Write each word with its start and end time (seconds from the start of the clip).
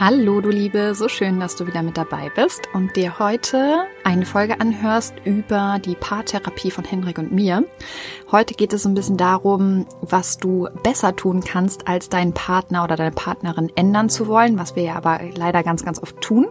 Hallo 0.00 0.40
du 0.40 0.50
Liebe, 0.50 0.94
so 0.94 1.08
schön, 1.08 1.40
dass 1.40 1.56
du 1.56 1.66
wieder 1.66 1.82
mit 1.82 1.96
dabei 1.96 2.30
bist 2.32 2.68
und 2.72 2.94
dir 2.94 3.18
heute 3.18 3.84
eine 4.04 4.26
Folge 4.26 4.60
anhörst 4.60 5.14
über 5.24 5.80
die 5.84 5.96
Paartherapie 5.96 6.70
von 6.70 6.84
Henrik 6.84 7.18
und 7.18 7.32
mir. 7.32 7.64
Heute 8.30 8.54
geht 8.54 8.72
es 8.72 8.86
ein 8.86 8.94
bisschen 8.94 9.16
darum, 9.16 9.86
was 10.00 10.38
du 10.38 10.68
besser 10.84 11.16
tun 11.16 11.42
kannst, 11.42 11.88
als 11.88 12.08
deinen 12.08 12.32
Partner 12.32 12.84
oder 12.84 12.94
deine 12.94 13.10
Partnerin 13.10 13.72
ändern 13.74 14.08
zu 14.08 14.28
wollen, 14.28 14.56
was 14.56 14.76
wir 14.76 14.84
ja 14.84 14.94
aber 14.94 15.18
leider 15.34 15.64
ganz, 15.64 15.84
ganz 15.84 16.00
oft 16.00 16.20
tun. 16.20 16.46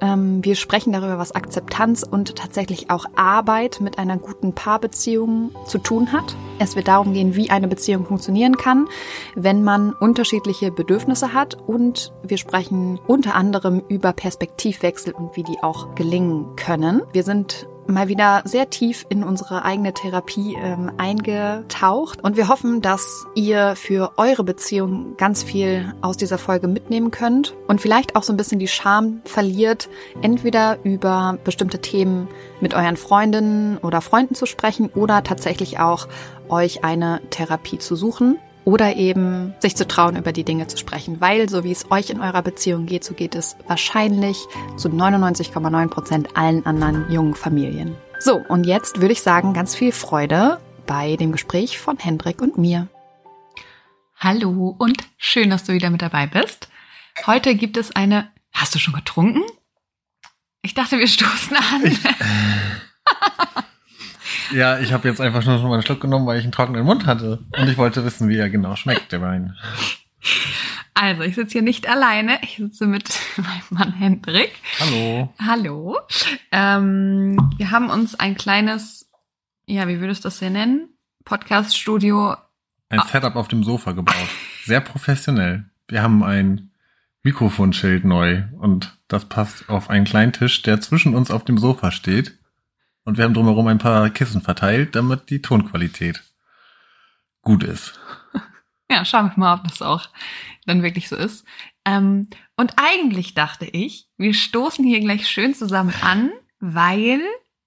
Ähm, 0.00 0.44
wir 0.44 0.56
sprechen 0.56 0.92
darüber, 0.92 1.18
was 1.18 1.32
Akzeptanz 1.32 2.02
und 2.02 2.36
tatsächlich 2.36 2.90
auch 2.90 3.06
Arbeit 3.16 3.80
mit 3.80 3.98
einer 3.98 4.18
guten 4.18 4.52
Paarbeziehung 4.52 5.52
zu 5.66 5.78
tun 5.78 6.12
hat. 6.12 6.36
Es 6.58 6.76
wird 6.76 6.88
darum 6.88 7.12
gehen, 7.12 7.34
wie 7.34 7.50
eine 7.50 7.68
Beziehung 7.68 8.06
funktionieren 8.06 8.56
kann, 8.56 8.88
wenn 9.34 9.62
man 9.62 9.92
unterschiedliche 9.92 10.70
Bedürfnisse 10.70 11.32
hat. 11.32 11.56
Und 11.66 12.12
wir 12.22 12.36
sprechen 12.36 13.00
unter 13.06 13.34
anderem 13.34 13.82
über 13.88 14.12
Perspektivwechsel 14.12 15.12
und 15.12 15.36
wie 15.36 15.42
die 15.42 15.62
auch 15.62 15.94
gelingen 15.94 16.56
können. 16.56 17.02
Wir 17.12 17.22
sind 17.22 17.66
mal 17.88 18.08
wieder 18.08 18.42
sehr 18.44 18.70
tief 18.70 19.06
in 19.08 19.22
unsere 19.22 19.64
eigene 19.64 19.92
Therapie 19.92 20.56
ähm, 20.60 20.92
eingetaucht. 20.96 22.22
Und 22.22 22.36
wir 22.36 22.48
hoffen, 22.48 22.82
dass 22.82 23.26
ihr 23.34 23.74
für 23.76 24.12
eure 24.16 24.44
Beziehung 24.44 25.16
ganz 25.16 25.42
viel 25.42 25.94
aus 26.00 26.16
dieser 26.16 26.38
Folge 26.38 26.68
mitnehmen 26.68 27.10
könnt 27.10 27.54
und 27.66 27.80
vielleicht 27.80 28.16
auch 28.16 28.22
so 28.22 28.32
ein 28.32 28.36
bisschen 28.36 28.58
die 28.58 28.68
Scham 28.68 29.20
verliert, 29.24 29.88
entweder 30.22 30.78
über 30.84 31.38
bestimmte 31.44 31.80
Themen 31.80 32.28
mit 32.60 32.74
euren 32.74 32.96
Freundinnen 32.96 33.78
oder 33.78 34.00
Freunden 34.00 34.34
zu 34.34 34.46
sprechen 34.46 34.90
oder 34.94 35.22
tatsächlich 35.22 35.78
auch 35.78 36.08
euch 36.48 36.84
eine 36.84 37.20
Therapie 37.30 37.78
zu 37.78 37.96
suchen 37.96 38.38
oder 38.66 38.96
eben 38.96 39.54
sich 39.60 39.76
zu 39.76 39.86
trauen, 39.86 40.16
über 40.16 40.32
die 40.32 40.42
Dinge 40.44 40.66
zu 40.66 40.76
sprechen, 40.76 41.20
weil 41.20 41.48
so 41.48 41.62
wie 41.62 41.70
es 41.70 41.90
euch 41.92 42.10
in 42.10 42.20
eurer 42.20 42.42
Beziehung 42.42 42.84
geht, 42.86 43.04
so 43.04 43.14
geht 43.14 43.36
es 43.36 43.56
wahrscheinlich 43.68 44.44
zu 44.76 44.88
99,9 44.88 45.88
Prozent 45.88 46.36
allen 46.36 46.66
anderen 46.66 47.10
jungen 47.10 47.36
Familien. 47.36 47.94
So, 48.18 48.42
und 48.48 48.66
jetzt 48.66 49.00
würde 49.00 49.12
ich 49.12 49.22
sagen, 49.22 49.54
ganz 49.54 49.76
viel 49.76 49.92
Freude 49.92 50.60
bei 50.84 51.14
dem 51.14 51.30
Gespräch 51.30 51.78
von 51.78 51.96
Hendrik 51.96 52.42
und 52.42 52.58
mir. 52.58 52.88
Hallo 54.18 54.74
und 54.76 54.98
schön, 55.16 55.48
dass 55.48 55.62
du 55.62 55.72
wieder 55.72 55.90
mit 55.90 56.02
dabei 56.02 56.26
bist. 56.26 56.68
Heute 57.24 57.54
gibt 57.54 57.76
es 57.76 57.94
eine. 57.94 58.32
Hast 58.52 58.74
du 58.74 58.80
schon 58.80 58.94
getrunken? 58.94 59.42
Ich 60.62 60.74
dachte, 60.74 60.98
wir 60.98 61.06
stoßen 61.06 61.56
an. 61.56 61.84
Ich, 61.84 61.98
Ja, 64.52 64.78
ich 64.78 64.92
habe 64.92 65.08
jetzt 65.08 65.20
einfach 65.20 65.44
nur 65.44 65.58
schon 65.58 65.68
mal 65.68 65.74
einen 65.74 65.82
Schluck 65.82 66.00
genommen, 66.00 66.26
weil 66.26 66.38
ich 66.38 66.44
einen 66.44 66.52
trockenen 66.52 66.84
Mund 66.84 67.06
hatte. 67.06 67.44
Und 67.58 67.68
ich 67.68 67.76
wollte 67.76 68.04
wissen, 68.04 68.28
wie 68.28 68.36
er 68.36 68.50
genau 68.50 68.76
schmeckt, 68.76 69.12
der 69.12 69.20
Wein. 69.20 69.56
Also, 70.94 71.22
ich 71.22 71.34
sitze 71.34 71.52
hier 71.52 71.62
nicht 71.62 71.88
alleine. 71.88 72.38
Ich 72.42 72.56
sitze 72.56 72.86
mit 72.86 73.08
meinem 73.36 73.62
Mann 73.70 73.92
Hendrik. 73.92 74.52
Hallo. 74.80 75.32
Hallo. 75.44 75.98
Ähm, 76.52 77.36
wir 77.56 77.70
haben 77.70 77.90
uns 77.90 78.14
ein 78.14 78.36
kleines, 78.36 79.10
ja, 79.66 79.88
wie 79.88 80.00
würdest 80.00 80.24
du 80.24 80.28
das 80.28 80.38
hier 80.38 80.50
nennen? 80.50 80.88
Podcast-Studio. 81.24 82.36
Ein 82.88 83.02
Setup 83.10 83.36
auf 83.36 83.48
dem 83.48 83.64
Sofa 83.64 83.92
gebaut. 83.92 84.14
Sehr 84.64 84.80
professionell. 84.80 85.64
Wir 85.88 86.02
haben 86.02 86.22
ein 86.22 86.70
Mikrofonschild 87.24 88.04
neu 88.04 88.44
und 88.60 88.96
das 89.08 89.24
passt 89.24 89.68
auf 89.68 89.90
einen 89.90 90.04
kleinen 90.04 90.32
Tisch, 90.32 90.62
der 90.62 90.80
zwischen 90.80 91.14
uns 91.14 91.30
auf 91.32 91.44
dem 91.44 91.58
Sofa 91.58 91.90
steht. 91.90 92.35
Und 93.06 93.16
wir 93.16 93.24
haben 93.24 93.34
drumherum 93.34 93.68
ein 93.68 93.78
paar 93.78 94.10
Kissen 94.10 94.42
verteilt, 94.42 94.96
damit 94.96 95.30
die 95.30 95.40
Tonqualität 95.40 96.22
gut 97.40 97.62
ist. 97.64 97.98
Ja, 98.88 99.04
schauen 99.04 99.32
wir 99.34 99.40
mal, 99.40 99.54
ob 99.54 99.64
das 99.64 99.82
auch 99.82 100.10
dann 100.64 100.84
wirklich 100.84 101.08
so 101.08 101.16
ist. 101.16 101.44
Ähm, 101.84 102.30
und 102.56 102.74
eigentlich 102.76 103.34
dachte 103.34 103.66
ich, 103.66 104.08
wir 104.16 104.32
stoßen 104.32 104.84
hier 104.84 105.00
gleich 105.00 105.26
schön 105.26 105.54
zusammen 105.54 105.92
an, 106.02 106.30
weil 106.60 107.20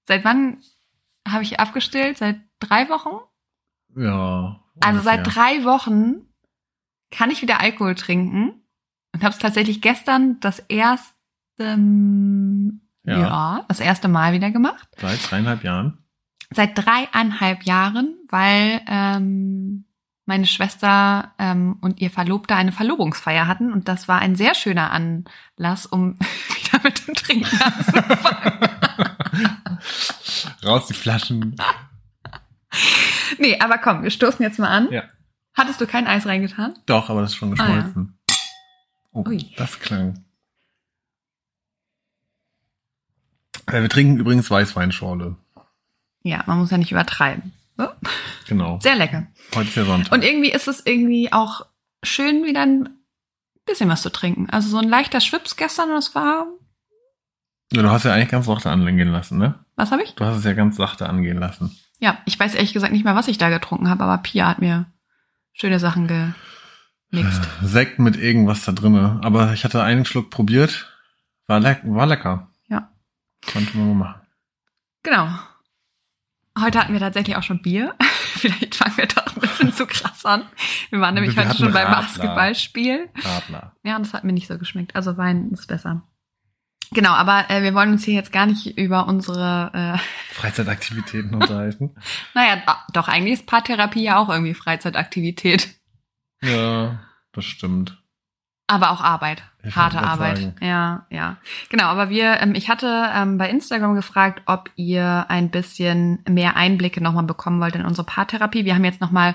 seit 0.07 0.23
wann 0.23 0.63
habe 1.27 1.43
ich 1.43 1.59
abgestellt? 1.59 2.19
Seit 2.19 2.39
drei 2.59 2.87
Wochen? 2.87 3.17
Ja. 3.97 4.63
Ungefähr. 4.75 4.87
Also 4.87 5.01
seit 5.01 5.35
drei 5.35 5.65
Wochen 5.65 6.25
kann 7.11 7.31
ich 7.31 7.41
wieder 7.41 7.59
Alkohol 7.59 7.95
trinken 7.95 8.61
und 9.13 9.21
habe 9.21 9.33
es 9.33 9.39
tatsächlich 9.39 9.81
gestern 9.81 10.39
das 10.39 10.59
erste 10.59 11.75
ja. 13.03 13.19
ja, 13.19 13.65
das 13.67 13.79
erste 13.79 14.07
Mal 14.07 14.33
wieder 14.33 14.51
gemacht. 14.51 14.87
Seit 14.97 15.29
dreieinhalb 15.29 15.63
Jahren? 15.63 15.97
Seit 16.51 16.77
dreieinhalb 16.77 17.63
Jahren, 17.63 18.17
weil 18.29 18.81
ähm, 18.87 19.85
meine 20.25 20.45
Schwester 20.45 21.33
ähm, 21.39 21.77
und 21.81 21.99
ihr 22.01 22.11
Verlobter 22.11 22.55
eine 22.55 22.71
Verlobungsfeier 22.71 23.47
hatten 23.47 23.73
und 23.73 23.87
das 23.87 24.07
war 24.07 24.19
ein 24.19 24.35
sehr 24.35 24.53
schöner 24.55 24.91
Anlass, 24.91 25.85
um 25.85 26.17
wieder 26.55 26.83
mit 26.83 27.07
dem 27.07 27.15
Trinken 27.15 27.61
anzufangen. 27.61 28.69
Raus 30.63 30.87
die 30.87 30.93
Flaschen. 30.93 31.55
nee, 33.39 33.59
aber 33.59 33.77
komm, 33.79 34.03
wir 34.03 34.11
stoßen 34.11 34.43
jetzt 34.43 34.59
mal 34.59 34.69
an. 34.69 34.91
Ja. 34.91 35.03
Hattest 35.55 35.81
du 35.81 35.87
kein 35.87 36.07
Eis 36.07 36.25
reingetan? 36.25 36.77
Doch, 36.85 37.09
aber 37.09 37.21
das 37.21 37.31
ist 37.31 37.37
schon 37.37 37.51
geschmolzen. 37.51 38.17
Ah, 38.29 38.31
ja. 38.31 38.35
Oh, 39.11 39.23
Ui. 39.27 39.53
das 39.57 39.79
klang. 39.79 40.23
Äh, 43.57 43.58
wir 43.71 43.89
trinken 43.89 44.17
übrigens 44.17 44.49
Weißweinschorle. 44.49 45.35
Ja, 46.23 46.43
man 46.47 46.59
muss 46.59 46.71
ja 46.71 46.77
nicht 46.77 46.91
übertreiben. 46.91 47.53
So. 47.77 47.87
Genau. 48.47 48.79
Sehr 48.81 48.95
lecker. 48.95 49.27
Heute 49.55 49.69
ist 49.69 49.75
ja 49.75 49.85
Sonntag. 49.85 50.11
Und 50.11 50.23
irgendwie 50.23 50.51
ist 50.51 50.67
es 50.67 50.85
irgendwie 50.85 51.31
auch 51.31 51.65
schön, 52.03 52.43
wieder 52.43 52.63
ein 52.63 52.89
bisschen 53.65 53.89
was 53.89 54.01
zu 54.01 54.11
trinken. 54.11 54.49
Also 54.49 54.69
so 54.69 54.77
ein 54.77 54.89
leichter 54.89 55.21
Schwips 55.21 55.55
gestern 55.55 55.91
es 55.91 56.13
war. 56.15 56.47
ja, 57.71 57.81
du 57.81 57.89
hast 57.89 58.03
ja 58.05 58.13
eigentlich 58.13 58.29
ganz 58.29 58.47
sachte 58.47 58.69
angehen 58.69 59.11
lassen, 59.11 59.37
ne? 59.37 59.55
Was 59.75 59.91
habe 59.91 60.03
ich? 60.03 60.15
Du 60.15 60.25
hast 60.25 60.37
es 60.37 60.43
ja 60.43 60.53
ganz 60.53 60.75
sachte 60.75 61.07
angehen 61.07 61.37
lassen. 61.37 61.77
Ja, 61.99 62.17
ich 62.25 62.39
weiß 62.39 62.55
ehrlich 62.55 62.73
gesagt 62.73 62.91
nicht 62.91 63.05
mehr, 63.05 63.15
was 63.15 63.27
ich 63.27 63.37
da 63.37 63.49
getrunken 63.49 63.89
habe, 63.89 64.03
aber 64.03 64.17
Pia 64.17 64.47
hat 64.47 64.59
mir 64.59 64.87
schöne 65.53 65.79
Sachen 65.79 66.07
gemixt. 67.11 67.47
Sekt 67.61 67.99
mit 67.99 68.17
irgendwas 68.17 68.65
da 68.65 68.71
drinne. 68.71 69.19
Aber 69.23 69.53
ich 69.53 69.63
hatte 69.63 69.83
einen 69.83 70.05
Schluck 70.05 70.29
probiert. 70.29 70.91
War, 71.47 71.59
leck 71.59 71.81
war 71.83 72.07
lecker. 72.07 72.48
Konnte 73.45 73.77
man 73.77 73.87
mal 73.89 73.95
machen. 74.07 74.21
Genau. 75.03 75.29
Heute 76.59 76.79
hatten 76.79 76.93
wir 76.93 76.99
tatsächlich 76.99 77.35
auch 77.37 77.43
schon 77.43 77.61
Bier. 77.61 77.95
Vielleicht 77.99 78.75
fangen 78.75 78.97
wir 78.97 79.07
doch 79.07 79.35
ein 79.35 79.39
bisschen 79.41 79.73
zu 79.73 79.85
krass 79.85 80.25
an. 80.25 80.43
Wir 80.89 80.99
waren 80.99 81.13
nämlich 81.15 81.35
Wir 81.35 81.47
heute 81.47 81.57
schon 81.57 81.71
beim 81.73 81.87
Radler. 81.87 82.01
Basketballspiel. 82.01 83.09
Radler. 83.15 83.75
Ja, 83.83 83.95
und 83.95 84.05
das 84.05 84.13
hat 84.13 84.23
mir 84.23 84.33
nicht 84.33 84.47
so 84.47 84.57
geschmeckt. 84.57 84.95
Also 84.95 85.17
Wein 85.17 85.49
ist 85.51 85.67
besser. 85.67 86.03
Genau, 86.91 87.11
aber 87.11 87.49
äh, 87.49 87.61
wir 87.61 87.73
wollen 87.75 87.91
uns 87.91 88.03
hier 88.03 88.15
jetzt 88.15 88.31
gar 88.31 88.45
nicht 88.47 88.77
über 88.77 89.07
unsere, 89.07 89.71
äh, 89.73 89.97
Freizeitaktivitäten 90.33 91.35
unterhalten. 91.35 91.95
naja, 92.33 92.57
do- 92.65 92.93
doch, 92.93 93.07
eigentlich 93.07 93.33
ist 93.33 93.45
Paartherapie 93.45 94.03
ja 94.03 94.17
auch 94.17 94.29
irgendwie 94.29 94.53
Freizeitaktivität. 94.55 95.69
Ja, 96.41 96.99
das 97.31 97.45
stimmt. 97.45 98.01
Aber 98.69 98.91
auch 98.91 99.01
Arbeit. 99.01 99.41
Ich 99.63 99.75
Harte 99.75 99.99
Arbeit. 99.99 100.37
sagen. 100.37 100.55
Ja, 100.61 101.05
ja. 101.09 101.37
Genau, 101.69 101.85
aber 101.85 102.09
wir, 102.09 102.39
ähm, 102.39 102.53
ich 102.55 102.69
hatte 102.69 103.09
ähm, 103.13 103.37
bei 103.37 103.49
Instagram 103.49 103.95
gefragt, 103.95 104.43
ob 104.45 104.69
ihr 104.75 105.25
ein 105.27 105.49
bisschen 105.49 106.19
mehr 106.29 106.55
Einblicke 106.55 107.01
nochmal 107.01 107.23
bekommen 107.23 107.59
wollt 107.59 107.75
in 107.75 107.83
unsere 107.83 108.05
Paartherapie. 108.05 108.63
Wir 108.63 108.75
haben 108.75 108.85
jetzt 108.85 109.01
nochmal 109.01 109.33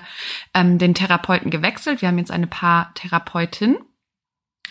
ähm, 0.53 0.77
den 0.77 0.93
Therapeuten 0.93 1.51
gewechselt. 1.51 2.01
Wir 2.01 2.07
haben 2.07 2.17
jetzt 2.17 2.31
eine 2.31 2.47
Paartherapeutin. 2.47 3.77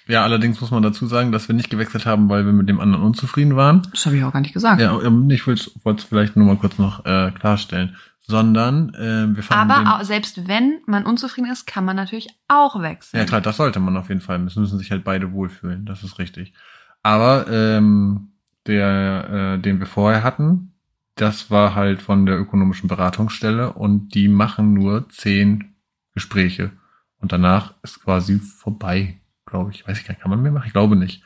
Ja, 0.06 0.24
allerdings 0.24 0.60
muss 0.60 0.70
man 0.70 0.82
dazu 0.82 1.06
sagen, 1.06 1.30
dass 1.30 1.48
wir 1.48 1.54
nicht 1.54 1.70
gewechselt 1.70 2.06
haben, 2.06 2.28
weil 2.28 2.44
wir 2.44 2.52
mit 2.52 2.68
dem 2.68 2.80
anderen 2.80 3.04
unzufrieden 3.04 3.54
waren. 3.54 3.82
Das 3.92 4.06
habe 4.06 4.16
ich 4.16 4.24
auch 4.24 4.32
gar 4.32 4.40
nicht 4.40 4.54
gesagt. 4.54 4.80
Ja, 4.80 4.98
ähm, 5.02 5.30
ich 5.30 5.46
wollte 5.46 5.70
es 5.96 6.04
vielleicht 6.04 6.36
nur 6.36 6.46
mal 6.46 6.56
kurz 6.56 6.78
noch 6.78 7.04
äh, 7.04 7.30
klarstellen. 7.30 7.96
Sondern 8.26 8.94
äh, 8.94 9.36
wir 9.36 9.42
fanden 9.42 9.68
den, 9.68 9.86
aber 9.86 9.96
auch, 9.96 10.04
selbst 10.04 10.48
wenn 10.48 10.80
man 10.86 11.04
unzufrieden 11.04 11.50
ist, 11.50 11.66
kann 11.66 11.84
man 11.84 11.94
natürlich 11.94 12.28
auch 12.48 12.80
wechseln. 12.80 13.20
Ja 13.20 13.26
klar, 13.26 13.42
das 13.42 13.58
sollte 13.58 13.80
man 13.80 13.96
auf 13.98 14.08
jeden 14.08 14.22
Fall. 14.22 14.42
Es 14.46 14.56
müssen 14.56 14.78
sich 14.78 14.90
halt 14.90 15.04
beide 15.04 15.32
wohlfühlen, 15.32 15.84
das 15.84 16.02
ist 16.02 16.18
richtig. 16.18 16.54
Aber 17.02 17.46
ähm, 17.50 18.32
der, 18.66 19.56
äh, 19.56 19.58
den 19.60 19.78
wir 19.78 19.86
vorher 19.86 20.22
hatten, 20.22 20.72
das 21.16 21.50
war 21.50 21.74
halt 21.74 22.02
von 22.02 22.26
der 22.26 22.38
ökonomischen 22.38 22.88
Beratungsstelle 22.88 23.72
und 23.72 24.14
die 24.14 24.28
machen 24.28 24.72
nur 24.72 25.08
zehn 25.10 25.74
Gespräche. 26.14 26.72
Und 27.20 27.32
danach 27.32 27.74
ist 27.82 28.02
quasi 28.02 28.38
vorbei, 28.38 29.20
glaube 29.46 29.70
ich. 29.70 29.86
Weiß 29.86 29.98
ich 29.98 30.04
gar 30.04 30.12
nicht, 30.12 30.22
kann 30.22 30.30
man 30.30 30.42
mehr 30.42 30.52
machen? 30.52 30.66
Ich 30.66 30.72
glaube 30.72 30.96
nicht. 30.96 31.22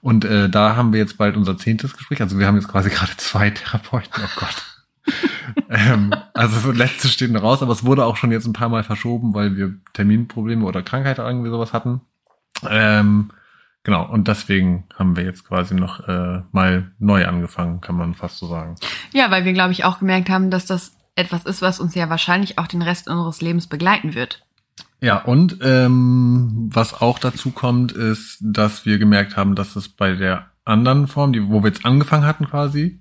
Und 0.00 0.24
äh, 0.24 0.48
da 0.48 0.76
haben 0.76 0.92
wir 0.92 1.00
jetzt 1.00 1.16
bald 1.16 1.36
unser 1.36 1.56
zehntes 1.56 1.96
Gespräch. 1.96 2.20
Also 2.20 2.38
wir 2.38 2.46
haben 2.46 2.56
jetzt 2.56 2.68
quasi 2.68 2.90
gerade 2.90 3.16
zwei 3.16 3.50
Therapeuten. 3.50 4.22
Oh 4.22 4.40
Gott. 4.40 4.69
ähm, 5.70 6.12
also 6.34 6.58
so 6.60 6.72
letzte 6.72 7.08
steht 7.08 7.30
noch 7.30 7.42
raus, 7.42 7.62
aber 7.62 7.72
es 7.72 7.84
wurde 7.84 8.04
auch 8.04 8.16
schon 8.16 8.32
jetzt 8.32 8.46
ein 8.46 8.52
paar 8.52 8.68
Mal 8.68 8.84
verschoben, 8.84 9.34
weil 9.34 9.56
wir 9.56 9.74
Terminprobleme 9.92 10.64
oder 10.64 10.82
Krankheit 10.82 11.18
oder 11.18 11.28
irgendwie 11.28 11.50
sowas 11.50 11.72
hatten. 11.72 12.00
Ähm, 12.68 13.30
genau, 13.82 14.08
und 14.08 14.28
deswegen 14.28 14.84
haben 14.96 15.16
wir 15.16 15.24
jetzt 15.24 15.46
quasi 15.46 15.74
noch 15.74 16.06
äh, 16.08 16.42
mal 16.52 16.92
neu 16.98 17.26
angefangen, 17.26 17.80
kann 17.80 17.96
man 17.96 18.14
fast 18.14 18.38
so 18.38 18.46
sagen. 18.46 18.76
Ja, 19.12 19.30
weil 19.30 19.44
wir, 19.44 19.52
glaube 19.52 19.72
ich, 19.72 19.84
auch 19.84 19.98
gemerkt 19.98 20.30
haben, 20.30 20.50
dass 20.50 20.66
das 20.66 20.92
etwas 21.16 21.44
ist, 21.44 21.62
was 21.62 21.80
uns 21.80 21.94
ja 21.94 22.08
wahrscheinlich 22.08 22.58
auch 22.58 22.66
den 22.66 22.82
Rest 22.82 23.08
unseres 23.08 23.40
Lebens 23.40 23.66
begleiten 23.66 24.14
wird. 24.14 24.42
Ja, 25.00 25.16
und 25.18 25.58
ähm, 25.62 26.68
was 26.72 27.00
auch 27.00 27.18
dazu 27.18 27.52
kommt, 27.52 27.92
ist, 27.92 28.38
dass 28.40 28.84
wir 28.84 28.98
gemerkt 28.98 29.36
haben, 29.36 29.54
dass 29.54 29.76
es 29.76 29.88
bei 29.88 30.14
der 30.14 30.46
anderen 30.64 31.06
Form, 31.06 31.32
die, 31.32 31.48
wo 31.48 31.62
wir 31.62 31.68
jetzt 31.68 31.86
angefangen 31.86 32.26
hatten 32.26 32.46
quasi, 32.46 33.00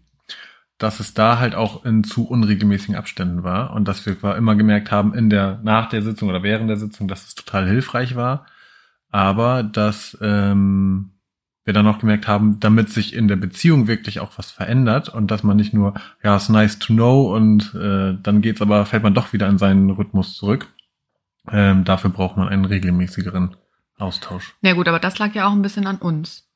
dass 0.79 0.99
es 0.99 1.13
da 1.13 1.37
halt 1.39 1.55
auch 1.55 1.85
in 1.85 2.03
zu 2.03 2.27
unregelmäßigen 2.27 2.95
Abständen 2.95 3.43
war 3.43 3.73
und 3.73 3.87
dass 3.87 4.05
wir 4.05 4.35
immer 4.35 4.55
gemerkt 4.55 4.91
haben 4.91 5.13
in 5.13 5.29
der 5.29 5.59
nach 5.61 5.89
der 5.89 6.01
Sitzung 6.01 6.29
oder 6.29 6.41
während 6.41 6.69
der 6.69 6.77
Sitzung, 6.77 7.07
dass 7.07 7.27
es 7.27 7.35
total 7.35 7.67
hilfreich 7.67 8.15
war, 8.15 8.45
aber 9.09 9.61
dass 9.61 10.17
ähm, 10.21 11.11
wir 11.65 11.73
dann 11.73 11.85
auch 11.85 11.99
gemerkt 11.99 12.27
haben, 12.27 12.59
damit 12.61 12.89
sich 12.89 13.13
in 13.13 13.27
der 13.27 13.35
Beziehung 13.35 13.87
wirklich 13.87 14.21
auch 14.21 14.31
was 14.37 14.51
verändert 14.51 15.09
und 15.09 15.29
dass 15.29 15.43
man 15.43 15.57
nicht 15.57 15.73
nur 15.73 15.93
ja 16.23 16.37
ist 16.37 16.49
nice 16.49 16.79
to 16.79 16.93
know 16.93 17.35
und 17.35 17.75
äh, 17.75 18.17
dann 18.23 18.41
geht's 18.41 18.61
aber 18.61 18.85
fällt 18.85 19.03
man 19.03 19.13
doch 19.13 19.33
wieder 19.33 19.47
in 19.47 19.57
seinen 19.57 19.89
Rhythmus 19.89 20.35
zurück. 20.35 20.67
Ähm, 21.51 21.83
dafür 21.83 22.09
braucht 22.09 22.37
man 22.37 22.47
einen 22.47 22.65
regelmäßigeren 22.65 23.55
Austausch. 23.97 24.55
Na 24.61 24.73
gut, 24.73 24.87
aber 24.87 24.99
das 24.99 25.19
lag 25.19 25.35
ja 25.35 25.47
auch 25.47 25.51
ein 25.51 25.61
bisschen 25.61 25.87
an 25.87 25.97
uns. 25.97 26.48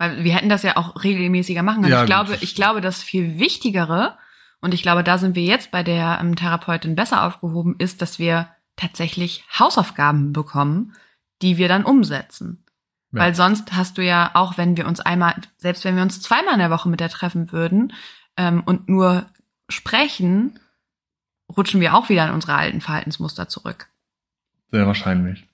Weil 0.00 0.24
wir 0.24 0.34
hätten 0.34 0.48
das 0.48 0.62
ja 0.62 0.78
auch 0.78 1.04
regelmäßiger 1.04 1.62
machen 1.62 1.82
können. 1.82 1.92
Ja, 1.92 2.00
ich 2.00 2.06
glaube, 2.06 2.32
das 2.32 2.42
ich 2.42 2.54
glaube, 2.54 2.80
das 2.80 3.02
viel 3.02 3.38
Wichtigere, 3.38 4.16
und 4.60 4.74
ich 4.74 4.82
glaube, 4.82 5.04
da 5.04 5.18
sind 5.18 5.34
wir 5.34 5.42
jetzt 5.42 5.70
bei 5.70 5.82
der 5.82 6.18
ähm, 6.20 6.36
Therapeutin 6.36 6.94
besser 6.94 7.24
aufgehoben, 7.24 7.76
ist, 7.78 8.02
dass 8.02 8.18
wir 8.18 8.48
tatsächlich 8.76 9.44
Hausaufgaben 9.58 10.32
bekommen, 10.32 10.94
die 11.42 11.56
wir 11.56 11.68
dann 11.68 11.84
umsetzen. 11.84 12.64
Ja. 13.12 13.22
Weil 13.22 13.34
sonst 13.34 13.74
hast 13.74 13.98
du 13.98 14.04
ja, 14.04 14.30
auch 14.34 14.56
wenn 14.58 14.76
wir 14.76 14.86
uns 14.86 15.00
einmal, 15.00 15.34
selbst 15.56 15.84
wenn 15.84 15.96
wir 15.96 16.02
uns 16.02 16.20
zweimal 16.20 16.54
in 16.54 16.60
der 16.60 16.70
Woche 16.70 16.88
mit 16.88 17.00
der 17.00 17.08
treffen 17.08 17.52
würden 17.52 17.92
ähm, 18.36 18.62
und 18.64 18.88
nur 18.88 19.26
sprechen, 19.68 20.58
rutschen 21.54 21.80
wir 21.80 21.94
auch 21.94 22.08
wieder 22.08 22.26
in 22.26 22.34
unsere 22.34 22.54
alten 22.54 22.80
Verhaltensmuster 22.80 23.48
zurück. 23.48 23.88
Sehr 24.70 24.86
wahrscheinlich. 24.86 25.46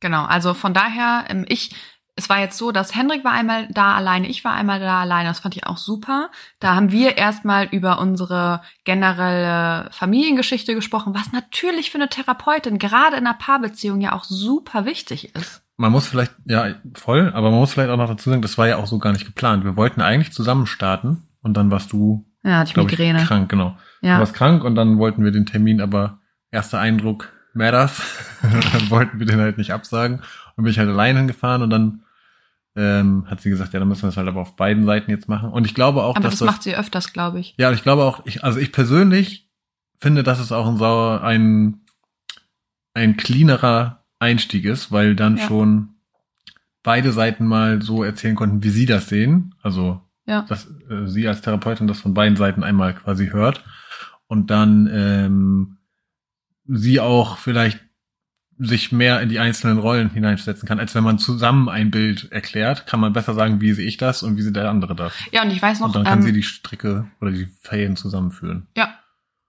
Genau, 0.00 0.24
also 0.24 0.54
von 0.54 0.74
daher, 0.74 1.24
ähm, 1.28 1.46
ich, 1.48 1.74
es 2.20 2.28
war 2.28 2.38
jetzt 2.38 2.58
so, 2.58 2.70
dass 2.70 2.94
Hendrik 2.94 3.24
war 3.24 3.32
einmal 3.32 3.66
da 3.70 3.94
alleine, 3.94 4.28
ich 4.28 4.44
war 4.44 4.52
einmal 4.52 4.78
da 4.78 5.00
alleine, 5.00 5.30
das 5.30 5.40
fand 5.40 5.56
ich 5.56 5.66
auch 5.66 5.78
super. 5.78 6.30
Da 6.58 6.74
haben 6.74 6.92
wir 6.92 7.16
erstmal 7.16 7.66
über 7.70 7.98
unsere 7.98 8.60
generelle 8.84 9.88
Familiengeschichte 9.90 10.74
gesprochen, 10.74 11.14
was 11.14 11.32
natürlich 11.32 11.90
für 11.90 11.96
eine 11.96 12.10
Therapeutin 12.10 12.78
gerade 12.78 13.16
in 13.16 13.26
einer 13.26 13.38
Paarbeziehung 13.38 14.02
ja 14.02 14.12
auch 14.12 14.24
super 14.24 14.84
wichtig 14.84 15.34
ist. 15.34 15.62
Man 15.78 15.92
muss 15.92 16.06
vielleicht, 16.06 16.34
ja, 16.44 16.74
voll, 16.92 17.32
aber 17.34 17.50
man 17.50 17.60
muss 17.60 17.72
vielleicht 17.72 17.90
auch 17.90 17.96
noch 17.96 18.08
dazu 18.08 18.28
sagen, 18.28 18.42
das 18.42 18.58
war 18.58 18.68
ja 18.68 18.76
auch 18.76 18.86
so 18.86 18.98
gar 18.98 19.12
nicht 19.12 19.24
geplant. 19.24 19.64
Wir 19.64 19.76
wollten 19.76 20.02
eigentlich 20.02 20.32
zusammen 20.32 20.66
starten 20.66 21.26
und 21.40 21.56
dann 21.56 21.70
warst 21.70 21.90
du, 21.92 22.26
Ja, 22.44 22.58
hatte 22.58 22.70
ich 22.72 22.76
Migräne. 22.76 23.22
ich, 23.22 23.26
krank, 23.26 23.48
genau. 23.48 23.78
Du 24.02 24.08
ja. 24.08 24.18
warst 24.18 24.34
krank 24.34 24.62
und 24.62 24.74
dann 24.74 24.98
wollten 24.98 25.24
wir 25.24 25.32
den 25.32 25.46
Termin, 25.46 25.80
aber 25.80 26.18
erster 26.50 26.78
Eindruck 26.78 27.32
matters. 27.54 28.02
dann 28.42 28.90
wollten 28.90 29.18
wir 29.18 29.26
den 29.26 29.40
halt 29.40 29.56
nicht 29.56 29.72
absagen 29.72 30.20
und 30.56 30.64
bin 30.64 30.70
ich 30.70 30.78
halt 30.78 30.90
allein 30.90 31.16
hingefahren 31.16 31.62
und 31.62 31.70
dann 31.70 32.02
ähm, 32.80 33.26
hat 33.28 33.40
sie 33.42 33.50
gesagt, 33.50 33.72
ja, 33.74 33.78
dann 33.78 33.88
müssen 33.88 34.02
wir 34.04 34.08
es 34.08 34.16
halt 34.16 34.28
aber 34.28 34.40
auf 34.40 34.56
beiden 34.56 34.84
Seiten 34.86 35.10
jetzt 35.10 35.28
machen. 35.28 35.50
Und 35.50 35.66
ich 35.66 35.74
glaube 35.74 36.02
auch, 36.02 36.16
Aber 36.16 36.24
dass 36.28 36.38
das 36.38 36.46
macht 36.46 36.62
sie 36.62 36.74
öfters, 36.76 37.12
glaube 37.12 37.38
ich. 37.40 37.54
Ja, 37.58 37.70
ich 37.72 37.82
glaube 37.82 38.04
auch, 38.04 38.24
ich, 38.24 38.42
also 38.42 38.58
ich 38.58 38.72
persönlich 38.72 39.48
finde, 40.00 40.22
dass 40.22 40.40
es 40.40 40.50
auch 40.52 40.66
ein 40.66 40.78
sauer, 40.78 41.22
ein, 41.22 41.80
ein 42.94 43.16
cleanerer 43.16 44.04
Einstieg 44.18 44.64
ist, 44.64 44.90
weil 44.92 45.14
dann 45.14 45.36
Ja. 45.36 45.46
schon 45.46 45.90
beide 46.82 47.12
Seiten 47.12 47.46
mal 47.46 47.82
so 47.82 48.02
erzählen 48.02 48.34
konnten, 48.36 48.62
wie 48.62 48.70
sie 48.70 48.86
das 48.86 49.08
sehen. 49.08 49.54
Also, 49.62 50.00
Ja. 50.26 50.42
dass 50.48 50.66
äh, 50.88 51.06
sie 51.06 51.28
als 51.28 51.42
Therapeutin 51.42 51.86
das 51.86 52.00
von 52.00 52.14
beiden 52.14 52.36
Seiten 52.36 52.62
einmal 52.64 52.94
quasi 52.94 53.28
hört 53.28 53.62
und 54.26 54.50
dann 54.50 54.88
ähm, 54.92 55.76
sie 56.66 57.00
auch 57.00 57.36
vielleicht 57.38 57.80
sich 58.62 58.92
mehr 58.92 59.20
in 59.22 59.30
die 59.30 59.38
einzelnen 59.38 59.78
Rollen 59.78 60.10
hineinsetzen 60.10 60.68
kann, 60.68 60.78
als 60.78 60.94
wenn 60.94 61.02
man 61.02 61.18
zusammen 61.18 61.68
ein 61.70 61.90
Bild 61.90 62.30
erklärt, 62.30 62.86
kann 62.86 63.00
man 63.00 63.12
besser 63.12 63.32
sagen, 63.32 63.60
wie 63.62 63.72
sehe 63.72 63.86
ich 63.86 63.96
das 63.96 64.22
und 64.22 64.36
wie 64.36 64.42
sieht 64.42 64.54
der 64.54 64.68
andere 64.68 64.94
das. 64.94 65.14
Ja, 65.32 65.42
und 65.42 65.50
ich 65.50 65.62
weiß 65.62 65.80
noch, 65.80 65.86
Und 65.86 65.96
dann 65.96 66.04
kann 66.04 66.18
ähm, 66.18 66.26
sie 66.26 66.32
die 66.32 66.42
Stricke 66.42 67.06
oder 67.20 67.30
die 67.30 67.46
Fäden 67.62 67.96
zusammenführen. 67.96 68.66
Ja. 68.76 68.98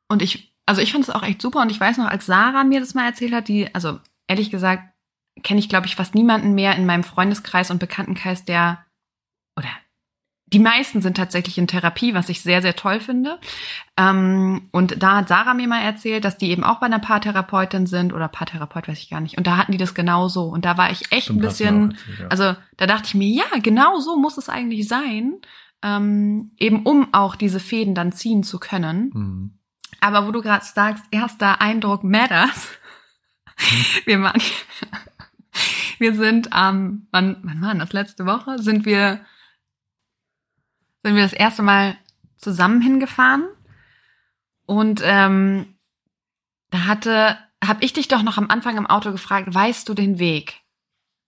Und 0.08 0.22
ich, 0.22 0.56
also 0.66 0.82
ich 0.82 0.94
fand 0.94 1.04
es 1.04 1.10
auch 1.10 1.24
echt 1.24 1.42
super. 1.42 1.62
Und 1.62 1.72
ich 1.72 1.80
weiß 1.80 1.98
noch, 1.98 2.08
als 2.08 2.26
Sarah 2.26 2.64
mir 2.64 2.80
das 2.80 2.94
mal 2.94 3.06
erzählt 3.06 3.34
hat, 3.34 3.50
die, 3.50 3.74
also 3.76 4.00
ehrlich 4.28 4.50
gesagt, 4.50 4.84
kenne 5.44 5.60
ich, 5.60 5.68
glaube 5.68 5.88
ich, 5.88 5.96
fast 5.96 6.16
niemanden 6.16 6.54
mehr 6.54 6.76
in 6.76 6.86
meinem 6.86 7.04
Freundeskreis 7.04 7.70
und 7.70 7.80
Bekanntenkreis, 7.80 8.46
der, 8.46 8.80
die 10.54 10.60
meisten 10.60 11.02
sind 11.02 11.16
tatsächlich 11.16 11.58
in 11.58 11.68
Therapie, 11.68 12.14
was 12.14 12.28
ich 12.28 12.42
sehr, 12.42 12.62
sehr 12.62 12.76
toll 12.76 13.00
finde. 13.00 13.40
Ähm, 13.96 14.68
und 14.72 15.02
da 15.02 15.18
hat 15.18 15.30
Sarah 15.30 15.54
mir 15.54 15.68
mal 15.68 15.82
erzählt, 15.82 16.26
dass 16.26 16.38
die 16.38 16.50
eben 16.50 16.66
auch 16.66 16.80
bei 16.80 16.88
einer 16.88 17.00
Paartherapeutin 17.00 17.88
sind 17.88 18.12
oder 18.12 18.28
Paartherapeut, 18.28 18.88
weiß 18.88 19.00
ich 19.00 19.10
gar 19.10 19.22
nicht. 19.22 19.38
Und 19.38 19.48
da 19.48 19.56
hatten 19.56 19.72
die 19.72 19.78
das 19.78 19.94
genauso. 19.94 20.44
Und 20.44 20.66
da 20.66 20.78
war 20.78 20.92
ich 20.92 21.12
echt 21.12 21.26
Stimmt, 21.26 21.40
ein 21.40 21.42
bisschen, 21.42 21.92
erzählt, 21.92 22.20
ja. 22.20 22.28
also 22.28 22.56
da 22.76 22.86
dachte 22.86 23.06
ich 23.06 23.14
mir, 23.14 23.30
ja, 23.30 23.46
genau 23.62 24.00
so 24.00 24.18
muss 24.18 24.38
es 24.38 24.50
eigentlich 24.50 24.88
sein, 24.90 25.36
ähm, 25.84 26.52
eben 26.58 26.84
um 26.84 27.14
auch 27.14 27.36
diese 27.36 27.62
Fäden 27.62 27.96
dann 27.96 28.12
ziehen 28.12 28.44
zu 28.44 28.60
können. 28.60 29.12
Mhm. 29.14 29.52
Aber 30.02 30.28
wo 30.28 30.32
du 30.32 30.42
gerade 30.42 30.66
sagst, 30.66 31.06
erster 31.12 31.62
Eindruck 31.62 32.04
matters. 32.04 32.70
Wir 34.06 34.20
waren, 34.22 34.42
wir 36.00 36.16
sind 36.16 36.52
am, 36.52 37.08
wann, 37.12 37.38
wann 37.44 37.62
war 37.62 37.76
das 37.76 37.94
letzte 37.94 38.26
Woche? 38.26 38.58
Sind 38.58 38.86
wir 38.86 39.22
sind 41.04 41.16
wir 41.16 41.24
das 41.24 41.34
erste 41.34 41.64
Mal 41.64 41.96
zusammen 42.38 42.82
hingefahren. 42.82 43.48
Und 44.66 45.02
ähm, 45.04 45.76
da 46.70 46.86
hatte, 46.86 47.38
habe 47.64 47.84
ich 47.84 47.94
dich 47.94 48.08
doch 48.08 48.24
noch 48.24 48.38
am 48.38 48.50
Anfang 48.50 48.78
im 48.78 48.88
Auto 48.88 49.12
gefragt, 49.12 49.54
weißt 49.54 49.88
du 49.88 49.94
den 49.94 50.20
Weg? 50.20 50.62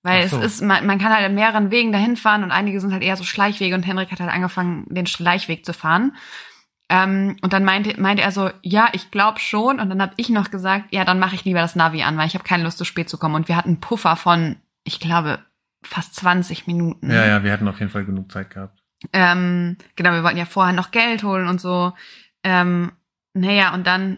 Weil 0.03 0.27
so. 0.27 0.37
es 0.37 0.55
ist, 0.55 0.61
man, 0.61 0.85
man 0.85 0.99
kann 0.99 1.13
halt 1.13 1.25
an 1.25 1.35
mehreren 1.35 1.71
Wegen 1.71 1.91
dahin 1.91 2.17
fahren 2.17 2.43
und 2.43 2.51
einige 2.51 2.79
sind 2.81 2.91
halt 2.91 3.03
eher 3.03 3.15
so 3.15 3.23
Schleichwege 3.23 3.73
und 3.75 3.83
Henrik 3.83 4.11
hat 4.11 4.19
halt 4.19 4.31
angefangen, 4.31 4.85
den 4.89 5.07
Schleichweg 5.07 5.65
zu 5.65 5.73
fahren. 5.73 6.15
Ähm, 6.89 7.37
und 7.41 7.53
dann 7.53 7.63
meinte, 7.63 7.99
meinte 7.99 8.21
er 8.21 8.31
so, 8.31 8.49
ja, 8.61 8.89
ich 8.91 9.11
glaube 9.11 9.39
schon. 9.39 9.79
Und 9.79 9.89
dann 9.89 10.01
habe 10.01 10.13
ich 10.17 10.29
noch 10.29 10.51
gesagt, 10.51 10.87
ja, 10.91 11.05
dann 11.05 11.19
mache 11.19 11.35
ich 11.35 11.45
lieber 11.45 11.61
das 11.61 11.75
Navi 11.75 12.03
an, 12.03 12.17
weil 12.17 12.27
ich 12.27 12.33
habe 12.33 12.43
keine 12.43 12.63
Lust, 12.63 12.77
zu 12.77 12.85
spät 12.85 13.09
zu 13.09 13.17
kommen. 13.17 13.35
Und 13.35 13.47
wir 13.47 13.55
hatten 13.55 13.69
einen 13.69 13.79
Puffer 13.79 14.17
von, 14.17 14.57
ich 14.83 14.99
glaube, 14.99 15.39
fast 15.83 16.15
20 16.15 16.67
Minuten. 16.67 17.09
Ja, 17.09 17.25
ja, 17.25 17.43
wir 17.43 17.53
hatten 17.53 17.67
auf 17.67 17.79
jeden 17.79 17.91
Fall 17.91 18.05
genug 18.05 18.31
Zeit 18.31 18.49
gehabt. 18.49 18.82
Ähm, 19.11 19.77
genau, 19.95 20.11
wir 20.11 20.23
wollten 20.23 20.37
ja 20.37 20.45
vorher 20.45 20.73
noch 20.73 20.91
Geld 20.91 21.23
holen 21.23 21.47
und 21.47 21.59
so. 21.59 21.93
Ähm, 22.43 22.91
naja, 23.33 23.73
und 23.73 23.85
dann 23.87 24.17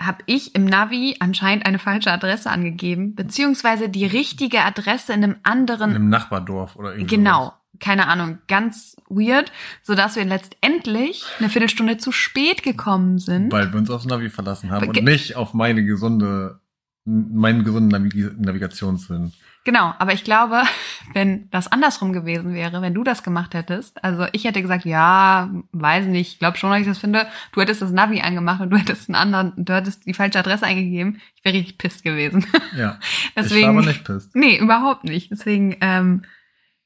habe 0.00 0.18
ich 0.26 0.54
im 0.54 0.64
Navi 0.64 1.16
anscheinend 1.20 1.66
eine 1.66 1.78
falsche 1.78 2.10
Adresse 2.10 2.50
angegeben, 2.50 3.14
beziehungsweise 3.14 3.88
die 3.88 4.06
richtige 4.06 4.62
Adresse 4.62 5.12
in 5.12 5.22
einem 5.22 5.32
In 5.34 5.40
anderen, 5.44 5.90
einem 5.90 6.08
Nachbardorf 6.08 6.76
oder 6.76 6.92
irgendwie. 6.92 7.16
genau, 7.16 7.52
keine 7.80 8.08
Ahnung, 8.08 8.38
ganz 8.48 8.96
weird, 9.08 9.52
sodass 9.82 10.16
wir 10.16 10.24
letztendlich 10.24 11.24
eine 11.38 11.50
Viertelstunde 11.50 11.98
zu 11.98 12.12
spät 12.12 12.62
gekommen 12.62 13.18
sind. 13.18 13.52
Weil 13.52 13.72
wir 13.72 13.78
uns 13.78 13.90
aufs 13.90 14.06
Navi 14.06 14.30
verlassen 14.30 14.70
haben 14.70 14.92
Ge- 14.92 15.00
und 15.00 15.04
nicht 15.04 15.36
auf 15.36 15.52
meine 15.52 15.84
gesunde, 15.84 16.60
meinen 17.04 17.64
gesunden 17.64 17.88
Navi 17.88 18.30
Navigationssinn. 18.38 19.32
Genau, 19.64 19.92
aber 19.98 20.12
ich 20.14 20.24
glaube, 20.24 20.62
wenn 21.12 21.50
das 21.50 21.70
andersrum 21.70 22.12
gewesen 22.12 22.54
wäre, 22.54 22.80
wenn 22.82 22.94
du 22.94 23.04
das 23.04 23.22
gemacht 23.22 23.54
hättest, 23.54 24.02
also 24.02 24.26
ich 24.32 24.44
hätte 24.44 24.62
gesagt, 24.62 24.84
ja, 24.84 25.50
weiß 25.72 26.06
nicht, 26.06 26.32
ich 26.32 26.38
glaube 26.38 26.56
schon, 26.56 26.70
dass 26.70 26.80
ich 26.80 26.86
das 26.86 26.98
finde, 26.98 27.26
du 27.52 27.60
hättest 27.60 27.82
das 27.82 27.90
Navi 27.90 28.20
angemacht 28.20 28.60
und 28.60 28.70
du 28.70 28.78
hättest 28.78 29.08
einen 29.08 29.16
anderen, 29.16 29.52
du 29.64 29.74
hättest 29.74 30.06
die 30.06 30.14
falsche 30.14 30.38
Adresse 30.38 30.64
eingegeben, 30.64 31.20
ich 31.36 31.44
wäre 31.44 31.56
richtig 31.56 31.78
pisst 31.78 32.02
gewesen. 32.02 32.46
Ja. 32.76 32.98
Deswegen, 33.36 33.60
Ich 33.60 33.66
war 33.66 33.70
aber 33.78 33.86
nicht 33.86 34.04
pisst. 34.04 34.36
nee, 34.36 34.56
überhaupt 34.56 35.04
nicht. 35.04 35.30
Deswegen, 35.30 35.76
ähm, 35.80 36.22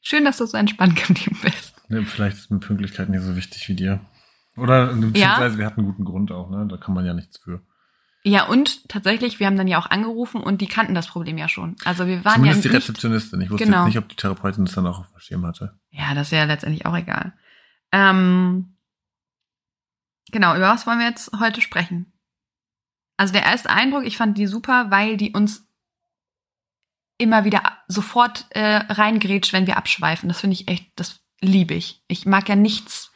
schön, 0.01 0.25
dass 0.25 0.39
du 0.39 0.47
so 0.47 0.57
entspannt 0.57 0.97
geblieben 1.07 1.39
bist. 1.43 1.75
Ja, 1.91 2.01
vielleicht 2.03 2.39
ist 2.39 2.51
mir 2.51 2.59
Pünktlichkeit 2.59 3.11
nicht 3.11 3.23
so 3.23 3.37
wichtig 3.37 3.69
wie 3.69 3.75
dir. 3.75 4.01
Oder 4.57 4.87
beziehungsweise 4.95 5.59
wir 5.59 5.67
hatten 5.67 5.81
einen 5.81 5.91
guten 5.91 6.05
Grund 6.05 6.33
auch, 6.33 6.49
ne? 6.49 6.67
Da 6.71 6.77
kann 6.79 6.95
man 6.95 7.05
ja 7.05 7.13
nichts 7.13 7.39
für. 7.39 7.61
Ja, 8.27 8.47
und 8.47 8.89
tatsächlich, 8.89 9.39
wir 9.39 9.47
haben 9.47 9.57
dann 9.59 9.69
ja 9.69 9.79
auch 9.79 9.91
angerufen 9.91 10.41
und 10.43 10.63
die 10.63 10.67
kannten 10.67 10.95
das 10.95 11.09
Problem 11.09 11.37
ja 11.37 11.47
schon. 11.49 11.77
Also 11.85 12.07
wir 12.07 12.25
waren 12.25 12.37
Zumindest 12.37 12.65
ja 12.65 12.71
die 12.71 12.77
Rezeptionistin. 12.77 13.41
Ich 13.43 13.51
wusste 13.51 13.67
Genau. 13.67 13.81
jetzt 13.81 13.87
nicht, 13.89 13.99
ob 13.99 14.09
die 14.09 14.17
Therapeutin 14.17 14.65
das 14.65 14.75
dann 14.75 14.87
auch 14.87 15.01
auf 15.01 15.11
dem 15.11 15.21
Schirm 15.21 15.45
hatte. 15.45 15.79
Ja, 15.91 16.15
das 16.15 16.29
ist 16.29 16.33
ja 16.33 16.45
letztendlich 16.45 16.87
auch 16.87 16.97
egal. 16.97 17.35
Ähm, 17.93 18.77
genau, 20.33 20.57
über 20.57 20.71
was 20.71 20.87
wollen 20.87 21.01
wir 21.01 21.07
jetzt 21.07 21.31
heute 21.39 21.61
sprechen? 21.61 22.13
Also 23.19 23.35
der 23.35 23.45
erste 23.45 23.69
Eindruck, 23.69 24.07
ich 24.07 24.17
fand 24.17 24.39
die 24.39 24.47
super, 24.47 24.91
weil 24.91 25.19
die 25.19 25.33
uns 25.33 25.69
immer 27.19 27.45
wieder 27.45 27.63
sofort 27.89 28.47
äh, 28.51 28.77
reingrätscht, 28.89 29.53
wenn 29.53 29.67
wir 29.67 29.77
abschweifen. 29.77 30.29
Das 30.29 30.41
finde 30.41 30.55
ich 30.55 30.69
echt, 30.69 30.87
das 30.97 31.21
liebe 31.41 31.75
ich. 31.75 32.03
Ich 32.09 32.25
mag 32.25 32.49
ja 32.49 32.57
nichts 32.57 33.13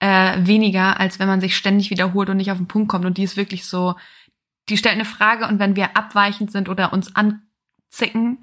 äh, 0.00 0.44
weniger, 0.44 0.98
als 0.98 1.18
wenn 1.20 1.28
man 1.28 1.40
sich 1.40 1.56
ständig 1.56 1.90
wiederholt 1.90 2.28
und 2.28 2.36
nicht 2.38 2.50
auf 2.50 2.58
den 2.58 2.68
Punkt 2.68 2.88
kommt. 2.90 3.04
Und 3.06 3.18
die 3.18 3.22
ist 3.22 3.36
wirklich 3.36 3.64
so, 3.66 3.94
die 4.68 4.76
stellt 4.76 4.94
eine 4.94 5.04
Frage 5.04 5.46
und 5.46 5.58
wenn 5.58 5.76
wir 5.76 5.96
abweichend 5.96 6.50
sind 6.50 6.68
oder 6.68 6.92
uns 6.92 7.12
anzicken, 7.14 8.38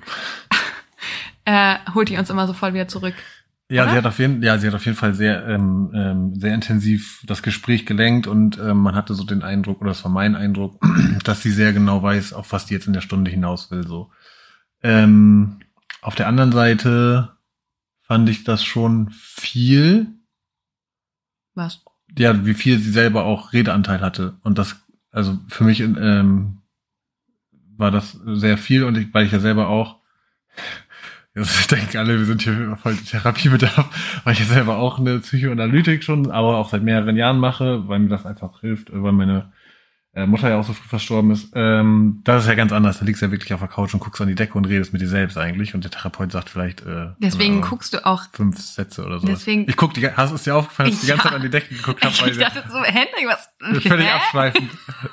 äh, 1.46 1.78
holt 1.94 2.10
die 2.10 2.18
uns 2.18 2.30
immer 2.30 2.48
sofort 2.48 2.74
wieder 2.74 2.88
zurück. 2.88 3.16
Ja, 3.68 3.84
Oder? 3.84 3.92
sie 3.92 3.98
hat 3.98 4.06
auf 4.06 4.20
jeden, 4.20 4.44
ja, 4.44 4.58
sie 4.60 4.68
hat 4.68 4.76
auf 4.76 4.86
jeden 4.86 4.98
Fall 4.98 5.16
sehr, 5.16 5.48
ähm, 5.48 5.92
ähm, 5.96 6.36
sehr 6.36 6.54
intensiv 6.54 7.24
das 7.26 7.42
Gespräch 7.42 7.88
gelenkt 7.88 8.28
und 8.28 8.60
ähm, 8.60 8.78
man 8.78 8.94
hatte 8.94 9.16
so 9.16 9.24
den 9.24 9.42
Eindruck, 9.42 9.82
oder 9.82 9.90
das 9.90 10.04
war 10.04 10.12
mein 10.12 10.36
Eindruck, 10.36 10.80
dass 11.24 11.42
sie 11.42 11.52
sehr 11.52 11.74
genau 11.74 12.04
weiß, 12.04 12.34
auf 12.34 12.52
was 12.52 12.68
die 12.68 12.76
jetzt 12.76 12.86
in 12.86 12.94
der 12.94 13.02
Stunde 13.02 13.32
hinaus 13.32 13.72
will. 13.72 13.88
So. 13.88 14.12
Ähm, 14.84 15.60
auf 16.02 16.14
der 16.14 16.28
anderen 16.28 16.52
Seite 16.52 17.38
fand 18.04 18.30
ich 18.30 18.44
das 18.44 18.64
schon 18.64 19.10
viel, 19.12 20.14
Was? 21.56 21.84
ja, 22.16 22.46
wie 22.46 22.54
viel 22.54 22.78
sie 22.78 22.92
selber 22.92 23.24
auch 23.24 23.52
Redeanteil 23.52 24.02
hatte. 24.02 24.38
Und 24.44 24.60
das, 24.60 24.85
also 25.16 25.40
für 25.48 25.64
mich 25.64 25.80
ähm, 25.80 26.58
war 27.78 27.90
das 27.90 28.20
sehr 28.26 28.58
viel 28.58 28.84
und 28.84 28.98
ich, 28.98 29.14
weil 29.14 29.26
ich 29.26 29.32
ja 29.32 29.40
selber 29.40 29.70
auch, 29.70 30.02
jetzt 31.36 31.72
denken 31.72 31.98
alle, 31.98 32.20
wir 32.20 32.26
sind 32.26 32.42
hier 32.42 32.76
voll 32.76 32.98
Therapiebedarf, 32.98 34.22
weil 34.24 34.34
ich 34.34 34.40
ja 34.40 34.46
selber 34.46 34.78
auch 34.78 35.00
eine 35.00 35.20
Psychoanalytik 35.20 36.04
schon, 36.04 36.32
aber 36.32 36.58
auch 36.58 36.70
seit 36.70 36.84
mehreren 36.84 37.16
Jahren 37.16 37.40
mache, 37.40 37.88
weil 37.88 38.00
mir 38.00 38.10
das 38.10 38.26
einfach 38.26 38.60
hilft, 38.60 38.92
weil 38.92 39.14
meine 39.14 39.54
äh, 40.16 40.26
Mutter 40.26 40.50
ja 40.50 40.58
auch 40.60 40.66
so 40.66 40.74
früh 40.74 40.88
verstorben 40.88 41.32
ist. 41.32 41.50
Ähm, 41.56 42.22
das 42.24 42.44
ist 42.44 42.50
ja 42.50 42.56
ganz 42.56 42.72
anders. 42.72 43.00
Da 43.00 43.06
liegst 43.06 43.22
du 43.22 43.26
ja 43.28 43.32
wirklich 43.32 43.54
auf 43.54 43.60
der 43.60 43.70
Couch 43.70 43.94
und 43.94 44.00
guckst 44.00 44.22
an 44.22 44.28
die 44.28 44.36
Decke 44.36 44.58
und 44.58 44.66
redest 44.66 44.94
mit 44.94 45.02
dir 45.02 45.08
selbst 45.08 45.38
eigentlich 45.38 45.76
und 45.76 45.84
der 45.84 45.92
Therapeut 45.92 46.32
sagt 46.32 46.50
vielleicht 46.50 46.82
äh, 46.86 47.08
Deswegen 47.20 47.56
Ahnung, 47.58 47.70
guckst 47.70 47.94
du 47.94 48.06
auch. 48.06 48.24
fünf 48.34 48.60
Sätze 48.60 49.06
oder 49.06 49.20
so. 49.20 49.28
Deswegen- 49.28 49.66
ich 49.70 49.76
guck 49.76 49.94
die, 49.94 50.10
hast 50.10 50.32
es 50.32 50.44
dir 50.44 50.56
aufgefallen, 50.56 50.90
dass 50.90 50.96
ich 51.00 51.02
die 51.06 51.08
ganze 51.08 51.26
Ja. 51.26 51.30
Zeit 51.32 51.36
an 51.36 51.42
die 51.44 51.50
Decke 51.50 51.76
geguckt 51.76 52.04
habe, 52.04 52.14
Ich 52.14 52.38
wir- 52.38 52.46
dachte 52.46 52.64
so, 52.72 52.82
Henrik, 52.84 53.28
was? 53.28 53.84
Völlig 53.84 54.08
abschweifend. 54.10 54.70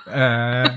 äh, 0.07 0.71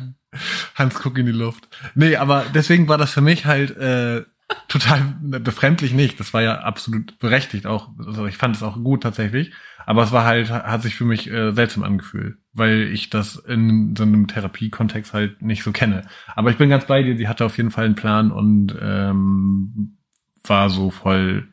Hans 0.75 0.95
guck 0.95 1.17
in 1.17 1.25
die 1.27 1.31
Luft. 1.31 1.67
Nee, 1.95 2.17
aber 2.17 2.45
deswegen 2.53 2.87
war 2.89 2.97
das 2.97 3.11
für 3.11 3.21
mich 3.21 3.45
halt 3.45 3.77
äh, 3.77 4.23
total 4.67 5.01
befremdlich 5.21 5.93
nicht. 5.93 6.19
Das 6.19 6.33
war 6.33 6.41
ja 6.41 6.59
absolut 6.59 7.17
berechtigt 7.19 7.65
auch. 7.65 7.89
Also 8.05 8.25
ich 8.27 8.37
fand 8.37 8.55
es 8.55 8.63
auch 8.63 8.75
gut 8.75 9.03
tatsächlich. 9.03 9.53
Aber 9.85 10.03
es 10.03 10.11
war 10.11 10.25
halt, 10.25 10.49
hat 10.49 10.81
sich 10.81 10.95
für 10.95 11.05
mich 11.05 11.29
äh, 11.29 11.51
seltsam 11.51 11.83
angefühlt, 11.83 12.37
weil 12.53 12.83
ich 12.83 13.09
das 13.09 13.35
in 13.35 13.95
so 13.95 14.03
einem 14.03 14.27
Therapiekontext 14.27 15.13
halt 15.13 15.41
nicht 15.41 15.63
so 15.63 15.71
kenne. 15.71 16.03
Aber 16.35 16.49
ich 16.49 16.57
bin 16.57 16.69
ganz 16.69 16.85
bei 16.85 17.03
dir, 17.03 17.17
sie 17.17 17.27
hatte 17.27 17.45
auf 17.45 17.57
jeden 17.57 17.71
Fall 17.71 17.85
einen 17.85 17.95
Plan 17.95 18.31
und 18.31 18.75
ähm, 18.81 19.97
war 20.43 20.69
so 20.69 20.91
voll 20.91 21.47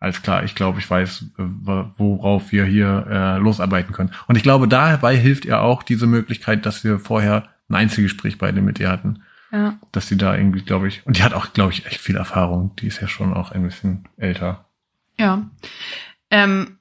alles 0.00 0.22
klar, 0.22 0.44
ich 0.44 0.54
glaube, 0.54 0.78
ich 0.78 0.88
weiß, 0.88 1.24
äh, 1.38 1.42
worauf 1.42 2.52
wir 2.52 2.64
hier 2.64 3.06
äh, 3.10 3.38
losarbeiten 3.38 3.92
können. 3.92 4.12
Und 4.28 4.36
ich 4.36 4.42
glaube, 4.42 4.68
dabei 4.68 5.16
hilft 5.16 5.44
ihr 5.44 5.60
auch 5.60 5.82
diese 5.82 6.06
Möglichkeit, 6.06 6.66
dass 6.66 6.84
wir 6.84 6.98
vorher 7.00 7.48
ein 7.68 7.74
Einzelgespräch 7.74 8.38
beide 8.38 8.62
mit 8.62 8.78
ihr 8.78 8.90
hatten. 8.90 9.22
Ja. 9.50 9.78
Dass 9.92 10.08
sie 10.08 10.16
da 10.16 10.36
irgendwie, 10.36 10.62
glaube 10.62 10.88
ich, 10.88 11.04
und 11.06 11.16
die 11.16 11.22
hat 11.22 11.34
auch, 11.34 11.52
glaube 11.52 11.72
ich, 11.72 11.86
echt 11.86 12.00
viel 12.00 12.16
Erfahrung. 12.16 12.76
Die 12.76 12.86
ist 12.86 13.00
ja 13.00 13.08
schon 13.08 13.32
auch 13.32 13.50
ein 13.50 13.62
bisschen 13.62 14.04
älter. 14.16 14.66
Ja. 15.16 15.50
Ähm, 16.30 16.77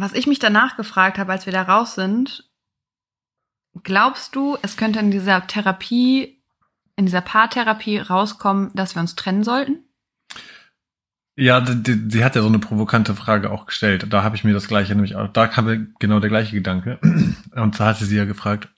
was 0.00 0.12
ich 0.12 0.26
mich 0.26 0.38
danach 0.38 0.76
gefragt 0.76 1.18
habe, 1.18 1.32
als 1.32 1.46
wir 1.46 1.52
da 1.52 1.62
raus 1.62 1.94
sind, 1.94 2.48
glaubst 3.82 4.34
du, 4.34 4.56
es 4.62 4.76
könnte 4.76 4.98
in 4.98 5.10
dieser 5.10 5.46
Therapie, 5.46 6.42
in 6.96 7.06
dieser 7.06 7.20
Paartherapie 7.20 7.98
rauskommen, 7.98 8.70
dass 8.74 8.94
wir 8.94 9.00
uns 9.00 9.16
trennen 9.16 9.44
sollten? 9.44 9.84
Ja, 11.36 11.64
sie 11.64 12.24
hat 12.24 12.36
ja 12.36 12.42
so 12.42 12.48
eine 12.48 12.58
provokante 12.58 13.14
Frage 13.14 13.50
auch 13.50 13.66
gestellt. 13.66 14.06
Da 14.10 14.22
habe 14.22 14.36
ich 14.36 14.44
mir 14.44 14.52
das 14.52 14.68
gleiche, 14.68 14.94
nämlich 14.94 15.16
auch, 15.16 15.28
da 15.28 15.46
kam 15.46 15.94
genau 15.98 16.20
der 16.20 16.28
gleiche 16.28 16.54
Gedanke. 16.54 16.98
Und 17.54 17.74
zwar 17.74 17.88
hatte 17.88 18.04
sie 18.04 18.16
ja 18.16 18.26
gefragt, 18.26 18.68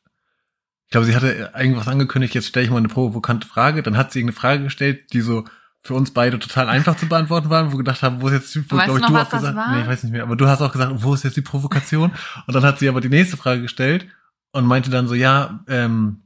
ich 0.86 0.92
glaube, 0.92 1.06
sie 1.06 1.16
hatte 1.16 1.52
irgendwas 1.58 1.88
angekündigt, 1.88 2.34
jetzt 2.34 2.48
stelle 2.48 2.66
ich 2.66 2.70
mal 2.70 2.76
eine 2.76 2.88
provokante 2.88 3.48
Frage. 3.48 3.82
Dann 3.82 3.96
hat 3.96 4.12
sie 4.12 4.20
irgendeine 4.20 4.38
Frage 4.38 4.62
gestellt, 4.64 5.12
die 5.12 5.22
so 5.22 5.44
für 5.82 5.94
uns 5.94 6.12
beide 6.12 6.38
total 6.38 6.68
einfach 6.68 6.96
zu 6.96 7.08
beantworten 7.08 7.50
waren, 7.50 7.66
wo 7.68 7.72
wir 7.72 7.78
gedacht 7.78 8.02
haben, 8.02 8.20
wo 8.22 8.28
ist 8.28 8.34
jetzt 8.34 8.54
die, 8.54 8.70
wo, 8.70 8.76
Weißt 8.76 8.88
du 8.88 8.94
ich, 8.96 9.00
noch, 9.00 9.08
du 9.08 9.14
was 9.14 9.26
auch 9.26 9.30
das 9.30 9.40
gesagt, 9.40 9.56
war? 9.56 9.74
nee, 9.74 9.82
ich 9.82 9.88
weiß 9.88 10.02
nicht 10.04 10.12
mehr, 10.12 10.22
aber 10.22 10.36
du 10.36 10.46
hast 10.46 10.62
auch 10.62 10.70
gesagt, 10.72 10.92
wo 10.96 11.14
ist 11.14 11.24
jetzt 11.24 11.36
die 11.36 11.42
Provokation? 11.42 12.12
Und 12.46 12.54
dann 12.54 12.62
hat 12.62 12.78
sie 12.78 12.88
aber 12.88 13.00
die 13.00 13.08
nächste 13.08 13.36
Frage 13.36 13.62
gestellt 13.62 14.06
und 14.52 14.64
meinte 14.66 14.90
dann 14.90 15.08
so, 15.08 15.14
ja, 15.14 15.60
ähm, 15.68 16.22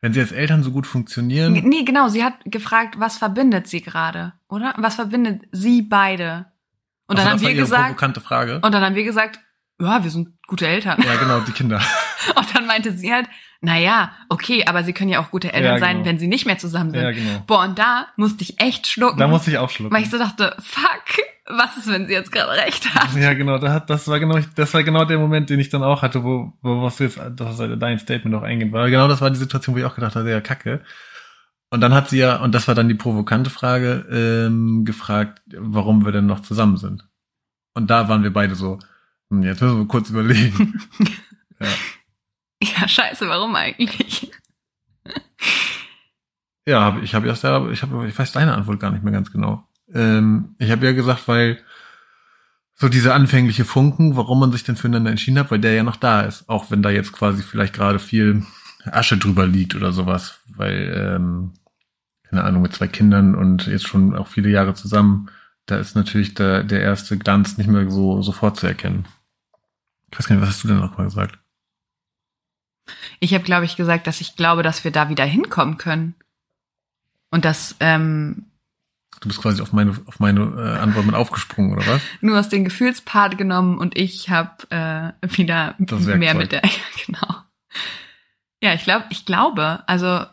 wenn 0.00 0.12
sie 0.12 0.20
als 0.20 0.32
Eltern 0.32 0.62
so 0.62 0.70
gut 0.72 0.86
funktionieren, 0.86 1.52
Nee, 1.52 1.84
genau, 1.84 2.08
sie 2.08 2.24
hat 2.24 2.34
gefragt, 2.44 2.96
was 2.98 3.16
verbindet 3.18 3.68
sie 3.68 3.80
gerade, 3.80 4.32
oder? 4.48 4.74
Was 4.76 4.96
verbindet 4.96 5.42
sie 5.52 5.82
beide? 5.82 6.46
Und 7.06 7.18
dann 7.18 7.26
Ach 7.26 7.38
so, 7.38 7.38
haben 7.38 7.42
wir 7.42 7.54
gesagt, 7.54 7.84
provokante 7.84 8.20
Frage. 8.20 8.56
und 8.60 8.72
dann 8.74 8.82
haben 8.82 8.94
wir 8.96 9.04
gesagt, 9.04 9.38
ja, 9.80 10.02
wir 10.02 10.10
sind 10.10 10.28
gute 10.46 10.66
Eltern. 10.66 11.00
Ja, 11.02 11.16
genau, 11.16 11.40
die 11.40 11.52
Kinder. 11.52 11.80
Und 12.36 12.54
dann 12.54 12.66
meinte 12.66 12.96
sie 12.96 13.12
halt, 13.12 13.28
na 13.64 13.78
ja, 13.78 14.12
okay, 14.28 14.64
aber 14.66 14.84
sie 14.84 14.92
können 14.92 15.10
ja 15.10 15.20
auch 15.20 15.30
gute 15.30 15.52
Eltern 15.52 15.74
Ja, 15.74 15.78
sein, 15.78 15.96
genau. 15.96 16.06
wenn 16.06 16.18
sie 16.18 16.28
nicht 16.28 16.46
mehr 16.46 16.58
zusammen 16.58 16.90
sind. 16.90 17.02
Ja, 17.02 17.10
genau. 17.10 17.42
Boah, 17.46 17.64
und 17.64 17.78
da 17.78 18.06
musste 18.16 18.42
ich 18.44 18.60
echt 18.60 18.86
schlucken. 18.86 19.18
Da 19.18 19.26
musste 19.26 19.50
ich 19.50 19.58
auch 19.58 19.70
schlucken. 19.70 19.94
weil 19.94 20.02
ich 20.02 20.10
so 20.10 20.18
dachte, 20.18 20.54
fuck, 20.60 21.24
was 21.46 21.76
ist, 21.76 21.88
wenn 21.88 22.06
sie 22.06 22.12
jetzt 22.12 22.32
gerade 22.32 22.52
recht 22.52 22.94
hat? 22.94 23.14
Ja, 23.16 23.34
genau, 23.34 23.58
das 23.58 24.08
war 24.08 24.20
genau, 24.20 24.38
das 24.54 24.72
war 24.74 24.82
genau 24.82 25.04
der 25.04 25.18
Moment, 25.18 25.50
den 25.50 25.60
ich 25.60 25.68
dann 25.68 25.82
auch 25.82 26.02
hatte, 26.02 26.24
wo, 26.24 26.52
wo 26.62 26.82
was 26.82 26.96
du 26.96 27.04
jetzt, 27.04 27.20
das 27.36 27.58
ist 27.58 27.70
dein 27.80 27.98
Statement 27.98 28.34
auch 28.36 28.42
eingehen 28.42 28.72
war. 28.72 28.88
Genau 28.88 29.08
das 29.08 29.20
war 29.20 29.30
die 29.30 29.36
Situation, 29.38 29.74
wo 29.74 29.78
ich 29.80 29.84
auch 29.84 29.94
gedacht 29.94 30.16
habe, 30.16 30.30
ja, 30.30 30.40
kacke. 30.40 30.82
Und 31.70 31.80
dann 31.80 31.92
hat 31.92 32.08
sie 32.08 32.18
ja, 32.18 32.36
und 32.36 32.54
das 32.54 32.68
war 32.68 32.74
dann 32.74 32.88
die 32.88 32.94
provokante 32.94 33.50
Frage, 33.50 34.06
ähm, 34.10 34.84
gefragt, 34.84 35.42
warum 35.56 36.04
wir 36.04 36.12
denn 36.12 36.26
noch 36.26 36.40
zusammen 36.40 36.76
sind. 36.76 37.08
Und 37.74 37.90
da 37.90 38.08
waren 38.08 38.22
wir 38.22 38.32
beide 38.32 38.54
so, 38.54 38.78
hm, 39.30 39.42
jetzt 39.42 39.60
müssen 39.60 39.78
wir 39.80 39.88
kurz 39.88 40.08
überlegen. 40.10 40.80
ja. 41.60 41.66
Ja, 42.76 42.88
scheiße, 42.88 43.28
warum 43.28 43.54
eigentlich? 43.56 44.30
Ja, 46.66 46.98
ich 47.02 47.14
habe 47.14 47.26
erst, 47.26 47.44
ja, 47.44 47.68
ich 47.68 47.82
habe, 47.82 48.08
ich 48.08 48.18
weiß 48.18 48.32
deine 48.32 48.54
Antwort 48.54 48.80
gar 48.80 48.90
nicht 48.90 49.04
mehr 49.04 49.12
ganz 49.12 49.30
genau. 49.30 49.68
Ähm, 49.92 50.54
ich 50.58 50.70
habe 50.70 50.86
ja 50.86 50.92
gesagt, 50.92 51.28
weil 51.28 51.58
so 52.74 52.88
diese 52.88 53.12
anfängliche 53.14 53.64
Funken, 53.64 54.16
warum 54.16 54.40
man 54.40 54.50
sich 54.50 54.64
denn 54.64 54.76
füreinander 54.76 55.10
entschieden 55.10 55.38
hat, 55.38 55.50
weil 55.50 55.60
der 55.60 55.74
ja 55.74 55.82
noch 55.82 55.96
da 55.96 56.22
ist. 56.22 56.48
Auch 56.48 56.70
wenn 56.70 56.82
da 56.82 56.90
jetzt 56.90 57.12
quasi 57.12 57.42
vielleicht 57.42 57.74
gerade 57.74 57.98
viel 57.98 58.44
Asche 58.86 59.18
drüber 59.18 59.46
liegt 59.46 59.74
oder 59.74 59.92
sowas, 59.92 60.40
weil, 60.48 61.14
ähm, 61.16 61.52
keine 62.28 62.44
Ahnung, 62.44 62.62
mit 62.62 62.72
zwei 62.72 62.88
Kindern 62.88 63.34
und 63.34 63.66
jetzt 63.66 63.86
schon 63.86 64.16
auch 64.16 64.26
viele 64.26 64.48
Jahre 64.48 64.74
zusammen, 64.74 65.30
da 65.66 65.76
ist 65.76 65.94
natürlich 65.96 66.34
der, 66.34 66.64
der 66.64 66.80
erste 66.80 67.18
Glanz 67.18 67.58
nicht 67.58 67.68
mehr 67.68 67.90
so 67.90 68.22
sofort 68.22 68.56
zu 68.56 68.66
erkennen. 68.66 69.06
Ich 70.10 70.18
weiß 70.18 70.28
gar 70.28 70.36
nicht, 70.36 70.42
was 70.42 70.50
hast 70.50 70.64
du 70.64 70.68
denn 70.68 70.78
noch 70.78 70.96
mal 70.96 71.04
gesagt? 71.04 71.38
Ich 73.20 73.34
habe, 73.34 73.44
glaube 73.44 73.64
ich, 73.64 73.76
gesagt, 73.76 74.06
dass 74.06 74.20
ich 74.20 74.36
glaube, 74.36 74.62
dass 74.62 74.84
wir 74.84 74.90
da 74.90 75.08
wieder 75.08 75.24
hinkommen 75.24 75.78
können. 75.78 76.14
Und 77.30 77.44
dass 77.44 77.76
ähm, 77.80 78.46
Du 79.20 79.28
bist 79.28 79.40
quasi 79.40 79.62
auf 79.62 79.72
meine, 79.72 79.98
auf 80.06 80.20
meine 80.20 80.42
äh, 80.42 80.78
Antwort 80.80 81.06
mit 81.06 81.14
aufgesprungen, 81.14 81.72
oder 81.72 81.86
was? 81.86 82.02
Nur 82.20 82.38
aus 82.38 82.48
den 82.48 82.64
Gefühlspart 82.64 83.38
genommen 83.38 83.78
und 83.78 83.96
ich 83.96 84.28
habe 84.28 84.70
äh, 84.70 85.28
wieder 85.36 85.76
mehr 85.78 86.34
mit 86.34 86.52
der. 86.52 86.62
genau. 87.06 87.34
Ja, 88.62 88.74
ich 88.74 88.84
glaube, 88.84 89.06
ich 89.10 89.24
glaube, 89.24 89.82
also 89.86 90.26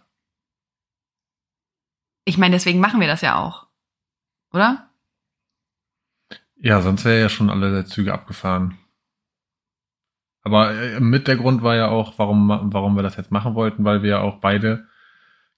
ich 2.26 2.38
meine, 2.38 2.56
deswegen 2.56 2.80
machen 2.80 3.00
wir 3.00 3.08
das 3.08 3.22
ja 3.22 3.38
auch. 3.40 3.68
Oder? 4.54 4.90
Ja, 6.58 6.82
sonst 6.82 7.06
wäre 7.06 7.22
ja 7.22 7.30
schon 7.30 7.50
alle 7.50 7.86
Züge 7.86 8.14
abgefahren. 8.14 8.78
Aber 10.44 10.74
äh, 10.74 11.00
mit 11.00 11.28
der 11.28 11.36
Grund 11.36 11.62
war 11.62 11.76
ja 11.76 11.88
auch, 11.90 12.18
warum, 12.18 12.50
warum 12.50 12.96
wir 12.96 13.04
das 13.04 13.16
jetzt 13.16 13.32
machen 13.32 13.56
wollten, 13.56 13.84
weil 13.84 14.04
wir 14.04 14.10
ja 14.10 14.20
auch 14.22 14.40
beide 14.40 14.86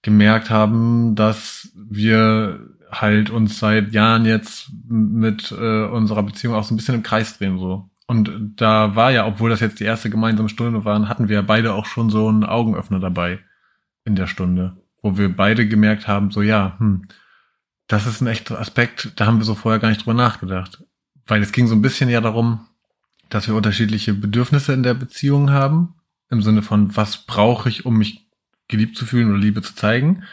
gemerkt 0.01 0.49
haben, 0.49 1.15
dass 1.15 1.71
wir 1.75 2.59
halt 2.91 3.29
uns 3.29 3.59
seit 3.59 3.93
Jahren 3.93 4.25
jetzt 4.25 4.71
mit 4.87 5.51
äh, 5.51 5.85
unserer 5.85 6.23
Beziehung 6.23 6.53
auch 6.53 6.63
so 6.63 6.73
ein 6.73 6.77
bisschen 6.77 6.95
im 6.95 7.03
Kreis 7.03 7.37
drehen 7.37 7.57
so. 7.57 7.89
Und 8.05 8.29
da 8.57 8.95
war 8.95 9.11
ja, 9.11 9.25
obwohl 9.25 9.49
das 9.49 9.61
jetzt 9.61 9.79
die 9.79 9.85
erste 9.85 10.09
gemeinsame 10.09 10.49
Stunde 10.49 10.83
waren, 10.85 11.07
hatten 11.07 11.29
wir 11.29 11.41
beide 11.41 11.73
auch 11.73 11.85
schon 11.85 12.09
so 12.09 12.27
einen 12.27 12.43
Augenöffner 12.43 12.99
dabei 12.99 13.39
in 14.05 14.15
der 14.15 14.27
Stunde, 14.27 14.77
wo 15.01 15.17
wir 15.17 15.33
beide 15.33 15.67
gemerkt 15.67 16.07
haben, 16.07 16.29
so 16.29 16.41
ja, 16.41 16.75
hm, 16.79 17.07
das 17.87 18.05
ist 18.05 18.21
ein 18.21 18.27
echter 18.27 18.59
Aspekt, 18.59 19.19
da 19.19 19.25
haben 19.25 19.37
wir 19.37 19.45
so 19.45 19.55
vorher 19.55 19.79
gar 19.79 19.89
nicht 19.89 20.01
drüber 20.01 20.13
nachgedacht. 20.13 20.83
Weil 21.25 21.41
es 21.41 21.53
ging 21.53 21.67
so 21.67 21.75
ein 21.75 21.81
bisschen 21.81 22.09
ja 22.09 22.19
darum, 22.19 22.67
dass 23.33 23.47
wir 23.47 23.55
unterschiedliche 23.55 24.13
Bedürfnisse 24.13 24.73
in 24.73 24.83
der 24.83 24.93
Beziehung 24.93 25.49
haben, 25.49 25.95
im 26.29 26.41
Sinne 26.41 26.61
von, 26.61 26.95
was 26.95 27.25
brauche 27.25 27.67
ich, 27.67 27.85
um 27.85 27.97
mich 27.97 28.27
geliebt 28.67 28.95
zu 28.95 29.05
fühlen 29.05 29.29
oder 29.29 29.39
Liebe 29.39 29.61
zu 29.61 29.75
zeigen. 29.75 30.23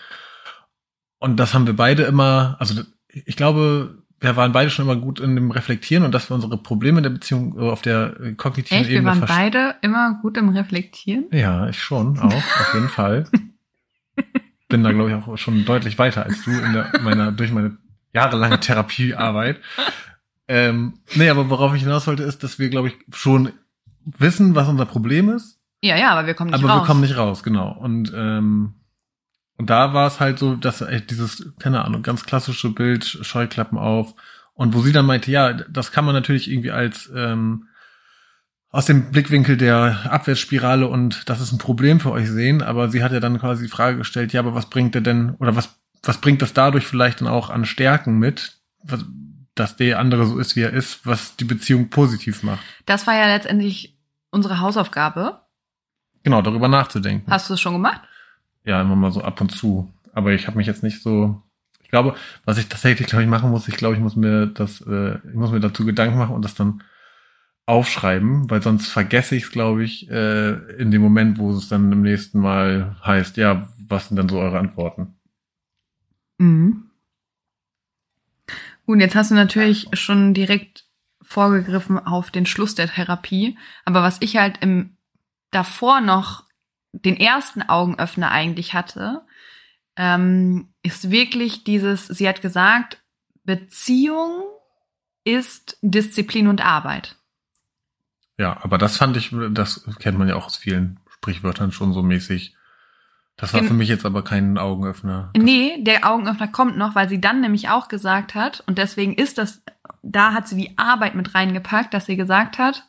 Und 1.18 1.38
das 1.38 1.54
haben 1.54 1.66
wir 1.66 1.74
beide 1.74 2.02
immer, 2.04 2.56
also 2.58 2.82
ich 3.08 3.36
glaube, 3.36 4.02
wir 4.20 4.36
waren 4.36 4.52
beide 4.52 4.70
schon 4.70 4.84
immer 4.84 4.96
gut 4.96 5.18
in 5.18 5.34
dem 5.34 5.50
Reflektieren 5.50 6.04
und 6.04 6.12
dass 6.12 6.30
wir 6.30 6.34
unsere 6.34 6.58
Probleme 6.58 6.98
in 6.98 7.02
der 7.02 7.10
Beziehung 7.10 7.58
auf 7.58 7.80
der 7.80 8.20
äh, 8.20 8.32
kognitiven 8.34 8.82
Echt? 8.82 8.90
Ebene. 8.90 9.14
Wir 9.14 9.20
waren 9.20 9.26
beide 9.26 9.76
immer 9.80 10.18
gut 10.20 10.36
im 10.36 10.50
Reflektieren? 10.50 11.26
Ja, 11.32 11.68
ich 11.68 11.82
schon, 11.82 12.18
auch, 12.18 12.32
auf 12.32 12.74
jeden 12.74 12.88
Fall. 12.88 13.26
Bin 14.68 14.84
da, 14.84 14.92
glaube 14.92 15.10
ich, 15.10 15.16
auch 15.16 15.38
schon 15.38 15.64
deutlich 15.64 15.98
weiter 15.98 16.24
als 16.24 16.44
du 16.44 16.50
in 16.50 16.72
der, 16.74 16.92
meiner, 17.00 17.32
durch 17.32 17.50
meine 17.50 17.78
jahrelange 18.12 18.60
Therapiearbeit. 18.60 19.58
Ähm, 20.52 20.94
nee, 21.14 21.28
aber 21.28 21.48
worauf 21.48 21.74
ich 21.74 21.82
hinaus 21.82 22.08
wollte, 22.08 22.24
ist, 22.24 22.42
dass 22.42 22.58
wir, 22.58 22.70
glaube 22.70 22.88
ich, 22.88 22.94
schon 23.14 23.52
wissen, 24.04 24.56
was 24.56 24.68
unser 24.68 24.84
Problem 24.84 25.28
ist. 25.30 25.60
Ja, 25.80 25.96
ja, 25.96 26.10
aber 26.10 26.26
wir 26.26 26.34
kommen 26.34 26.50
nicht 26.50 26.58
aber 26.58 26.68
raus. 26.68 26.72
Aber 26.72 26.82
wir 26.82 26.86
kommen 26.88 27.00
nicht 27.02 27.16
raus, 27.16 27.42
genau. 27.44 27.70
Und 27.70 28.12
ähm, 28.14 28.74
und 29.56 29.70
da 29.70 29.92
war 29.92 30.08
es 30.08 30.18
halt 30.18 30.38
so, 30.38 30.56
dass 30.56 30.82
dieses, 31.10 31.52
keine 31.60 31.84
Ahnung, 31.84 32.02
ganz 32.02 32.24
klassische 32.24 32.70
Bild, 32.70 33.04
Scheuklappen 33.04 33.78
auf. 33.78 34.14
Und 34.54 34.74
wo 34.74 34.80
sie 34.80 34.92
dann 34.92 35.06
meinte, 35.06 35.30
ja, 35.30 35.52
das 35.52 35.92
kann 35.92 36.04
man 36.04 36.14
natürlich 36.14 36.50
irgendwie 36.50 36.72
als 36.72 37.12
ähm, 37.14 37.68
aus 38.70 38.86
dem 38.86 39.12
Blickwinkel 39.12 39.56
der 39.56 40.10
Abwärtsspirale 40.10 40.88
und 40.88 41.28
das 41.28 41.40
ist 41.40 41.52
ein 41.52 41.58
Problem 41.58 42.00
für 42.00 42.10
euch 42.10 42.30
sehen, 42.30 42.62
aber 42.62 42.88
sie 42.88 43.02
hat 43.04 43.12
ja 43.12 43.20
dann 43.20 43.38
quasi 43.38 43.64
die 43.64 43.70
Frage 43.70 43.98
gestellt, 43.98 44.32
ja, 44.32 44.40
aber 44.40 44.54
was 44.54 44.70
bringt 44.70 44.94
der 44.94 45.02
denn, 45.02 45.34
oder 45.38 45.54
was, 45.56 45.76
was 46.02 46.22
bringt 46.22 46.40
das 46.40 46.54
dadurch 46.54 46.86
vielleicht 46.86 47.20
dann 47.20 47.28
auch 47.28 47.50
an 47.50 47.64
Stärken 47.66 48.18
mit, 48.18 48.60
was, 48.82 49.04
dass 49.60 49.76
der 49.76 49.98
andere 49.98 50.26
so 50.26 50.38
ist, 50.38 50.56
wie 50.56 50.62
er 50.62 50.72
ist, 50.72 51.06
was 51.06 51.36
die 51.36 51.44
Beziehung 51.44 51.90
positiv 51.90 52.42
macht? 52.42 52.64
Das 52.86 53.06
war 53.06 53.14
ja 53.14 53.26
letztendlich 53.26 53.96
unsere 54.30 54.60
Hausaufgabe. 54.60 55.40
Genau, 56.22 56.42
darüber 56.42 56.68
nachzudenken. 56.68 57.30
Hast 57.30 57.48
du 57.48 57.54
es 57.54 57.60
schon 57.60 57.74
gemacht? 57.74 58.00
ja 58.64 58.80
immer 58.80 58.96
mal 58.96 59.12
so 59.12 59.22
ab 59.22 59.40
und 59.40 59.50
zu. 59.50 59.92
Aber 60.12 60.32
ich 60.32 60.46
habe 60.46 60.56
mich 60.56 60.66
jetzt 60.66 60.82
nicht 60.82 61.02
so. 61.02 61.42
Ich 61.82 61.90
glaube, 61.90 62.14
was 62.44 62.58
ich 62.58 62.68
tatsächlich, 62.68 63.08
glaube 63.08 63.24
ich, 63.24 63.28
machen 63.28 63.50
muss, 63.50 63.68
ich 63.68 63.76
glaube, 63.76 63.96
ich 63.96 64.00
muss 64.00 64.16
mir 64.16 64.46
das, 64.46 64.80
äh, 64.82 65.16
ich 65.16 65.34
muss 65.34 65.50
mir 65.50 65.60
dazu 65.60 65.84
Gedanken 65.84 66.18
machen 66.18 66.34
und 66.34 66.44
das 66.44 66.54
dann 66.54 66.82
aufschreiben, 67.66 68.48
weil 68.50 68.62
sonst 68.62 68.88
vergesse 68.88 69.34
ich 69.34 69.44
es, 69.44 69.50
glaube 69.50 69.84
ich, 69.84 70.08
äh, 70.10 70.52
in 70.76 70.90
dem 70.90 71.02
Moment, 71.02 71.38
wo 71.38 71.52
es 71.52 71.68
dann 71.68 71.90
im 71.90 72.02
nächsten 72.02 72.40
Mal 72.40 72.96
heißt, 73.04 73.36
ja, 73.36 73.68
was 73.88 74.08
sind 74.08 74.16
dann 74.16 74.28
so 74.28 74.38
eure 74.38 74.58
Antworten? 74.58 75.14
Mhm. 76.38 76.89
Gut, 78.90 78.98
jetzt 78.98 79.14
hast 79.14 79.30
du 79.30 79.36
natürlich 79.36 79.86
schon 79.92 80.34
direkt 80.34 80.84
vorgegriffen 81.22 81.96
auf 81.96 82.32
den 82.32 82.44
Schluss 82.44 82.74
der 82.74 82.88
Therapie, 82.88 83.56
aber 83.84 84.02
was 84.02 84.16
ich 84.18 84.36
halt 84.36 84.58
im 84.62 84.96
davor 85.52 86.00
noch 86.00 86.42
den 86.90 87.16
ersten 87.16 87.62
Augenöffner 87.62 88.32
eigentlich 88.32 88.74
hatte, 88.74 89.22
ähm, 89.94 90.74
ist 90.82 91.12
wirklich 91.12 91.62
dieses, 91.62 92.08
sie 92.08 92.28
hat 92.28 92.42
gesagt, 92.42 93.00
Beziehung 93.44 94.42
ist 95.22 95.78
Disziplin 95.82 96.48
und 96.48 96.60
Arbeit. 96.60 97.14
Ja, 98.38 98.58
aber 98.60 98.76
das 98.76 98.96
fand 98.96 99.16
ich, 99.16 99.32
das 99.52 99.88
kennt 100.00 100.18
man 100.18 100.26
ja 100.26 100.34
auch 100.34 100.46
aus 100.46 100.56
vielen 100.56 100.98
Sprichwörtern 101.08 101.70
schon 101.70 101.92
so 101.92 102.02
mäßig. 102.02 102.56
Das 103.40 103.54
war 103.54 103.62
für 103.62 103.74
mich 103.74 103.88
jetzt 103.88 104.04
aber 104.04 104.22
kein 104.22 104.58
Augenöffner. 104.58 105.30
Das 105.32 105.42
nee, 105.42 105.82
der 105.82 106.08
Augenöffner 106.08 106.48
kommt 106.48 106.76
noch, 106.76 106.94
weil 106.94 107.08
sie 107.08 107.20
dann 107.20 107.40
nämlich 107.40 107.68
auch 107.68 107.88
gesagt 107.88 108.34
hat, 108.34 108.62
und 108.66 108.78
deswegen 108.78 109.14
ist 109.14 109.38
das, 109.38 109.62
da 110.02 110.32
hat 110.32 110.46
sie 110.46 110.56
die 110.56 110.78
Arbeit 110.78 111.14
mit 111.14 111.34
reingepackt, 111.34 111.94
dass 111.94 112.06
sie 112.06 112.16
gesagt 112.16 112.58
hat, 112.58 112.86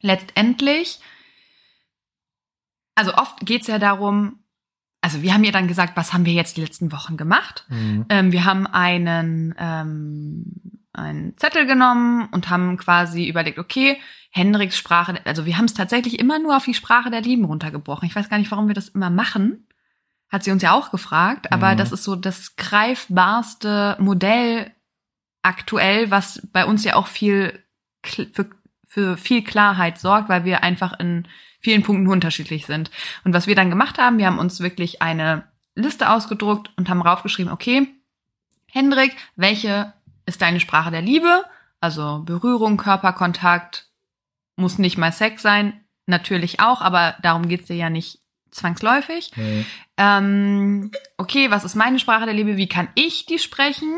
letztendlich 0.00 1.00
also 2.94 3.14
oft 3.14 3.40
geht's 3.40 3.66
ja 3.66 3.78
darum, 3.78 4.40
also 5.00 5.22
wir 5.22 5.34
haben 5.34 5.44
ja 5.44 5.52
dann 5.52 5.68
gesagt, 5.68 5.96
was 5.96 6.12
haben 6.12 6.26
wir 6.26 6.32
jetzt 6.32 6.56
die 6.56 6.60
letzten 6.60 6.92
Wochen 6.92 7.16
gemacht? 7.16 7.66
Mhm. 7.68 8.06
Ähm, 8.08 8.32
wir 8.32 8.44
haben 8.44 8.66
einen, 8.66 9.54
ähm, 9.58 10.44
einen 10.92 11.36
Zettel 11.38 11.66
genommen 11.66 12.28
und 12.32 12.50
haben 12.50 12.76
quasi 12.76 13.26
überlegt, 13.28 13.58
okay, 13.58 13.98
Hendriks 14.34 14.78
Sprache, 14.78 15.20
also 15.26 15.44
wir 15.44 15.58
haben 15.58 15.66
es 15.66 15.74
tatsächlich 15.74 16.18
immer 16.18 16.38
nur 16.38 16.56
auf 16.56 16.64
die 16.64 16.72
Sprache 16.72 17.10
der 17.10 17.20
Lieben 17.20 17.44
runtergebrochen. 17.44 18.08
Ich 18.08 18.16
weiß 18.16 18.30
gar 18.30 18.38
nicht, 18.38 18.50
warum 18.50 18.66
wir 18.66 18.74
das 18.74 18.88
immer 18.88 19.10
machen. 19.10 19.68
Hat 20.30 20.42
sie 20.42 20.50
uns 20.50 20.62
ja 20.62 20.72
auch 20.72 20.90
gefragt, 20.90 21.52
aber 21.52 21.72
mhm. 21.72 21.76
das 21.76 21.92
ist 21.92 22.04
so 22.04 22.16
das 22.16 22.56
greifbarste 22.56 23.96
Modell 24.00 24.70
aktuell, 25.42 26.10
was 26.10 26.40
bei 26.50 26.64
uns 26.64 26.82
ja 26.82 26.94
auch 26.94 27.08
viel 27.08 27.62
für, 28.02 28.48
für 28.86 29.18
viel 29.18 29.44
Klarheit 29.44 29.98
sorgt, 29.98 30.30
weil 30.30 30.46
wir 30.46 30.62
einfach 30.62 30.98
in 30.98 31.28
vielen 31.60 31.82
Punkten 31.82 32.08
unterschiedlich 32.08 32.64
sind. 32.64 32.90
Und 33.24 33.34
was 33.34 33.46
wir 33.46 33.54
dann 33.54 33.68
gemacht 33.68 33.98
haben, 33.98 34.16
wir 34.16 34.26
haben 34.26 34.38
uns 34.38 34.60
wirklich 34.60 35.02
eine 35.02 35.44
Liste 35.74 36.08
ausgedruckt 36.08 36.70
und 36.76 36.88
haben 36.88 37.02
raufgeschrieben, 37.02 37.52
okay, 37.52 37.86
Hendrik, 38.66 39.14
welche 39.36 39.92
ist 40.24 40.40
deine 40.40 40.60
Sprache 40.60 40.90
der 40.90 41.02
Liebe? 41.02 41.44
Also 41.80 42.22
Berührung, 42.24 42.78
Körperkontakt, 42.78 43.91
muss 44.56 44.78
nicht 44.78 44.98
mal 44.98 45.12
Sex 45.12 45.42
sein, 45.42 45.80
natürlich 46.06 46.60
auch, 46.60 46.80
aber 46.80 47.16
darum 47.22 47.48
geht's 47.48 47.66
dir 47.66 47.76
ja 47.76 47.90
nicht 47.90 48.20
zwangsläufig. 48.50 49.30
Mhm. 49.36 49.64
Ähm, 49.96 50.90
okay, 51.16 51.50
was 51.50 51.64
ist 51.64 51.74
meine 51.74 51.98
Sprache 51.98 52.26
der 52.26 52.34
Liebe? 52.34 52.56
Wie 52.56 52.68
kann 52.68 52.88
ich 52.94 53.26
die 53.26 53.38
sprechen? 53.38 53.92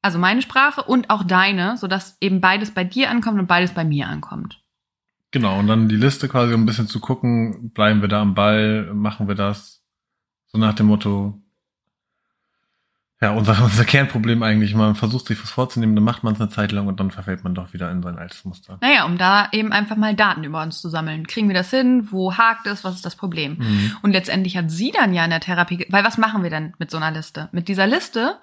Also 0.00 0.18
meine 0.18 0.42
Sprache 0.42 0.82
und 0.82 1.10
auch 1.10 1.22
deine, 1.22 1.76
sodass 1.76 2.16
eben 2.20 2.40
beides 2.40 2.70
bei 2.70 2.84
dir 2.84 3.10
ankommt 3.10 3.38
und 3.38 3.46
beides 3.46 3.72
bei 3.72 3.84
mir 3.84 4.08
ankommt. 4.08 4.62
Genau, 5.30 5.58
und 5.58 5.66
dann 5.66 5.88
die 5.88 5.96
Liste 5.96 6.28
quasi, 6.28 6.54
um 6.54 6.62
ein 6.62 6.66
bisschen 6.66 6.88
zu 6.88 7.00
gucken, 7.00 7.70
bleiben 7.72 8.00
wir 8.00 8.08
da 8.08 8.22
am 8.22 8.34
Ball, 8.34 8.92
machen 8.94 9.28
wir 9.28 9.34
das? 9.34 9.84
So 10.46 10.56
nach 10.56 10.72
dem 10.74 10.86
Motto, 10.86 11.42
ja, 13.20 13.32
unser, 13.32 13.60
unser 13.64 13.84
Kernproblem 13.84 14.42
eigentlich, 14.42 14.74
man 14.74 14.94
versucht 14.94 15.26
sich 15.26 15.42
was 15.42 15.50
vorzunehmen, 15.50 15.96
dann 15.96 16.04
macht 16.04 16.22
man 16.22 16.34
es 16.34 16.40
eine 16.40 16.50
Zeit 16.50 16.72
lang 16.72 16.86
und 16.86 17.00
dann 17.00 17.10
verfällt 17.10 17.44
man 17.44 17.54
doch 17.54 17.72
wieder 17.72 17.90
in 17.90 18.02
sein 18.02 18.16
altes 18.16 18.44
Muster. 18.44 18.78
Naja, 18.80 19.04
um 19.04 19.18
da 19.18 19.48
eben 19.52 19.72
einfach 19.72 19.96
mal 19.96 20.14
Daten 20.14 20.44
über 20.44 20.62
uns 20.62 20.80
zu 20.80 20.88
sammeln. 20.88 21.26
Kriegen 21.26 21.48
wir 21.48 21.54
das 21.54 21.70
hin? 21.70 22.08
Wo 22.10 22.36
hakt 22.36 22.66
es? 22.66 22.84
Was 22.84 22.94
ist 22.94 23.04
das 23.04 23.16
Problem? 23.16 23.56
Mhm. 23.58 23.96
Und 24.02 24.12
letztendlich 24.12 24.56
hat 24.56 24.70
sie 24.70 24.92
dann 24.92 25.14
ja 25.14 25.24
in 25.24 25.30
der 25.30 25.40
Therapie, 25.40 25.86
weil 25.90 26.04
was 26.04 26.18
machen 26.18 26.42
wir 26.42 26.50
denn 26.50 26.74
mit 26.78 26.90
so 26.90 26.96
einer 26.96 27.10
Liste? 27.10 27.48
Mit 27.52 27.68
dieser 27.68 27.86
Liste 27.86 28.38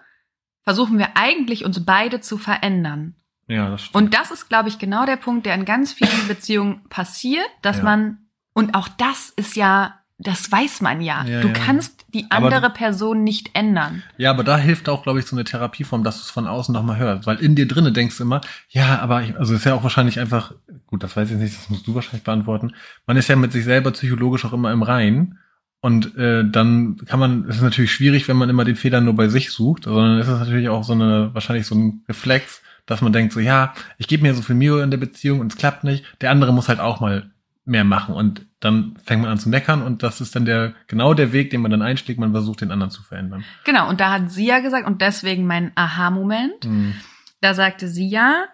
versuchen 0.63 0.97
wir 0.97 1.15
eigentlich 1.15 1.63
uns 1.63 1.85
beide 1.85 2.19
zu 2.19 2.37
verändern. 2.37 3.15
Ja, 3.47 3.69
das 3.69 3.83
stimmt. 3.83 3.95
Und 3.95 4.13
das 4.13 4.31
ist, 4.31 4.49
glaube 4.49 4.69
ich, 4.69 4.79
genau 4.79 5.05
der 5.05 5.17
Punkt, 5.17 5.45
der 5.45 5.53
in 5.53 5.65
ganz 5.65 5.93
vielen 5.93 6.27
Beziehungen 6.27 6.81
passiert, 6.89 7.47
dass 7.61 7.77
ja. 7.77 7.83
man, 7.83 8.17
und 8.53 8.75
auch 8.75 8.87
das 8.87 9.29
ist 9.29 9.55
ja 9.55 9.99
das 10.17 10.51
weiß 10.51 10.81
man 10.81 11.01
ja. 11.01 11.25
Ja, 11.25 11.41
du 11.41 11.47
ja. 11.49 11.53
kannst 11.53 12.05
die 12.13 12.25
Aber 12.29 12.47
andere 12.47 12.69
du- 12.69 12.73
Person 12.77 13.23
nicht 13.23 13.49
ändern. 13.53 14.01
Ja, 14.17 14.29
aber 14.31 14.43
da 14.43 14.57
hilft 14.57 14.87
auch, 14.87 15.03
glaube 15.03 15.19
ich, 15.19 15.25
so 15.25 15.35
eine 15.35 15.43
Therapieform, 15.43 16.03
dass 16.03 16.17
du 16.17 16.21
es 16.23 16.29
von 16.29 16.47
außen 16.47 16.71
nochmal 16.73 16.97
hörst. 16.97 17.27
Weil 17.27 17.37
in 17.37 17.55
dir 17.55 17.67
drinne 17.67 17.91
denkst 17.91 18.17
du 18.17 18.23
immer, 18.23 18.41
ja, 18.69 18.99
aber 18.99 19.23
ich, 19.23 19.37
also 19.37 19.53
ist 19.53 19.65
ja 19.65 19.73
auch 19.73 19.83
wahrscheinlich 19.83 20.19
einfach, 20.19 20.53
gut, 20.87 21.03
das 21.03 21.17
weiß 21.17 21.31
ich 21.31 21.37
nicht, 21.37 21.57
das 21.57 21.69
musst 21.69 21.85
du 21.87 21.95
wahrscheinlich 21.95 22.23
beantworten. 22.23 22.73
Man 23.05 23.17
ist 23.17 23.27
ja 23.27 23.35
mit 23.35 23.51
sich 23.51 23.65
selber 23.65 23.91
psychologisch 23.91 24.45
auch 24.45 24.53
immer 24.53 24.71
im 24.71 24.83
Reinen. 24.83 25.39
Und 25.81 26.17
äh, 26.17 26.43
dann 26.49 26.95
kann 27.05 27.19
man, 27.19 27.43
es 27.49 27.57
ist 27.57 27.61
natürlich 27.61 27.91
schwierig, 27.91 28.27
wenn 28.27 28.37
man 28.37 28.49
immer 28.49 28.63
den 28.65 28.75
Fehler 28.75 29.01
nur 29.01 29.15
bei 29.15 29.27
sich 29.27 29.51
sucht, 29.51 29.83
sondern 29.83 30.17
es 30.17 30.27
ist 30.27 30.39
natürlich 30.39 30.69
auch 30.69 30.83
so 30.83 30.93
eine, 30.93 31.29
wahrscheinlich 31.33 31.67
so 31.67 31.75
ein 31.75 32.03
Reflex, 32.09 32.61
dass 32.87 33.01
man 33.01 33.13
denkt 33.13 33.33
so, 33.33 33.39
ja, 33.39 33.73
ich 33.99 34.07
gebe 34.07 34.23
mir 34.23 34.33
so 34.33 34.41
viel 34.41 34.55
Mühe 34.55 34.81
in 34.81 34.89
der 34.89 34.97
Beziehung 34.97 35.41
und 35.41 35.51
es 35.51 35.57
klappt 35.59 35.83
nicht, 35.83 36.03
der 36.21 36.31
andere 36.31 36.53
muss 36.53 36.69
halt 36.69 36.79
auch 36.79 37.01
mal 37.01 37.29
mehr 37.65 37.83
machen 37.83 38.13
und 38.15 38.45
dann 38.59 38.95
fängt 39.03 39.21
man 39.23 39.31
an 39.31 39.37
zu 39.39 39.49
meckern 39.49 39.81
und 39.81 40.03
das 40.03 40.21
ist 40.21 40.35
dann 40.35 40.45
der 40.45 40.73
genau 40.87 41.13
der 41.15 41.31
Weg, 41.33 41.49
den 41.49 41.61
man 41.61 41.71
dann 41.71 41.81
einschlägt, 41.81 42.19
man 42.19 42.31
versucht 42.31 42.61
den 42.61 42.71
anderen 42.71 42.91
zu 42.91 43.01
verändern. 43.01 43.43
Genau, 43.63 43.89
und 43.89 43.99
da 43.99 44.11
hat 44.11 44.31
sie 44.31 44.45
ja 44.45 44.59
gesagt, 44.59 44.85
und 44.87 45.01
deswegen 45.01 45.45
mein 45.47 45.71
Aha-Moment, 45.75 46.65
Mhm. 46.65 46.93
da 47.41 47.53
sagte 47.55 47.87
sie 47.87 48.07
ja, 48.07 48.45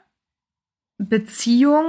Beziehung, 0.98 1.86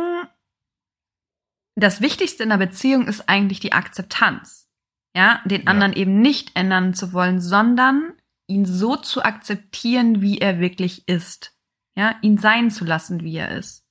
das 1.77 2.01
Wichtigste 2.01 2.43
in 2.43 2.49
der 2.51 2.57
Beziehung 2.59 3.07
ist 3.07 3.29
eigentlich 3.29 3.61
die 3.61 3.73
Akzeptanz. 3.73 4.69
Ja, 5.17 5.41
den 5.45 5.63
Ja. 5.63 5.67
anderen 5.69 5.93
eben 5.93 6.21
nicht 6.21 6.53
ändern 6.57 6.95
zu 6.95 7.13
wollen, 7.13 7.41
sondern 7.41 8.15
ihn 8.49 8.65
so 8.65 8.97
zu 8.97 9.23
akzeptieren, 9.23 10.23
wie 10.23 10.39
er 10.39 10.59
wirklich 10.59 11.07
ist. 11.09 11.55
Ja, 11.97 12.17
ihn 12.23 12.39
sein 12.39 12.71
zu 12.71 12.85
lassen, 12.85 13.23
wie 13.23 13.37
er 13.37 13.51
ist. 13.57 13.82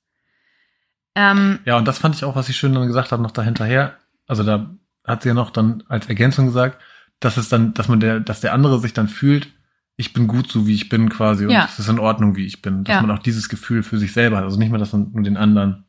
Ähm, 1.14 1.58
Ja, 1.64 1.76
und 1.76 1.86
das 1.86 1.98
fand 1.98 2.14
ich 2.14 2.24
auch, 2.24 2.36
was 2.36 2.46
sie 2.46 2.52
schön 2.54 2.72
dann 2.72 2.86
gesagt 2.86 3.12
hat, 3.12 3.20
noch 3.20 3.30
dahinterher. 3.32 3.96
Also 4.26 4.42
da 4.44 4.70
hat 5.06 5.22
sie 5.22 5.28
ja 5.28 5.34
noch 5.34 5.50
dann 5.50 5.82
als 5.88 6.06
Ergänzung 6.08 6.46
gesagt, 6.46 6.80
dass 7.20 7.36
es 7.36 7.48
dann, 7.48 7.74
dass 7.74 7.88
man 7.88 8.00
der, 8.00 8.20
dass 8.20 8.40
der 8.40 8.52
andere 8.54 8.78
sich 8.80 8.92
dann 8.94 9.08
fühlt, 9.08 9.48
ich 9.96 10.12
bin 10.14 10.26
gut 10.26 10.50
so 10.50 10.66
wie 10.66 10.74
ich 10.74 10.88
bin 10.88 11.10
quasi 11.10 11.44
und 11.44 11.50
Ja. 11.52 11.66
es 11.66 11.78
ist 11.78 11.88
in 11.88 11.98
Ordnung 11.98 12.34
wie 12.36 12.46
ich 12.46 12.62
bin. 12.62 12.84
Dass 12.84 12.94
Ja. 12.96 13.02
man 13.02 13.10
auch 13.16 13.22
dieses 13.22 13.48
Gefühl 13.48 13.82
für 13.82 13.98
sich 13.98 14.12
selber 14.12 14.38
hat. 14.38 14.44
Also 14.44 14.58
nicht 14.58 14.70
mehr, 14.70 14.78
dass 14.78 14.92
man 14.92 15.10
nur 15.12 15.22
den 15.22 15.36
anderen 15.36 15.84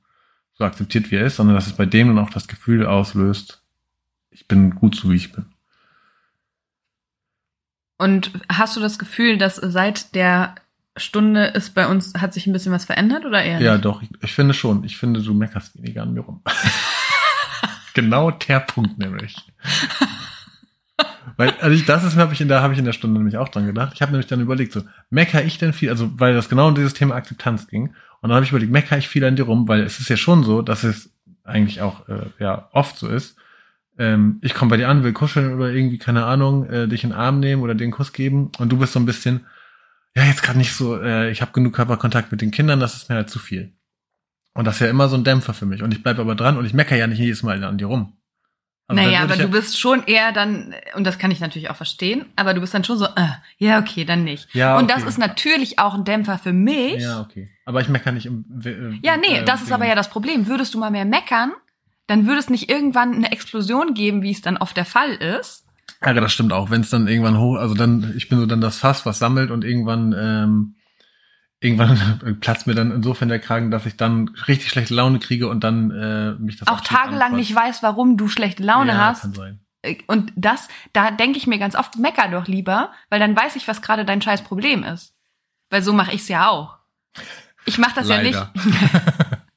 so 0.55 0.65
akzeptiert, 0.65 1.09
wie 1.09 1.15
er 1.15 1.25
ist, 1.25 1.37
sondern 1.37 1.55
dass 1.55 1.67
es 1.67 1.73
bei 1.73 1.85
dem 1.85 2.09
dann 2.09 2.19
auch 2.19 2.29
das 2.29 2.47
Gefühl 2.47 2.85
auslöst, 2.85 3.63
ich 4.29 4.47
bin 4.47 4.75
gut 4.75 4.95
so 4.95 5.09
wie 5.09 5.15
ich 5.15 5.31
bin. 5.31 5.45
Und 7.97 8.31
hast 8.49 8.75
du 8.75 8.79
das 8.81 8.99
Gefühl, 8.99 9.37
dass 9.37 9.55
seit 9.55 10.13
der 10.15 10.55
Stunde 10.95 11.45
ist 11.47 11.73
bei 11.73 11.87
uns, 11.87 12.13
hat 12.15 12.33
sich 12.33 12.45
ein 12.47 12.53
bisschen 12.53 12.71
was 12.71 12.85
verändert 12.85 13.25
oder 13.25 13.41
eher 13.43 13.59
Ja, 13.59 13.73
nicht? 13.73 13.85
doch, 13.85 14.01
ich, 14.01 14.09
ich 14.21 14.33
finde 14.33 14.53
schon. 14.53 14.83
Ich 14.83 14.97
finde, 14.97 15.21
du 15.21 15.33
meckerst 15.33 15.75
weniger 15.77 16.03
an 16.03 16.13
mir 16.13 16.21
rum. 16.21 16.41
genau 17.93 18.31
der 18.31 18.59
Punkt 18.59 18.97
nämlich. 18.99 19.35
Weil, 21.37 21.51
also 21.61 21.75
ich, 21.75 21.85
das 21.85 22.03
ist, 22.03 22.15
habe 22.15 22.33
ich 22.33 22.41
in 22.41 22.47
der, 22.47 22.61
habe 22.61 22.73
ich 22.73 22.79
in 22.79 22.85
der 22.85 22.93
Stunde 22.93 23.17
nämlich 23.17 23.37
auch 23.37 23.49
dran 23.49 23.65
gedacht. 23.65 23.93
Ich 23.95 24.01
habe 24.01 24.11
nämlich 24.11 24.27
dann 24.27 24.41
überlegt, 24.41 24.71
so, 24.71 24.81
mecker 25.09 25.43
ich 25.43 25.57
denn 25.57 25.73
viel, 25.73 25.89
also 25.89 26.11
weil 26.19 26.33
das 26.35 26.47
genau 26.49 26.67
um 26.67 26.75
dieses 26.75 26.93
Thema 26.93 27.15
Akzeptanz 27.15 27.67
ging. 27.67 27.87
Und 28.21 28.29
dann 28.29 28.33
habe 28.33 28.45
ich 28.45 28.51
überlegt, 28.51 28.71
mecker 28.71 28.97
ich 28.97 29.07
viel 29.09 29.23
an 29.25 29.35
dir 29.35 29.43
rum, 29.43 29.67
weil 29.67 29.81
es 29.81 29.99
ist 29.99 30.09
ja 30.09 30.17
schon 30.17 30.43
so, 30.43 30.61
dass 30.61 30.83
es 30.83 31.09
eigentlich 31.43 31.81
auch 31.81 32.07
äh, 32.07 32.27
ja 32.39 32.69
oft 32.71 32.97
so 32.97 33.07
ist. 33.07 33.35
Ähm, 33.97 34.37
ich 34.41 34.53
komme 34.53 34.69
bei 34.69 34.77
dir 34.77 34.89
an, 34.89 35.03
will 35.03 35.13
kuscheln 35.13 35.53
oder 35.55 35.71
irgendwie, 35.71 35.97
keine 35.97 36.25
Ahnung, 36.25 36.69
äh, 36.69 36.87
dich 36.87 37.03
in 37.03 37.09
den 37.11 37.17
Arm 37.19 37.39
nehmen 37.39 37.61
oder 37.63 37.73
dir 37.73 37.83
einen 37.83 37.91
Kuss 37.91 38.13
geben 38.13 38.51
und 38.59 38.71
du 38.71 38.77
bist 38.77 38.93
so 38.93 38.99
ein 38.99 39.05
bisschen, 39.05 39.45
ja, 40.15 40.23
jetzt 40.23 40.43
gerade 40.43 40.57
nicht 40.57 40.73
so, 40.73 41.01
äh, 41.01 41.31
ich 41.31 41.41
habe 41.41 41.51
genug 41.51 41.73
Körperkontakt 41.73 42.31
mit 42.31 42.41
den 42.41 42.51
Kindern, 42.51 42.79
das 42.79 42.95
ist 42.95 43.09
mir 43.09 43.15
halt 43.15 43.29
zu 43.29 43.39
viel. 43.39 43.73
Und 44.53 44.65
das 44.65 44.75
ist 44.75 44.81
ja 44.81 44.87
immer 44.87 45.09
so 45.09 45.15
ein 45.15 45.23
Dämpfer 45.23 45.53
für 45.53 45.65
mich. 45.65 45.81
Und 45.81 45.93
ich 45.93 46.03
bleib 46.03 46.19
aber 46.19 46.35
dran 46.35 46.57
und 46.57 46.65
ich 46.65 46.73
meckere 46.73 46.97
ja 46.97 47.07
nicht 47.07 47.19
jedes 47.19 47.41
Mal 47.41 47.63
an 47.63 47.77
dir 47.77 47.87
rum. 47.87 48.13
Also 48.87 49.01
dann 49.01 49.09
naja, 49.11 49.23
aber 49.23 49.33
ich 49.33 49.39
du 49.39 49.45
ja, 49.45 49.49
bist 49.49 49.79
schon 49.79 50.03
eher 50.03 50.33
dann, 50.33 50.75
und 50.95 51.05
das 51.05 51.17
kann 51.17 51.31
ich 51.31 51.39
natürlich 51.39 51.69
auch 51.69 51.75
verstehen, 51.75 52.25
aber 52.35 52.53
du 52.53 52.59
bist 52.61 52.73
dann 52.73 52.83
schon 52.83 52.97
so, 52.97 53.05
äh, 53.05 53.29
ja, 53.57 53.79
okay, 53.79 54.03
dann 54.03 54.25
nicht. 54.25 54.53
Ja, 54.53 54.77
Und 54.77 54.91
das 54.91 54.99
okay. 54.99 55.09
ist 55.09 55.17
natürlich 55.17 55.79
auch 55.79 55.93
ein 55.93 56.03
Dämpfer 56.03 56.37
für 56.37 56.53
mich. 56.53 57.01
Ja, 57.01 57.21
okay. 57.21 57.49
Aber 57.65 57.79
ich 57.81 57.87
meckere 57.87 58.11
nicht 58.11 58.25
im. 58.25 58.45
Äh, 58.63 58.99
Ja, 59.01 59.15
nee, 59.17 59.37
äh, 59.37 59.45
das 59.45 59.61
ist 59.61 59.71
aber 59.71 59.87
ja 59.87 59.95
das 59.95 60.09
Problem. 60.09 60.47
Würdest 60.47 60.73
du 60.73 60.79
mal 60.79 60.91
mehr 60.91 61.05
meckern, 61.05 61.53
dann 62.07 62.27
würde 62.27 62.39
es 62.39 62.49
nicht 62.49 62.69
irgendwann 62.69 63.15
eine 63.15 63.31
Explosion 63.31 63.93
geben, 63.93 64.21
wie 64.21 64.31
es 64.31 64.41
dann 64.41 64.57
oft 64.57 64.75
der 64.75 64.85
Fall 64.85 65.13
ist. 65.13 65.65
Ja, 66.05 66.13
das 66.13 66.33
stimmt 66.33 66.53
auch. 66.53 66.69
Wenn 66.69 66.81
es 66.81 66.89
dann 66.89 67.07
irgendwann 67.07 67.37
hoch, 67.37 67.55
also 67.55 67.73
dann, 67.73 68.13
ich 68.17 68.29
bin 68.29 68.39
so 68.39 68.45
dann 68.45 68.61
das 68.61 68.77
Fass, 68.77 69.05
was 69.05 69.19
sammelt 69.19 69.51
und 69.51 69.63
irgendwann, 69.63 70.13
ähm, 70.17 70.75
irgendwann 71.59 72.37
platzt 72.41 72.67
mir 72.67 72.75
dann 72.75 72.91
insofern 72.91 73.29
der 73.29 73.39
Kragen, 73.39 73.71
dass 73.71 73.85
ich 73.85 73.95
dann 73.95 74.29
richtig 74.47 74.69
schlechte 74.69 74.93
Laune 74.93 75.19
kriege 75.19 75.47
und 75.47 75.63
dann 75.63 75.91
äh, 75.91 76.33
mich 76.33 76.57
das 76.57 76.67
auch 76.67 76.81
tief 76.81 76.97
tagelang 76.97 77.35
nicht 77.35 77.55
weiß, 77.55 77.83
warum 77.83 78.17
du 78.17 78.27
schlechte 78.27 78.63
Laune 78.63 78.93
ja, 78.93 78.97
hast. 78.97 79.21
Kann 79.21 79.33
sein. 79.33 79.59
Und 80.07 80.31
das, 80.35 80.69
da 80.93 81.11
denke 81.11 81.37
ich 81.37 81.47
mir 81.47 81.59
ganz 81.59 81.75
oft, 81.75 81.97
mecker 81.97 82.29
doch 82.29 82.47
lieber, 82.47 82.91
weil 83.09 83.19
dann 83.19 83.35
weiß 83.35 83.55
ich, 83.57 83.67
was 83.67 83.81
gerade 83.81 84.05
dein 84.05 84.21
scheiß 84.21 84.43
Problem 84.43 84.83
ist. 84.83 85.13
Weil 85.69 85.81
so 85.81 85.91
mache 85.91 86.13
ich's 86.13 86.29
ja 86.29 86.49
auch. 86.49 86.77
Ich 87.65 87.77
mache 87.77 87.95
das 87.95 88.07
Leider. 88.07 88.29
ja 88.29 88.51
nicht. 88.53 88.75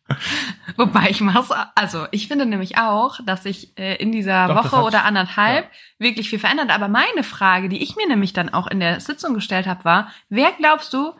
Wobei 0.79 1.09
ich 1.11 1.21
mach's, 1.21 1.51
also 1.75 2.07
ich 2.11 2.29
finde 2.29 2.47
nämlich 2.47 2.79
auch, 2.79 3.19
dass 3.25 3.43
sich 3.45 3.77
äh, 3.79 3.97
in 3.97 4.13
dieser 4.13 4.49
Doch, 4.49 4.65
Woche 4.73 4.83
oder 4.83 5.05
anderthalb 5.05 5.71
wirklich 5.99 6.29
viel 6.31 6.39
verändert. 6.39 6.71
Aber 6.71 6.89
meine 6.89 7.23
Frage, 7.25 7.69
die 7.69 7.83
ich 7.83 7.97
mir 7.97 8.07
nämlich 8.09 8.33
dann 8.33 8.49
auch 8.53 8.67
in 8.67 8.81
der 8.81 9.01
Sitzung 9.01 9.35
gestellt 9.35 9.67
habe, 9.67 9.85
war, 9.85 10.13
wer 10.29 10.53
glaubst 10.53 10.93
du, 10.93 11.13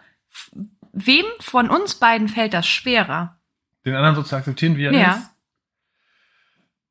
wem 0.93 1.25
von 1.41 1.71
uns 1.71 1.95
beiden 1.97 2.29
fällt 2.29 2.55
das 2.55 2.67
schwerer? 2.67 3.39
Den 3.85 3.95
anderen 3.95 4.17
so 4.17 4.23
zu 4.23 4.37
akzeptieren, 4.37 4.77
wie 4.77 4.85
er 4.85 4.93
Ja. 4.93 5.11
ist. 5.17 5.31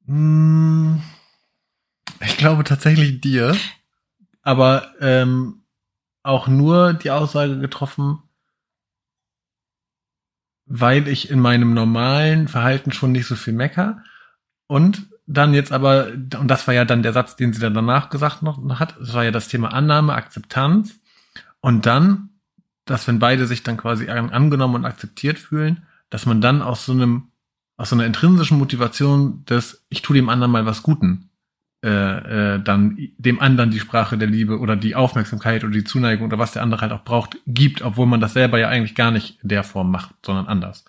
Hm, 0.07 1.01
Ich 2.21 2.37
glaube 2.37 2.63
tatsächlich 2.63 3.19
dir, 3.21 3.55
aber 4.41 4.93
ähm, 5.01 5.63
auch 6.23 6.47
nur 6.47 6.93
die 6.93 7.11
Aussage 7.11 7.59
getroffen, 7.59 8.21
weil 10.65 11.07
ich 11.07 11.29
in 11.29 11.39
meinem 11.39 11.73
normalen 11.73 12.47
Verhalten 12.47 12.91
schon 12.91 13.11
nicht 13.11 13.27
so 13.27 13.35
viel 13.35 13.53
mecker. 13.53 14.03
Und 14.67 15.07
dann 15.27 15.53
jetzt 15.53 15.71
aber, 15.71 16.07
und 16.09 16.47
das 16.47 16.67
war 16.67 16.73
ja 16.73 16.85
dann 16.85 17.03
der 17.03 17.13
Satz, 17.13 17.35
den 17.35 17.53
sie 17.53 17.59
dann 17.59 17.73
danach 17.73 18.09
gesagt 18.09 18.43
noch 18.43 18.79
hat, 18.79 18.95
das 18.99 19.13
war 19.13 19.23
ja 19.23 19.31
das 19.31 19.47
Thema 19.47 19.73
Annahme, 19.73 20.13
Akzeptanz. 20.13 20.99
Und 21.61 21.85
dann, 21.85 22.29
dass 22.85 23.07
wenn 23.07 23.19
beide 23.19 23.47
sich 23.47 23.63
dann 23.63 23.77
quasi 23.77 24.09
an, 24.09 24.29
angenommen 24.29 24.75
und 24.75 24.85
akzeptiert 24.85 25.39
fühlen, 25.39 25.85
dass 26.09 26.25
man 26.25 26.41
dann 26.41 26.61
aus 26.61 26.85
so 26.85 26.91
einem, 26.91 27.31
aus 27.77 27.89
so 27.89 27.95
einer 27.95 28.05
intrinsischen 28.05 28.57
Motivation 28.57 29.43
des, 29.45 29.83
ich 29.89 30.01
tue 30.01 30.15
dem 30.15 30.29
anderen 30.29 30.51
mal 30.51 30.65
was 30.65 30.83
Guten, 30.83 31.24
äh, 31.85 32.55
äh, 32.55 32.63
dann 32.63 32.97
dem 33.19 33.39
anderen 33.39 33.69
die 33.69 33.79
Sprache 33.79 34.17
der 34.17 34.27
Liebe 34.27 34.57
oder 34.57 34.75
die 34.75 34.95
Aufmerksamkeit 34.95 35.63
oder 35.63 35.73
die 35.73 35.83
Zuneigung 35.83 36.25
oder 36.25 36.39
was 36.39 36.51
der 36.51 36.63
andere 36.63 36.81
halt 36.81 36.91
auch 36.91 37.03
braucht, 37.03 37.37
gibt, 37.45 37.83
obwohl 37.83 38.07
man 38.07 38.19
das 38.19 38.33
selber 38.33 38.57
ja 38.57 38.69
eigentlich 38.69 38.95
gar 38.95 39.11
nicht 39.11 39.37
in 39.43 39.49
der 39.49 39.63
Form 39.63 39.91
macht, 39.91 40.15
sondern 40.25 40.47
anders. 40.47 40.83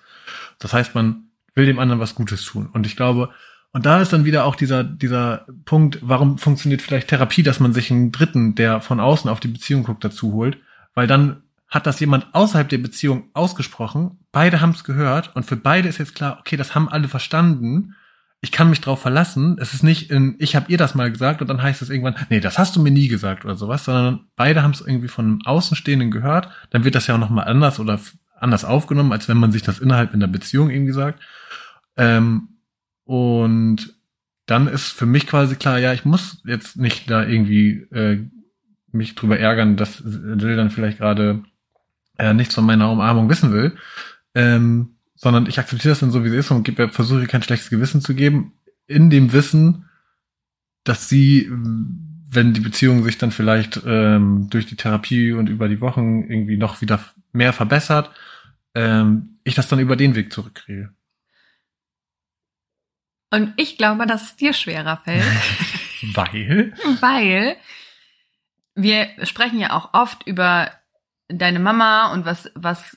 Das 0.59 0.73
heißt, 0.73 0.95
man 0.95 1.25
will 1.55 1.67
dem 1.67 1.79
anderen 1.79 2.01
was 2.01 2.15
Gutes 2.15 2.45
tun. 2.45 2.71
Und 2.73 2.87
ich 2.87 2.97
glaube, 2.97 3.29
und 3.73 3.85
da 3.85 4.01
ist 4.01 4.15
dann 4.15 4.25
wieder 4.25 4.47
auch 4.47 4.57
dieser, 4.57 4.85
dieser 4.85 5.45
Punkt, 5.67 5.99
warum 6.01 6.39
funktioniert 6.39 6.81
vielleicht 6.81 7.09
Therapie, 7.09 7.43
dass 7.43 7.61
man 7.61 7.75
sich 7.75 7.91
einen 7.91 8.11
Dritten, 8.11 8.55
der 8.55 8.81
von 8.81 8.99
außen 8.99 9.29
auf 9.29 9.41
die 9.41 9.49
Beziehung 9.49 9.83
guckt, 9.83 10.03
dazu 10.03 10.33
holt, 10.33 10.57
weil 10.95 11.07
dann 11.07 11.43
hat 11.69 11.87
das 11.87 12.01
jemand 12.01 12.27
außerhalb 12.33 12.71
der 12.71 12.79
Beziehung 12.79 13.25
ausgesprochen, 13.35 14.19
beide 14.33 14.63
haben 14.63 14.71
es 14.71 14.83
gehört 14.83 15.37
und 15.37 15.45
für 15.45 15.57
beide 15.57 15.91
ist 15.91 15.99
jetzt 15.99 16.15
klar, 16.15 16.39
okay, 16.41 16.57
das 16.57 16.75
haben 16.75 16.89
alle 16.89 17.09
verstanden, 17.09 17.95
ich 18.47 18.53
kann 18.53 18.71
mich 18.71 18.81
drauf 18.81 19.03
verlassen, 19.03 19.57
es 19.61 19.75
ist 19.75 19.83
nicht 19.83 20.09
in, 20.09 20.37
ich 20.39 20.55
habe 20.55 20.71
ihr 20.71 20.79
das 20.79 20.95
mal 20.95 21.11
gesagt 21.11 21.43
und 21.43 21.49
dann 21.49 21.61
heißt 21.61 21.83
es 21.83 21.91
irgendwann, 21.91 22.15
nee, 22.31 22.39
das 22.39 22.61
hast 22.61 22.77
du 22.77 22.81
mir 22.81 22.93
nie 22.93 23.09
gesagt 23.09 23.45
oder 23.45 23.57
sowas, 23.57 23.85
sondern 23.85 24.29
beide 24.37 24.63
haben 24.63 24.71
es 24.71 24.81
irgendwie 24.81 25.09
von 25.09 25.25
einem 25.25 25.43
Außenstehenden 25.45 26.13
gehört, 26.13 26.49
dann 26.71 26.85
wird 26.85 26.95
das 26.95 27.09
ja 27.09 27.17
auch 27.17 27.19
nochmal 27.19 27.49
anders 27.49 27.81
oder 27.81 27.99
anders 28.39 28.65
aufgenommen, 28.65 29.11
als 29.11 29.29
wenn 29.29 29.37
man 29.37 29.51
sich 29.51 29.63
das 29.63 29.81
innerhalb 29.81 30.15
in 30.15 30.21
der 30.21 30.29
Beziehung 30.29 30.71
irgendwie 30.71 30.93
sagt. 30.93 31.21
Ähm, 31.97 32.61
und 33.03 33.97
dann 34.47 34.69
ist 34.69 34.93
für 34.93 35.07
mich 35.07 35.27
quasi 35.27 35.57
klar, 35.57 35.81
ja, 35.81 35.93
ich 35.93 36.05
muss 36.05 36.41
jetzt 36.47 36.77
nicht 36.77 37.11
da 37.11 37.25
irgendwie 37.27 37.89
äh, 37.91 38.23
mich 38.93 39.17
drüber 39.17 39.41
ärgern, 39.41 39.77
dass 39.77 40.05
Jill 40.05 40.55
dann 40.55 40.71
vielleicht 40.71 40.99
gerade 40.99 41.43
äh, 42.17 42.33
nichts 42.33 42.55
von 42.55 42.65
meiner 42.65 42.93
Umarmung 42.93 43.29
wissen 43.29 43.53
will, 43.53 43.77
ähm, 44.37 44.96
sondern 45.17 45.47
ich 45.47 45.59
akzeptiere 45.59 45.93
das 45.93 46.01
dann 46.01 46.11
so, 46.11 46.25
wie 46.25 46.31
sie 46.31 46.37
ist 46.37 46.51
und 46.51 46.63
gebe, 46.63 46.89
versuche 46.89 47.23
ihr 47.23 47.27
kein 47.27 47.43
schlechtes 47.43 47.71
Gewissen 47.71 48.01
zu 48.01 48.15
geben, 48.15 48.53
in 48.87 49.11
dem 49.11 49.33
Wissen, 49.33 49.89
dass 50.85 51.09
sie, 51.09 51.51
wenn 51.51 52.53
die 52.55 52.61
Beziehung 52.61 53.03
sich 53.03 53.19
dann 53.19 53.33
vielleicht 53.33 53.81
ähm, 53.85 54.49
durch 54.51 54.67
die 54.67 54.77
Therapie 54.77 55.33
und 55.33 55.49
über 55.49 55.69
die 55.69 55.81
Wochen 55.81 56.23
irgendwie 56.23 56.57
noch 56.57 56.81
wieder 56.81 57.01
mehr 57.33 57.53
verbessert, 57.53 58.11
ähm, 58.75 59.39
ich 59.43 59.55
das 59.55 59.69
dann 59.69 59.79
über 59.79 59.97
den 59.97 60.15
Weg 60.15 60.33
zurückkriege. 60.33 60.93
Und 63.31 63.55
ich 63.57 63.77
glaube, 63.77 64.07
dass 64.07 64.23
es 64.23 64.37
dir 64.37 64.53
schwerer 64.53 65.01
fällt. 65.05 65.25
Weil? 66.15 66.73
Weil 67.01 67.57
wir 68.75 69.09
sprechen 69.25 69.59
ja 69.59 69.73
auch 69.73 69.95
oft 69.95 70.27
über 70.27 70.71
deine 71.29 71.59
Mama 71.59 72.13
und 72.13 72.25
was, 72.25 72.51
was 72.55 72.97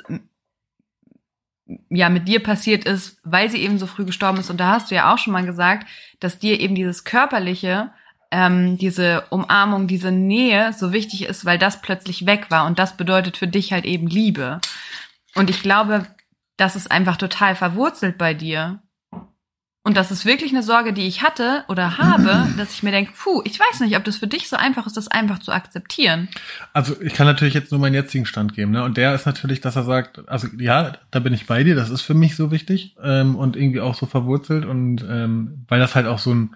ja 1.89 2.09
mit 2.09 2.27
dir 2.27 2.41
passiert 2.41 2.85
ist, 2.85 3.19
weil 3.23 3.49
sie 3.49 3.61
eben 3.61 3.77
so 3.77 3.87
früh 3.87 4.05
gestorben 4.05 4.39
ist. 4.39 4.49
Und 4.49 4.59
da 4.59 4.73
hast 4.73 4.89
du 4.89 4.95
ja 4.95 5.13
auch 5.13 5.17
schon 5.17 5.33
mal 5.33 5.45
gesagt, 5.45 5.87
dass 6.19 6.39
dir 6.39 6.59
eben 6.59 6.75
dieses 6.75 7.03
Körperliche 7.03 7.91
ähm, 8.31 8.77
diese 8.77 9.25
Umarmung, 9.29 9.87
diese 9.87 10.11
Nähe 10.11 10.73
so 10.73 10.93
wichtig 10.93 11.23
ist, 11.23 11.45
weil 11.45 11.57
das 11.57 11.81
plötzlich 11.81 12.25
weg 12.25 12.51
war 12.51 12.65
und 12.65 12.79
das 12.79 12.97
bedeutet 12.97 13.37
für 13.37 13.47
dich 13.47 13.73
halt 13.73 13.85
eben 13.85 14.07
Liebe. 14.07 14.59
Und 15.35 15.49
ich 15.49 15.61
glaube, 15.61 16.05
das 16.57 16.75
ist 16.75 16.91
einfach 16.91 17.17
total 17.17 17.55
verwurzelt 17.55 18.17
bei 18.17 18.33
dir. 18.33 18.81
Und 19.81 19.95
das 19.95 20.11
ist 20.11 20.25
wirklich 20.25 20.51
eine 20.51 20.61
Sorge, 20.61 20.91
die 20.91 21.07
ich 21.07 21.23
hatte 21.23 21.63
oder 21.69 21.97
habe, 21.97 22.47
dass 22.57 22.73
ich 22.73 22.83
mir 22.83 22.91
denke, 22.91 23.13
puh, 23.17 23.41
ich 23.45 23.59
weiß 23.59 23.79
nicht, 23.79 23.95
ob 23.95 24.03
das 24.03 24.17
für 24.17 24.27
dich 24.27 24.49
so 24.49 24.57
einfach 24.57 24.85
ist, 24.85 24.97
das 24.97 25.07
einfach 25.07 25.39
zu 25.39 25.51
akzeptieren. 25.51 26.27
Also 26.73 26.99
ich 27.01 27.13
kann 27.13 27.25
natürlich 27.25 27.53
jetzt 27.53 27.71
nur 27.71 27.79
meinen 27.79 27.93
jetzigen 27.93 28.25
Stand 28.25 28.53
geben, 28.53 28.71
ne? 28.71 28.83
Und 28.83 28.97
der 28.97 29.15
ist 29.15 29.25
natürlich, 29.25 29.61
dass 29.61 29.75
er 29.75 29.83
sagt, 29.83 30.27
also 30.27 30.47
ja, 30.57 30.93
da 31.11 31.19
bin 31.19 31.33
ich 31.33 31.47
bei 31.47 31.63
dir, 31.63 31.75
das 31.75 31.89
ist 31.89 32.01
für 32.01 32.13
mich 32.13 32.35
so 32.35 32.51
wichtig 32.51 32.95
ähm, 33.01 33.35
und 33.35 33.55
irgendwie 33.55 33.81
auch 33.81 33.95
so 33.95 34.05
verwurzelt 34.05 34.65
und 34.65 35.05
ähm, 35.09 35.65
weil 35.67 35.79
das 35.79 35.95
halt 35.95 36.07
auch 36.07 36.19
so 36.19 36.33
ein 36.33 36.55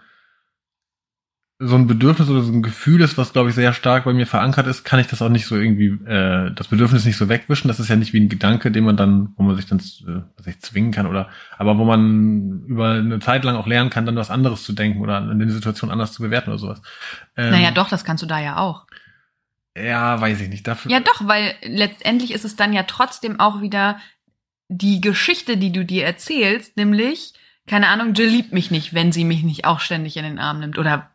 so 1.65 1.75
ein 1.75 1.87
Bedürfnis 1.87 2.29
oder 2.29 2.41
so 2.41 2.51
ein 2.51 2.63
Gefühl 2.63 3.01
ist, 3.01 3.17
was 3.17 3.33
glaube 3.33 3.49
ich 3.49 3.55
sehr 3.55 3.73
stark 3.73 4.05
bei 4.05 4.13
mir 4.13 4.27
verankert 4.27 4.67
ist, 4.67 4.83
kann 4.83 4.99
ich 4.99 5.07
das 5.07 5.21
auch 5.21 5.29
nicht 5.29 5.45
so 5.45 5.55
irgendwie, 5.55 5.87
äh, 6.05 6.51
das 6.53 6.67
Bedürfnis 6.67 7.05
nicht 7.05 7.17
so 7.17 7.29
wegwischen. 7.29 7.67
Das 7.67 7.79
ist 7.79 7.89
ja 7.89 7.95
nicht 7.95 8.13
wie 8.13 8.19
ein 8.19 8.29
Gedanke, 8.29 8.71
den 8.71 8.83
man 8.83 8.97
dann, 8.97 9.33
wo 9.37 9.43
man 9.43 9.55
sich 9.55 9.65
dann 9.65 9.79
äh, 9.79 10.43
sich 10.43 10.59
zwingen 10.59 10.91
kann 10.91 11.07
oder, 11.07 11.29
aber 11.57 11.77
wo 11.77 11.85
man 11.85 12.63
über 12.65 12.91
eine 12.91 13.19
Zeit 13.19 13.43
lang 13.43 13.55
auch 13.55 13.67
lernen 13.67 13.89
kann, 13.89 14.05
dann 14.05 14.15
was 14.15 14.29
anderes 14.29 14.63
zu 14.63 14.73
denken 14.73 15.01
oder 15.01 15.19
in 15.19 15.39
der 15.39 15.49
Situation 15.49 15.91
anders 15.91 16.13
zu 16.13 16.21
bewerten 16.21 16.49
oder 16.49 16.59
sowas. 16.59 16.81
Ähm, 17.37 17.51
naja, 17.51 17.71
doch, 17.71 17.89
das 17.89 18.03
kannst 18.03 18.23
du 18.23 18.27
da 18.27 18.39
ja 18.39 18.57
auch. 18.57 18.85
Ja, 19.75 20.19
weiß 20.21 20.41
ich 20.41 20.49
nicht. 20.49 20.67
Dafür 20.67 20.91
ja, 20.91 20.99
doch, 20.99 21.27
weil 21.27 21.55
letztendlich 21.63 22.33
ist 22.33 22.45
es 22.45 22.55
dann 22.55 22.73
ja 22.73 22.83
trotzdem 22.83 23.39
auch 23.39 23.61
wieder 23.61 23.97
die 24.69 25.01
Geschichte, 25.01 25.57
die 25.57 25.71
du 25.71 25.85
dir 25.85 26.05
erzählst, 26.05 26.77
nämlich, 26.77 27.33
keine 27.67 27.87
Ahnung, 27.87 28.13
Jill 28.13 28.29
liebt 28.29 28.53
mich 28.53 28.71
nicht, 28.71 28.93
wenn 28.93 29.11
sie 29.11 29.25
mich 29.25 29.43
nicht 29.43 29.65
auch 29.65 29.79
ständig 29.79 30.17
in 30.17 30.23
den 30.23 30.39
Arm 30.39 30.59
nimmt 30.59 30.77
oder 30.77 31.12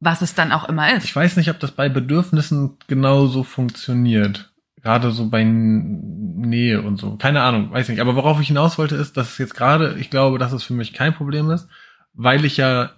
was 0.00 0.22
es 0.22 0.34
dann 0.34 0.52
auch 0.52 0.68
immer 0.68 0.94
ist. 0.94 1.04
Ich 1.04 1.16
weiß 1.16 1.36
nicht, 1.36 1.50
ob 1.50 1.58
das 1.60 1.72
bei 1.72 1.88
Bedürfnissen 1.88 2.78
genauso 2.86 3.42
funktioniert. 3.42 4.52
Gerade 4.82 5.10
so 5.10 5.28
bei 5.28 5.42
Nähe 5.42 6.82
und 6.82 6.98
so. 6.98 7.16
Keine 7.16 7.42
Ahnung, 7.42 7.72
weiß 7.72 7.88
nicht. 7.88 8.00
Aber 8.00 8.14
worauf 8.14 8.40
ich 8.40 8.48
hinaus 8.48 8.78
wollte, 8.78 8.94
ist, 8.94 9.16
dass 9.16 9.32
es 9.32 9.38
jetzt 9.38 9.54
gerade, 9.54 9.96
ich 9.98 10.10
glaube, 10.10 10.38
dass 10.38 10.52
es 10.52 10.62
für 10.62 10.74
mich 10.74 10.92
kein 10.92 11.14
Problem 11.14 11.50
ist, 11.50 11.68
weil 12.12 12.44
ich 12.44 12.56
ja 12.56 12.92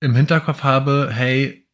im 0.00 0.16
Hinterkopf 0.16 0.62
habe, 0.64 1.10
hey, 1.12 1.64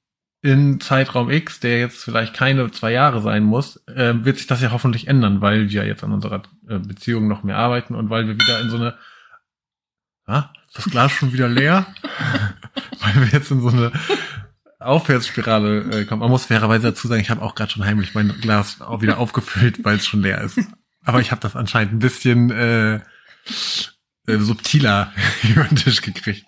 in 0.42 0.80
Zeitraum 0.80 1.30
X, 1.30 1.60
der 1.60 1.78
jetzt 1.80 2.02
vielleicht 2.02 2.34
keine 2.34 2.70
zwei 2.70 2.92
Jahre 2.92 3.20
sein 3.20 3.42
muss, 3.42 3.76
äh, 3.88 4.14
wird 4.24 4.38
sich 4.38 4.46
das 4.46 4.62
ja 4.62 4.70
hoffentlich 4.70 5.06
ändern, 5.06 5.40
weil 5.40 5.68
wir 5.70 5.86
jetzt 5.86 6.02
an 6.02 6.12
unserer 6.12 6.42
äh, 6.66 6.78
Beziehung 6.78 7.28
noch 7.28 7.42
mehr 7.42 7.58
arbeiten 7.58 7.94
und 7.94 8.08
weil 8.08 8.26
wir 8.26 8.34
wieder 8.34 8.60
in 8.60 8.70
so 8.70 8.76
eine 8.76 8.94
ah, 10.26 10.50
das 10.74 10.84
Glas 10.84 11.12
schon 11.12 11.32
wieder 11.32 11.48
leer, 11.48 11.86
weil 13.00 13.14
wir 13.14 13.28
jetzt 13.28 13.50
in 13.50 13.60
so 13.60 13.68
eine 13.68 13.92
Aufwärtsspirale 14.78 16.00
äh, 16.00 16.04
kommen. 16.04 16.20
Man 16.20 16.30
muss 16.30 16.46
fairerweise 16.46 16.88
dazu 16.88 17.08
sagen, 17.08 17.20
ich 17.20 17.30
habe 17.30 17.42
auch 17.42 17.54
gerade 17.54 17.70
schon 17.70 17.84
heimlich 17.84 18.14
mein 18.14 18.40
Glas 18.40 18.80
auch 18.80 19.02
wieder 19.02 19.18
aufgefüllt, 19.18 19.84
weil 19.84 19.96
es 19.96 20.06
schon 20.06 20.22
leer 20.22 20.40
ist. 20.40 20.58
Aber 21.04 21.20
ich 21.20 21.30
habe 21.30 21.40
das 21.40 21.56
anscheinend 21.56 21.94
ein 21.94 21.98
bisschen 21.98 22.50
äh, 22.50 22.94
äh, 22.94 24.38
subtiler 24.38 25.12
über 25.42 25.64
den 25.64 25.76
Tisch 25.76 26.02
gekriegt. 26.02 26.46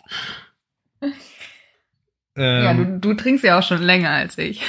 Ähm, 2.35 2.65
ja, 2.65 2.75
du, 2.75 2.99
du 2.99 3.15
trinkst 3.15 3.45
ja 3.45 3.59
auch 3.59 3.63
schon 3.63 3.83
länger 3.83 4.11
als 4.11 4.39
ich. 4.39 4.63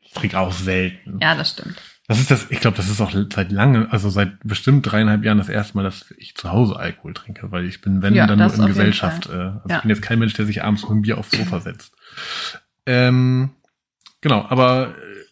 Ich 0.00 0.12
trinke 0.12 0.38
auch 0.38 0.52
selten. 0.52 1.18
Ja, 1.20 1.34
das 1.34 1.52
stimmt. 1.52 1.80
Das 2.12 2.20
ist 2.20 2.30
das, 2.30 2.50
ich 2.50 2.60
glaube, 2.60 2.76
das 2.76 2.88
ist 2.88 3.00
auch 3.00 3.10
seit 3.10 3.50
lange, 3.52 3.90
also 3.90 4.10
seit 4.10 4.38
bestimmt 4.44 4.90
dreieinhalb 4.90 5.24
Jahren 5.24 5.38
das 5.38 5.48
erste 5.48 5.76
Mal, 5.76 5.82
dass 5.82 6.14
ich 6.18 6.34
zu 6.34 6.50
Hause 6.50 6.76
Alkohol 6.76 7.14
trinke, 7.14 7.50
weil 7.50 7.64
ich 7.64 7.80
bin, 7.80 8.02
wenn, 8.02 8.14
ja, 8.14 8.26
dann 8.26 8.38
nur 8.38 8.54
in 8.54 8.66
Gesellschaft. 8.66 9.26
Äh, 9.26 9.32
also 9.32 9.60
ja. 9.68 9.76
ich 9.76 9.82
bin 9.82 9.90
jetzt 9.90 10.02
kein 10.02 10.18
Mensch, 10.18 10.34
der 10.34 10.44
sich 10.44 10.62
abends 10.62 10.82
mit 10.82 10.90
ein 10.90 11.02
Bier 11.02 11.18
aufs 11.18 11.30
Sofa 11.30 11.60
setzt. 11.60 11.94
Ähm, 12.84 13.50
genau, 14.20 14.44
aber 14.48 14.88
äh, 14.88 15.24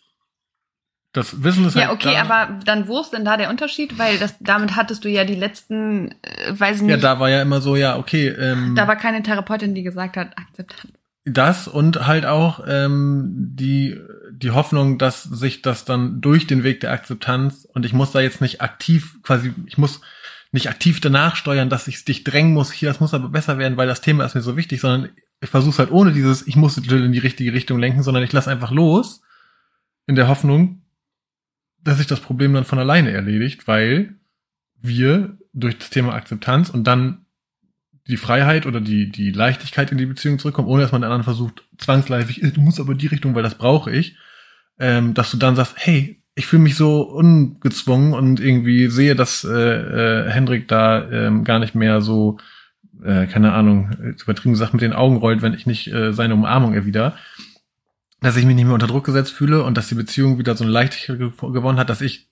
das 1.12 1.43
Wissen 1.43 1.66
ist 1.66 1.77
ja 1.77 1.88
halt 1.88 1.93
okay, 1.93 2.14
da. 2.14 2.23
aber 2.23 2.61
dann 2.64 2.88
wo 2.88 3.01
ist 3.01 3.11
denn 3.11 3.25
da 3.25 3.37
der 3.37 3.51
Unterschied? 3.51 3.99
Weil 3.99 4.19
das 4.19 4.37
damit 4.40 4.77
hattest 4.77 5.05
du 5.05 5.09
ja 5.09 5.25
die 5.25 5.35
letzten, 5.35 6.12
äh, 6.23 6.53
weiß 6.53 6.83
nicht. 6.83 6.90
Ja, 6.90 6.97
da 6.97 7.21
war 7.21 7.29
ja 7.29 7.43
immer 7.43 7.61
so, 7.61 7.77
ja 7.77 7.99
okay. 7.99 8.29
Ähm, 8.29 8.75
da 8.77 8.88
war 8.88 8.97
keine 8.97 9.23
Therapeutin, 9.23 9.75
die 9.75 9.83
gesagt 9.83 10.16
hat, 10.16 10.38
Akzeptanz. 10.38 11.00
Das 11.25 11.69
und 11.69 12.07
halt 12.07 12.25
auch 12.25 12.65
ähm, 12.67 13.51
die 13.55 14.01
die 14.33 14.53
Hoffnung, 14.53 14.97
dass 14.97 15.23
sich 15.23 15.61
das 15.61 15.85
dann 15.85 16.21
durch 16.21 16.47
den 16.47 16.65
Weg 16.65 16.81
der 16.81 16.93
Akzeptanz 16.93 17.67
und 17.67 17.85
ich 17.85 17.93
muss 17.93 18.13
da 18.13 18.21
jetzt 18.21 18.41
nicht 18.41 18.63
aktiv 18.63 19.19
quasi, 19.23 19.53
ich 19.67 19.77
muss 19.77 20.01
nicht 20.53 20.69
aktiv 20.69 21.01
danach 21.01 21.37
steuern, 21.37 21.69
dass 21.69 21.89
ich 21.89 22.05
dich 22.05 22.25
drängen 22.25 22.55
muss, 22.55 22.73
hier, 22.73 22.89
das 22.89 23.01
muss 23.01 23.15
aber 23.15 23.29
besser 23.29 23.59
werden, 23.59 23.77
weil 23.77 23.87
das 23.87 24.01
Thema 24.01 24.25
ist 24.25 24.35
mir 24.35 24.41
so 24.41 24.57
wichtig, 24.57 24.81
sondern 24.81 25.11
ich 25.43 25.51
versuche 25.51 25.79
halt 25.79 25.91
ohne 25.91 26.13
dieses, 26.13 26.47
ich 26.47 26.57
muss 26.57 26.77
in 26.77 27.13
die 27.13 27.19
richtige 27.19 27.53
Richtung 27.53 27.79
lenken, 27.79 28.03
sondern 28.03 28.25
ich 28.25 28.33
lasse 28.33 28.51
einfach 28.51 28.71
los, 28.71 29.23
in 30.07 30.17
der 30.17 30.29
Hoffnung, 30.29 30.83
dass 31.83 31.99
sich 31.99 32.07
das 32.07 32.21
Problem 32.21 32.53
dann 32.53 32.65
von 32.65 32.79
alleine 32.79 33.13
erledigt, 33.13 33.69
weil 33.69 34.17
wir 34.81 35.39
durch 35.53 35.79
das 35.79 35.91
Thema 35.91 36.15
Akzeptanz 36.15 36.71
und 36.71 36.85
dann 36.85 37.20
die 38.09 38.17
Freiheit 38.17 38.67
oder 38.67 38.81
die, 38.81 39.11
die 39.11 39.31
Leichtigkeit 39.31 39.93
in 39.93 39.99
die 39.99 40.07
Beziehung 40.07 40.39
zurückkommen, 40.39 40.69
ohne 40.69 40.83
dass 40.83 40.93
man 40.93 41.03
den 41.03 41.11
anderen 41.11 41.25
versucht, 41.25 41.65
zwangsläufig, 41.79 42.41
du 42.53 42.61
musst 42.61 42.81
aber 42.81 42.95
die 42.95 43.07
Richtung, 43.07 43.35
weil 43.35 43.43
das 43.43 43.57
brauche 43.57 43.91
ich, 43.91 44.17
ähm, 44.79 45.15
dass 45.15 45.31
du 45.31 45.37
dann 45.37 45.57
sagst, 45.57 45.75
hey, 45.77 46.21
ich 46.35 46.47
fühle 46.47 46.63
mich 46.63 46.77
so 46.77 47.03
ungezwungen 47.03 48.15
und 48.15 48.41
irgendwie 48.41 48.89
sehe, 48.89 49.15
dass 49.15 49.45
äh, 49.45 49.51
äh, 49.51 50.31
Hendrik 50.31 50.69
da 50.69 51.09
ähm, 51.11 51.45
gar 51.45 51.59
nicht 51.59 51.75
mehr 51.75 52.01
so, 52.01 52.39
äh, 53.05 53.27
keine 53.27 53.53
Ahnung, 53.53 53.91
übertrieben 54.23 54.57
Sachen 54.57 54.77
mit 54.77 54.83
den 54.83 54.93
Augen 54.93 55.17
rollt, 55.17 55.43
wenn 55.43 55.55
ich 55.55 55.67
nicht 55.67 55.93
äh, 55.93 56.13
seine 56.13 56.35
Umarmung 56.35 56.73
erwider, 56.73 57.17
dass 58.21 58.37
ich 58.37 58.47
mich 58.47 58.57
nicht 58.57 58.65
mehr 58.65 58.75
unter 58.75 58.87
Druck 58.87 59.05
gesetzt 59.05 59.33
fühle 59.33 59.65
und 59.65 59.77
dass 59.77 59.89
die 59.89 59.95
Beziehung 59.95 60.39
wieder 60.39 60.57
so 60.57 60.65
eine 60.65 60.73
Leichtigkeit 60.73 61.19
gewonnen 61.19 61.79
hat, 61.79 61.91
dass 61.91 62.01
ich 62.01 62.30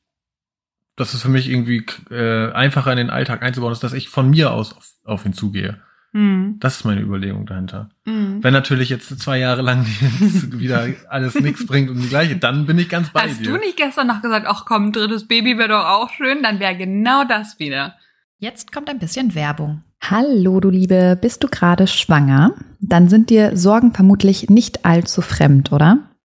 dass 0.98 1.14
es 1.14 1.22
für 1.22 1.28
mich 1.28 1.48
irgendwie 1.48 1.84
äh, 2.10 2.52
einfacher 2.52 2.90
in 2.90 2.98
den 2.98 3.10
Alltag 3.10 3.42
einzubauen 3.42 3.72
ist, 3.72 3.82
dass 3.82 3.92
ich 3.92 4.08
von 4.08 4.28
mir 4.30 4.52
aus 4.52 4.76
auf, 4.76 4.90
auf 5.04 5.26
ihn 5.26 5.32
zugehe. 5.32 5.80
Mhm. 6.12 6.56
Das 6.58 6.78
ist 6.78 6.84
meine 6.84 7.00
Überlegung 7.00 7.46
dahinter. 7.46 7.90
Mhm. 8.04 8.42
Wenn 8.42 8.52
natürlich 8.52 8.88
jetzt 8.88 9.18
zwei 9.20 9.38
Jahre 9.38 9.62
lang 9.62 9.86
wieder 10.52 10.88
alles 11.08 11.34
nichts 11.38 11.66
bringt 11.66 11.90
und 11.90 12.00
die 12.00 12.08
gleiche, 12.08 12.36
dann 12.36 12.66
bin 12.66 12.78
ich 12.78 12.88
ganz 12.88 13.10
bei 13.10 13.20
Hast 13.20 13.40
dir. 13.40 13.52
Hast 13.52 13.56
du 13.56 13.60
nicht 13.60 13.76
gestern 13.76 14.06
noch 14.06 14.22
gesagt, 14.22 14.46
ach 14.48 14.64
komm, 14.64 14.92
drittes 14.92 15.28
Baby 15.28 15.58
wäre 15.58 15.68
doch 15.68 15.84
auch 15.84 16.10
schön, 16.10 16.42
dann 16.42 16.60
wäre 16.60 16.76
genau 16.76 17.24
das 17.24 17.58
wieder. 17.58 17.94
Jetzt 18.38 18.72
kommt 18.72 18.88
ein 18.88 18.98
bisschen 18.98 19.34
Werbung. 19.34 19.82
Hallo, 20.00 20.60
du 20.60 20.70
Liebe, 20.70 21.18
bist 21.20 21.42
du 21.42 21.48
gerade 21.48 21.86
schwanger? 21.86 22.54
Dann 22.80 23.08
sind 23.08 23.30
dir 23.30 23.56
Sorgen 23.56 23.92
vermutlich 23.92 24.48
nicht 24.48 24.84
allzu 24.84 25.22
fremd, 25.22 25.72
oder? 25.72 26.07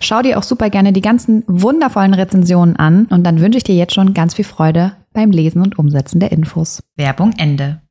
Schau 0.00 0.22
dir 0.22 0.38
auch 0.38 0.42
super 0.42 0.70
gerne 0.70 0.92
die 0.92 1.00
ganzen 1.00 1.44
wundervollen 1.46 2.14
Rezensionen 2.14 2.76
an 2.76 3.06
und 3.06 3.24
dann 3.24 3.40
wünsche 3.40 3.58
ich 3.58 3.64
dir 3.64 3.74
jetzt 3.74 3.94
schon 3.94 4.14
ganz 4.14 4.34
viel 4.34 4.44
Freude 4.44 4.92
beim 5.12 5.30
Lesen 5.30 5.62
und 5.62 5.78
Umsetzen 5.78 6.20
der 6.20 6.32
Infos. 6.32 6.82
Werbung 6.96 7.32
Ende. 7.38 7.82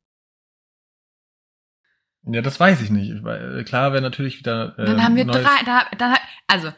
Ja, 2.30 2.42
das 2.42 2.60
weiß 2.60 2.82
ich 2.82 2.90
nicht. 2.90 3.22
Weil, 3.22 3.64
klar 3.64 3.92
wäre 3.92 4.02
natürlich 4.02 4.38
wieder. 4.38 4.78
Äh, 4.78 4.84
dann 4.84 5.02
haben 5.02 5.16
wir 5.16 5.24
drei. 5.24 5.42
Da, 5.64 5.82
da, 5.96 6.14
also 6.46 6.68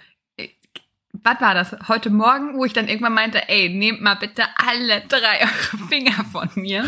was 1.23 1.41
war 1.41 1.55
das? 1.55 1.77
Heute 1.89 2.11
Morgen, 2.11 2.57
wo 2.57 2.65
ich 2.65 2.73
dann 2.73 2.89
irgendwann 2.89 3.15
meinte, 3.15 3.49
ey, 3.49 3.69
nehmt 3.69 4.01
mal 4.01 4.15
bitte 4.15 4.43
alle 4.57 5.03
drei 5.09 5.41
eure 5.43 5.89
Finger 5.89 6.25
von 6.31 6.49
mir. 6.55 6.85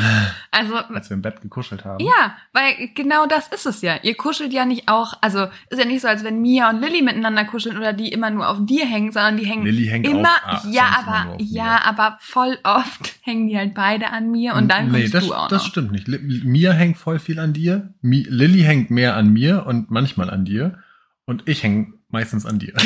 Also. 0.51 0.77
Als 0.77 1.11
wir 1.11 1.17
im 1.17 1.23
Bett 1.23 1.41
gekuschelt 1.41 1.85
haben. 1.85 2.05
Ja, 2.05 2.37
weil 2.53 2.91
genau 2.95 3.27
das 3.27 3.49
ist 3.49 3.67
es 3.67 3.83
ja. 3.83 3.97
Ihr 4.03 4.17
kuschelt 4.17 4.53
ja 4.53 4.65
nicht 4.65 4.89
auch, 4.89 5.15
also 5.21 5.49
ist 5.71 5.79
ja 5.79 5.85
nicht 5.85 6.01
so, 6.01 6.09
als 6.09 6.25
wenn 6.25 6.41
Mia 6.41 6.71
und 6.71 6.81
Lilly 6.81 7.03
miteinander 7.03 7.45
kuscheln 7.45 7.77
oder 7.77 7.93
die 7.93 8.13
immer 8.13 8.31
nur 8.31 8.49
auf 8.49 8.59
dir 8.61 8.87
hängen, 8.87 9.13
sondern 9.13 9.37
die 9.37 9.47
hängen 9.47 9.65
Lilly 9.65 9.87
hängt 9.87 10.07
immer, 10.07 10.37
auch, 10.47 10.65
ja, 10.65 11.05
aber, 11.05 11.37
ja, 11.39 11.83
aber 11.85 12.17
voll 12.21 12.59
oft 12.65 13.17
hängen 13.23 13.49
die 13.49 13.57
halt 13.57 13.75
beide 13.75 14.11
an 14.11 14.31
mir 14.31 14.55
und 14.55 14.69
dann 14.69 14.91
nee, 14.91 15.01
kommst 15.01 15.15
das, 15.15 15.27
du 15.27 15.35
auch 15.35 15.43
noch. 15.43 15.49
das 15.49 15.67
stimmt 15.67 15.93
nicht. 15.93 16.09
Mia 16.09 16.73
hängt 16.73 16.97
voll 16.97 17.19
viel 17.19 17.39
an 17.39 17.53
dir. 17.53 17.95
Lilly 18.03 18.63
hängt 18.63 18.91
mehr 18.91 19.17
an 19.17 19.33
mir 19.33 19.67
und 19.67 19.91
manchmal 19.91 20.31
an 20.31 20.45
dir. 20.45 20.79
Und 21.25 21.49
ich 21.49 21.63
hänge 21.63 21.95
meistens 22.09 22.47
an 22.47 22.59
dir. 22.59 22.75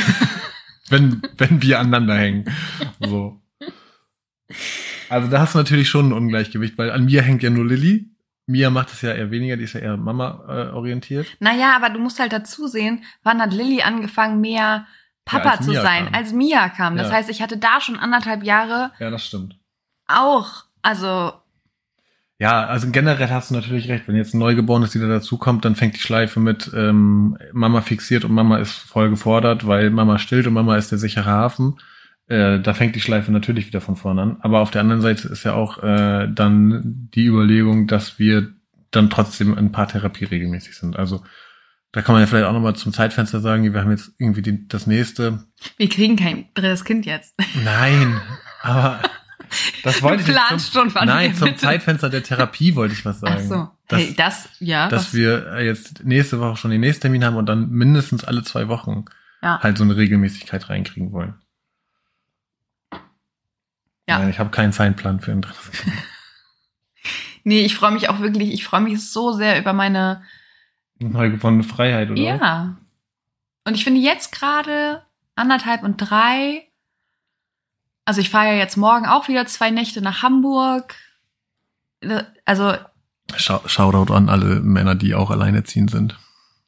wenn, 0.89 1.23
wenn 1.37 1.63
wir 1.63 1.81
aneinander 1.81 2.17
hängen. 2.17 2.45
So. 3.01 3.41
Also 5.09 5.29
da 5.29 5.41
hast 5.41 5.55
du 5.55 5.59
natürlich 5.59 5.89
schon 5.89 6.09
ein 6.09 6.13
Ungleichgewicht, 6.13 6.79
weil 6.79 6.91
an 6.91 7.05
mir 7.05 7.23
hängt 7.23 7.43
ja 7.43 7.51
nur 7.51 7.67
Lilly. 7.67 8.11
Mia 8.47 8.71
macht 8.71 8.93
es 8.93 9.03
ja 9.03 9.13
eher 9.13 9.31
weniger, 9.31 9.57
die 9.57 9.65
ist 9.65 9.73
ja 9.73 9.81
eher 9.81 9.97
Mama-orientiert. 9.97 11.27
Äh, 11.27 11.37
naja, 11.41 11.75
aber 11.75 11.91
du 11.91 11.99
musst 11.99 12.21
halt 12.21 12.33
dazu 12.33 12.69
sehen, 12.69 13.03
wann 13.25 13.41
hat 13.41 13.53
Lilly 13.53 13.83
angefangen, 13.83 14.41
mehr 14.41 14.87
Papa 15.25 15.55
ja, 15.55 15.61
zu 15.61 15.71
Mia 15.71 15.83
sein, 15.83 16.05
kam. 16.05 16.15
als 16.15 16.33
Mia 16.33 16.69
kam. 16.69 16.97
Das 16.97 17.09
ja. 17.09 17.15
heißt, 17.15 17.29
ich 17.29 17.43
hatte 17.43 17.59
da 17.59 17.81
schon 17.81 17.99
anderthalb 17.99 18.45
Jahre. 18.45 18.93
Ja, 19.01 19.11
das 19.11 19.27
stimmt. 19.27 19.59
Auch. 20.07 20.65
Also 20.83 21.33
ja, 22.39 22.67
also 22.67 22.91
generell 22.91 23.31
hast 23.31 23.51
du 23.51 23.55
natürlich 23.55 23.89
recht. 23.89 24.07
Wenn 24.09 24.17
jetzt 24.17 24.35
ein 24.35 24.39
Neugeborenes 24.39 24.95
wieder 24.95 25.09
dazukommt, 25.09 25.65
dann 25.65 25.75
fängt 25.75 25.95
die 25.95 26.01
Schleife 26.01 26.39
mit 26.39 26.71
ähm, 26.75 27.39
Mama 27.53 27.81
fixiert 27.81 28.25
und 28.25 28.33
Mama 28.33 28.59
ist 28.59 28.73
voll 28.73 29.09
gefordert, 29.09 29.67
weil 29.67 29.91
Mama 29.91 30.19
stillt 30.19 30.47
und 30.47 30.53
Mama 30.53 30.77
ist 30.77 30.91
der 30.91 30.99
sichere 30.99 31.25
Hafen. 31.25 31.79
Äh, 32.29 32.61
da 32.61 32.75
fängt 32.75 32.95
die 32.95 33.01
Schleife 33.01 33.33
natürlich 33.33 33.67
wieder 33.69 33.81
von 33.81 33.97
vorne 33.97 34.23
an. 34.23 34.37
Aber 34.41 34.61
auf 34.61 34.71
der 34.71 34.83
anderen 34.83 35.01
Seite 35.01 35.29
ist 35.29 35.45
ja 35.45 35.55
auch 35.55 35.83
äh, 35.83 36.29
dann 36.31 37.09
die 37.15 37.25
Überlegung, 37.25 37.87
dass 37.87 38.19
wir 38.19 38.51
dann 38.91 39.09
trotzdem 39.09 39.57
ein 39.57 39.73
paar 39.73 39.89
Therapie 39.89 40.25
regelmäßig 40.25 40.77
sind. 40.77 40.97
Also 40.97 41.23
da 41.93 42.03
kann 42.03 42.15
man 42.15 42.21
ja 42.21 42.27
vielleicht 42.27 42.47
auch 42.47 42.53
nochmal 42.53 42.77
zum 42.77 42.93
Zeitfenster 42.93 43.41
sagen, 43.41 43.73
wir 43.73 43.81
haben 43.81 43.91
jetzt 43.91 44.13
irgendwie 44.19 44.43
die, 44.43 44.69
das 44.69 44.87
nächste. 44.87 45.45
Wir 45.79 45.89
kriegen 45.89 46.17
kein 46.17 46.47
drittes 46.53 46.85
Kind 46.85 47.07
jetzt. 47.07 47.35
Nein, 47.65 48.21
aber 48.63 49.01
das 49.83 50.03
wollte 50.03 50.25
du 50.25 50.33
ich 50.33 50.39
zum, 50.49 50.59
schon 50.59 50.91
von 50.91 51.07
Nein, 51.07 51.35
zum 51.35 51.57
Zeitfenster 51.57 52.11
der 52.11 52.23
Therapie 52.23 52.75
wollte 52.75 52.95
ich 52.95 53.05
was 53.05 53.21
sagen. 53.21 53.37
Ach 53.39 53.49
so. 53.49 53.71
Dass, 53.89 54.01
hey, 54.01 54.15
das, 54.17 54.49
ja. 54.59 54.89
Dass 54.89 55.07
was? 55.07 55.15
wir 55.15 55.63
jetzt 55.63 56.05
nächste 56.05 56.41
Woche 56.41 56.57
schon 56.57 56.71
den 56.71 56.81
nächsten 56.81 57.03
Termin 57.03 57.25
haben 57.25 57.37
und 57.37 57.47
dann 57.47 57.71
mindestens 57.71 58.25
alle 58.25 58.43
zwei 58.43 58.69
Wochen 58.69 59.05
ja. 59.43 59.61
halt 59.63 59.79
so 59.79 59.85
eine 59.85 59.97
Regelmäßigkeit 59.97 60.69
reinkriegen 60.69 61.13
wollen. 61.13 61.35
Ja. 64.09 64.19
Nein, 64.21 64.31
ich 64.31 64.39
habe 64.39 64.51
keinen 64.51 64.73
Zeitplan 64.73 65.21
für 65.21 65.33
ein 65.33 65.45
nee, 67.45 67.63
ich 67.63 67.75
freue 67.75 67.91
mich 67.91 68.09
auch 68.09 68.21
wirklich, 68.21 68.53
ich 68.53 68.65
freue 68.65 68.81
mich 68.81 69.11
so 69.11 69.33
sehr 69.33 69.59
über 69.59 69.73
meine 69.73 70.23
neu 70.99 71.31
gewonnene 71.31 71.65
Freiheit, 71.65 72.11
oder? 72.11 72.21
Ja. 72.21 72.77
Und 73.65 73.75
ich 73.75 73.85
finde 73.85 74.01
jetzt 74.01 74.33
gerade 74.33 75.03
anderthalb 75.35 75.83
und 75.83 75.97
drei 75.97 76.67
also 78.07 78.21
ich 78.21 78.31
fahre 78.31 78.47
ja 78.47 78.55
jetzt 78.55 78.77
morgen 78.77 79.05
auch 79.05 79.29
wieder 79.29 79.45
zwei 79.47 79.71
Nächte 79.71 80.01
nach 80.01 80.23
Hamburg. 80.23 80.95
Also. 82.45 82.75
Shoutout 83.37 84.15
an 84.15 84.29
alle 84.29 84.61
Männer, 84.61 84.95
die 84.95 85.15
auch 85.15 85.31
alleinerziehend 85.31 85.91
sind. 85.91 86.17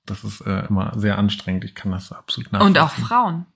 Das 0.05 0.25
ist 0.25 0.41
äh, 0.41 0.67
immer 0.67 0.93
sehr 0.97 1.17
anstrengend. 1.17 1.65
Ich 1.65 1.75
kann 1.75 1.93
das 1.93 2.13
absolut 2.13 2.53
nachvollziehen. 2.53 2.77
Und 2.77 2.83
auch 2.83 2.93
Frauen. 2.93 3.47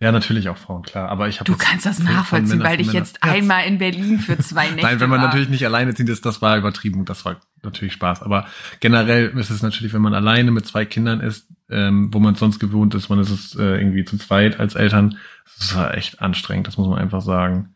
Ja, 0.00 0.10
natürlich 0.10 0.48
auch 0.48 0.56
Frauen, 0.56 0.82
klar. 0.82 1.08
Aber 1.08 1.28
ich 1.28 1.38
habe 1.38 1.50
Du 1.50 1.56
kannst 1.56 1.86
das 1.86 2.00
nachvollziehen, 2.00 2.62
weil 2.64 2.80
ich 2.80 2.92
jetzt 2.92 3.22
einmal 3.22 3.64
in 3.64 3.78
Berlin 3.78 4.18
für 4.18 4.36
zwei 4.38 4.66
Nächte 4.70 4.82
Nein, 4.82 5.00
wenn 5.00 5.08
man 5.08 5.20
war. 5.20 5.28
natürlich 5.28 5.48
nicht 5.48 5.64
alleinerziehend 5.64 6.10
ist, 6.10 6.26
das 6.26 6.42
war 6.42 6.58
übertrieben. 6.58 7.04
Das 7.04 7.24
war 7.24 7.36
natürlich 7.62 7.92
Spaß. 7.94 8.22
Aber 8.22 8.48
generell 8.80 9.28
ist 9.38 9.50
es 9.50 9.62
natürlich, 9.62 9.94
wenn 9.94 10.02
man 10.02 10.14
alleine 10.14 10.50
mit 10.50 10.66
zwei 10.66 10.84
Kindern 10.84 11.20
ist, 11.20 11.46
ähm, 11.74 12.14
wo 12.14 12.20
man 12.20 12.36
sonst 12.36 12.60
gewohnt 12.60 12.94
ist, 12.94 13.08
man 13.08 13.18
ist 13.18 13.30
es 13.30 13.56
äh, 13.56 13.78
irgendwie 13.78 14.04
zu 14.04 14.16
zweit 14.16 14.60
als 14.60 14.74
Eltern, 14.74 15.18
das 15.58 15.74
war 15.74 15.94
echt 15.94 16.22
anstrengend, 16.22 16.66
das 16.66 16.78
muss 16.78 16.88
man 16.88 16.98
einfach 16.98 17.20
sagen. 17.20 17.74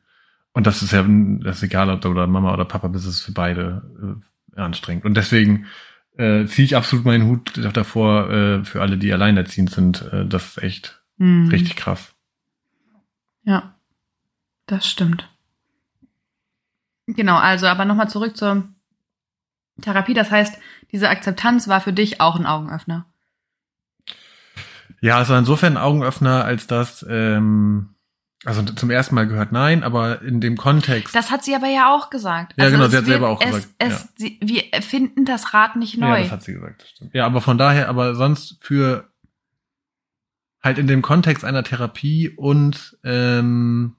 Und 0.52 0.66
das 0.66 0.82
ist 0.82 0.92
ja, 0.92 1.04
das 1.04 1.58
ist 1.58 1.62
egal, 1.64 1.90
ob 1.90 2.00
du 2.00 2.08
oder 2.08 2.26
Mama 2.26 2.52
oder 2.52 2.64
Papa 2.64 2.88
bist, 2.88 3.06
ist 3.06 3.20
für 3.20 3.32
beide 3.32 4.20
äh, 4.56 4.60
anstrengend. 4.60 5.04
Und 5.04 5.14
deswegen 5.14 5.66
äh, 6.16 6.46
ziehe 6.46 6.64
ich 6.64 6.76
absolut 6.76 7.04
meinen 7.04 7.28
Hut 7.28 7.52
davor 7.74 8.30
äh, 8.30 8.64
für 8.64 8.80
alle, 8.80 8.98
die 8.98 9.12
alleinerziehend 9.12 9.70
sind. 9.70 10.02
Äh, 10.12 10.26
das 10.26 10.56
ist 10.56 10.62
echt 10.62 11.02
mhm. 11.16 11.48
richtig 11.48 11.76
krass. 11.76 12.14
Ja, 13.44 13.74
das 14.66 14.88
stimmt. 14.88 15.28
Genau, 17.06 17.36
also 17.36 17.66
aber 17.66 17.84
nochmal 17.84 18.10
zurück 18.10 18.36
zur 18.36 18.68
Therapie. 19.80 20.14
Das 20.14 20.30
heißt, 20.30 20.58
diese 20.92 21.08
Akzeptanz 21.08 21.68
war 21.68 21.80
für 21.80 21.92
dich 21.92 22.20
auch 22.20 22.36
ein 22.36 22.46
Augenöffner. 22.46 23.06
Ja, 25.00 25.22
es 25.22 25.28
war 25.28 25.38
insofern 25.38 25.76
ein 25.76 25.82
Augenöffner, 25.82 26.44
als 26.44 26.66
das, 26.66 27.06
ähm, 27.08 27.94
also 28.44 28.62
zum 28.62 28.90
ersten 28.90 29.14
Mal 29.14 29.26
gehört 29.26 29.52
nein, 29.52 29.82
aber 29.82 30.22
in 30.22 30.40
dem 30.40 30.56
Kontext. 30.56 31.14
Das 31.14 31.30
hat 31.30 31.44
sie 31.44 31.54
aber 31.54 31.68
ja 31.68 31.94
auch 31.94 32.10
gesagt. 32.10 32.54
Ja, 32.56 32.64
also 32.64 32.76
genau, 32.76 32.88
sie 32.88 32.96
hat 32.96 33.04
selber 33.04 33.28
auch 33.28 33.40
es, 33.40 33.46
gesagt. 33.46 33.74
Es, 33.78 34.02
ja. 34.02 34.08
sie, 34.16 34.38
wir 34.40 34.72
erfinden 34.72 35.24
das 35.24 35.54
Rad 35.54 35.76
nicht 35.76 35.98
neu. 35.98 36.16
Ja, 36.16 36.22
das 36.22 36.30
hat 36.32 36.42
sie 36.42 36.54
gesagt. 36.54 36.82
Das 36.82 36.90
stimmt. 36.90 37.14
Ja, 37.14 37.26
aber 37.26 37.40
von 37.40 37.58
daher, 37.58 37.88
aber 37.88 38.14
sonst 38.14 38.58
für 38.60 39.08
halt 40.62 40.78
in 40.78 40.86
dem 40.86 41.02
Kontext 41.02 41.44
einer 41.44 41.62
Therapie 41.62 42.30
und 42.30 42.98
ähm, 43.04 43.96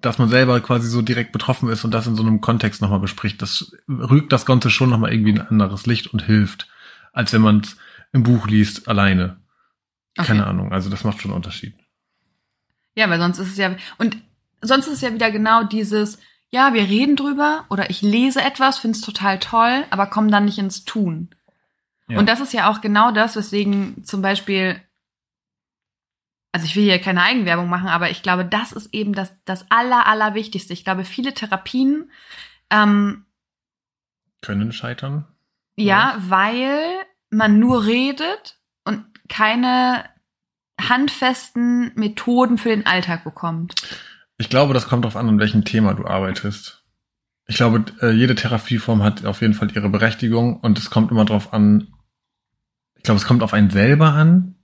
dass 0.00 0.18
man 0.18 0.28
selber 0.28 0.60
quasi 0.60 0.88
so 0.88 1.00
direkt 1.00 1.32
betroffen 1.32 1.68
ist 1.68 1.84
und 1.84 1.92
das 1.92 2.06
in 2.06 2.16
so 2.16 2.22
einem 2.22 2.40
Kontext 2.40 2.82
nochmal 2.82 2.98
bespricht, 2.98 3.40
das 3.40 3.72
rügt 3.88 4.32
das 4.32 4.46
Ganze 4.46 4.70
schon 4.70 4.90
nochmal 4.90 5.12
irgendwie 5.12 5.32
ein 5.32 5.46
anderes 5.46 5.86
Licht 5.86 6.08
und 6.08 6.22
hilft, 6.22 6.68
als 7.12 7.32
wenn 7.32 7.42
man 7.42 7.60
es 7.60 7.76
im 8.12 8.24
Buch 8.24 8.48
liest, 8.48 8.88
alleine. 8.88 9.41
Okay. 10.16 10.28
Keine 10.28 10.46
Ahnung, 10.46 10.72
also 10.72 10.90
das 10.90 11.04
macht 11.04 11.20
schon 11.20 11.30
einen 11.30 11.36
Unterschied. 11.36 11.74
Ja, 12.94 13.08
weil 13.08 13.18
sonst 13.18 13.38
ist 13.38 13.52
es 13.52 13.56
ja, 13.56 13.74
und 13.98 14.18
sonst 14.60 14.86
ist 14.86 14.94
es 14.94 15.00
ja 15.00 15.14
wieder 15.14 15.30
genau 15.30 15.64
dieses, 15.64 16.18
ja, 16.50 16.74
wir 16.74 16.82
reden 16.82 17.16
drüber 17.16 17.64
oder 17.70 17.88
ich 17.88 18.02
lese 18.02 18.42
etwas, 18.42 18.78
finde 18.78 18.96
es 18.96 19.04
total 19.04 19.38
toll, 19.38 19.84
aber 19.90 20.06
komme 20.06 20.30
dann 20.30 20.44
nicht 20.44 20.58
ins 20.58 20.84
Tun. 20.84 21.30
Ja. 22.08 22.18
Und 22.18 22.28
das 22.28 22.40
ist 22.40 22.52
ja 22.52 22.70
auch 22.70 22.82
genau 22.82 23.10
das, 23.10 23.36
weswegen 23.36 24.04
zum 24.04 24.20
Beispiel, 24.20 24.78
also 26.52 26.66
ich 26.66 26.76
will 26.76 26.84
hier 26.84 26.98
keine 26.98 27.22
Eigenwerbung 27.22 27.70
machen, 27.70 27.88
aber 27.88 28.10
ich 28.10 28.22
glaube, 28.22 28.44
das 28.44 28.72
ist 28.72 28.92
eben 28.92 29.14
das, 29.14 29.32
das 29.46 29.70
Aller, 29.70 30.06
Allerwichtigste. 30.06 30.74
Ich 30.74 30.84
glaube, 30.84 31.04
viele 31.04 31.32
Therapien 31.32 32.10
ähm, 32.68 33.24
können 34.42 34.72
scheitern. 34.72 35.26
Ja, 35.76 36.16
weil 36.18 36.98
man 37.30 37.58
nur 37.58 37.86
redet 37.86 38.58
keine 39.32 40.04
handfesten 40.78 41.92
Methoden 41.94 42.58
für 42.58 42.68
den 42.68 42.86
Alltag 42.86 43.24
bekommt? 43.24 43.74
Ich 44.36 44.50
glaube, 44.50 44.74
das 44.74 44.88
kommt 44.88 45.04
darauf 45.04 45.16
an, 45.16 45.28
an 45.28 45.38
welchem 45.38 45.64
Thema 45.64 45.94
du 45.94 46.06
arbeitest. 46.06 46.84
Ich 47.46 47.56
glaube, 47.56 47.84
äh, 48.02 48.10
jede 48.10 48.34
Therapieform 48.34 49.02
hat 49.02 49.24
auf 49.24 49.40
jeden 49.40 49.54
Fall 49.54 49.70
ihre 49.72 49.88
Berechtigung 49.88 50.60
und 50.60 50.78
es 50.78 50.90
kommt 50.90 51.10
immer 51.10 51.24
darauf 51.24 51.52
an, 51.54 51.88
ich 52.96 53.04
glaube, 53.04 53.18
es 53.18 53.26
kommt 53.26 53.42
auf 53.42 53.54
einen 53.54 53.70
selber 53.70 54.12
an, 54.12 54.54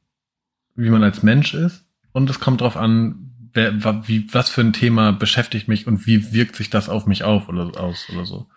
wie 0.75 0.91
man 0.91 1.03
als 1.03 1.23
Mensch 1.23 1.55
ist 1.55 1.87
und 2.13 2.29
es 2.29 2.39
kommt 2.39 2.61
darauf 2.61 2.77
an, 2.77 3.33
wer, 3.55 4.07
wie, 4.07 4.33
was 4.33 4.51
für 4.51 4.61
ein 4.61 4.75
Thema 4.75 5.13
beschäftigt 5.13 5.67
mich 5.69 5.87
und 5.87 6.07
wie 6.07 6.33
wirkt 6.33 6.57
sich 6.57 6.69
das 6.69 6.89
auf 6.89 7.07
mich 7.07 7.25
auf 7.25 7.49
oder 7.49 7.81
aus 7.81 8.07
oder 8.13 8.27
so. 8.27 8.49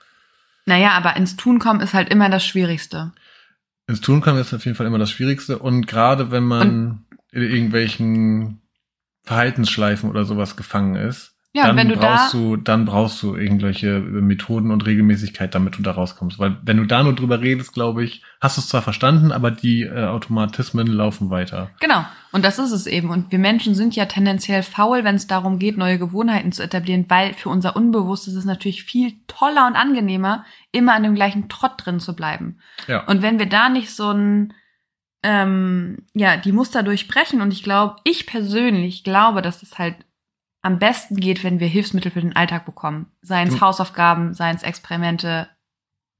Naja, 0.66 0.92
aber 0.92 1.16
ins 1.16 1.38
Tun 1.38 1.60
kommen 1.60 1.80
ist 1.80 1.94
halt 1.94 2.10
immer 2.10 2.30
das 2.30 2.46
Schwierigste 2.46 3.14
ins 3.92 4.02
Tun 4.02 4.22
kommen 4.22 4.40
ist 4.40 4.54
auf 4.54 4.66
jeden 4.66 4.76
Fall 4.76 4.88
immer 4.88 4.98
das 4.98 5.12
Schwierigste. 5.12 5.60
Und 5.60 5.86
gerade 5.86 6.32
wenn 6.32 6.44
man. 6.44 6.70
Und 6.70 7.06
in 7.32 7.44
irgendwelchen 7.44 8.62
Verhaltensschleifen 9.24 10.10
oder 10.10 10.26
sowas 10.26 10.56
gefangen 10.56 10.96
ist, 10.96 11.31
Ja, 11.54 11.68
dann 11.68 11.76
wenn 11.76 11.90
du 11.90 11.98
da, 11.98 12.16
brauchst 12.16 12.34
du, 12.34 12.56
dann 12.56 12.86
brauchst 12.86 13.22
du 13.22 13.36
irgendwelche 13.36 14.00
Methoden 14.00 14.72
und 14.72 14.86
Regelmäßigkeit, 14.86 15.54
damit 15.54 15.78
du 15.78 15.82
da 15.82 15.92
rauskommst. 15.92 16.40
Weil 16.40 16.58
wenn 16.64 16.78
du 16.78 16.86
da 16.86 17.04
nur 17.04 17.14
drüber 17.14 17.42
redest, 17.42 17.74
glaube 17.74 18.06
ich, 18.06 18.24
hast 18.40 18.56
du 18.56 18.62
es 18.62 18.70
zwar 18.70 18.82
verstanden, 18.82 19.34
aber 19.34 19.52
die 19.52 19.84
äh, 19.84 20.06
Automatismen 20.06 20.88
laufen 20.88 21.30
weiter. 21.30 21.70
genau, 21.82 22.06
und 22.32 22.46
das 22.46 22.58
ist 22.58 22.72
es 22.72 22.88
eben. 22.88 23.10
Und 23.10 23.34
wir 23.34 23.40
Menschen 23.40 23.76
sind 23.76 23.98
ja 23.98 24.06
tendenziell 24.06 24.64
faul, 24.64 25.04
wenn 25.04 25.16
es 25.16 25.28
darum 25.28 25.60
geht, 25.60 25.78
neue 25.78 26.00
Gewohnheiten 26.00 26.54
zu 26.54 26.64
etablieren, 26.64 27.06
weil 27.10 27.34
für 27.34 27.50
unser 27.50 27.76
Unbewusstes 27.76 28.34
ist 28.34 28.40
es 28.40 28.46
natürlich 28.46 28.86
viel 28.86 29.12
toller 29.28 29.68
und 29.68 29.76
angenehmer, 29.76 30.46
immer 30.72 30.94
an 30.94 31.04
dem 31.04 31.16
gleichen 31.16 31.50
Trott 31.50 31.74
drin 31.78 32.00
zu 32.00 32.16
bleiben. 32.16 32.60
Ja. 32.88 33.06
Und 33.08 33.22
wenn 33.22 33.40
wir 33.40 33.48
da 33.48 33.68
nicht 33.68 33.94
so 33.94 34.12
ein, 34.12 34.54
ähm, 35.22 36.06
ja, 36.14 36.38
die 36.38 36.54
Muster 36.54 36.82
durchbrechen, 36.82 37.42
und 37.42 37.52
ich 37.52 37.62
glaube, 37.62 37.98
ich 38.06 38.26
persönlich 38.26 39.04
glaube, 39.04 39.42
dass 39.42 39.62
es 39.64 39.78
halt 39.78 39.98
am 40.62 40.80
besten 40.80 41.16
geht, 41.16 41.44
wenn 41.44 41.60
wir 41.60 41.68
Hilfsmittel 41.68 42.12
für 42.12 42.22
den 42.22 42.36
Alltag 42.36 42.66
bekommen. 42.66 43.12
Seien 43.22 43.48
es 43.48 43.62
Hausaufgaben, 43.62 44.34
seien 44.34 44.56
es 44.56 44.64
Experimente, 44.64 45.50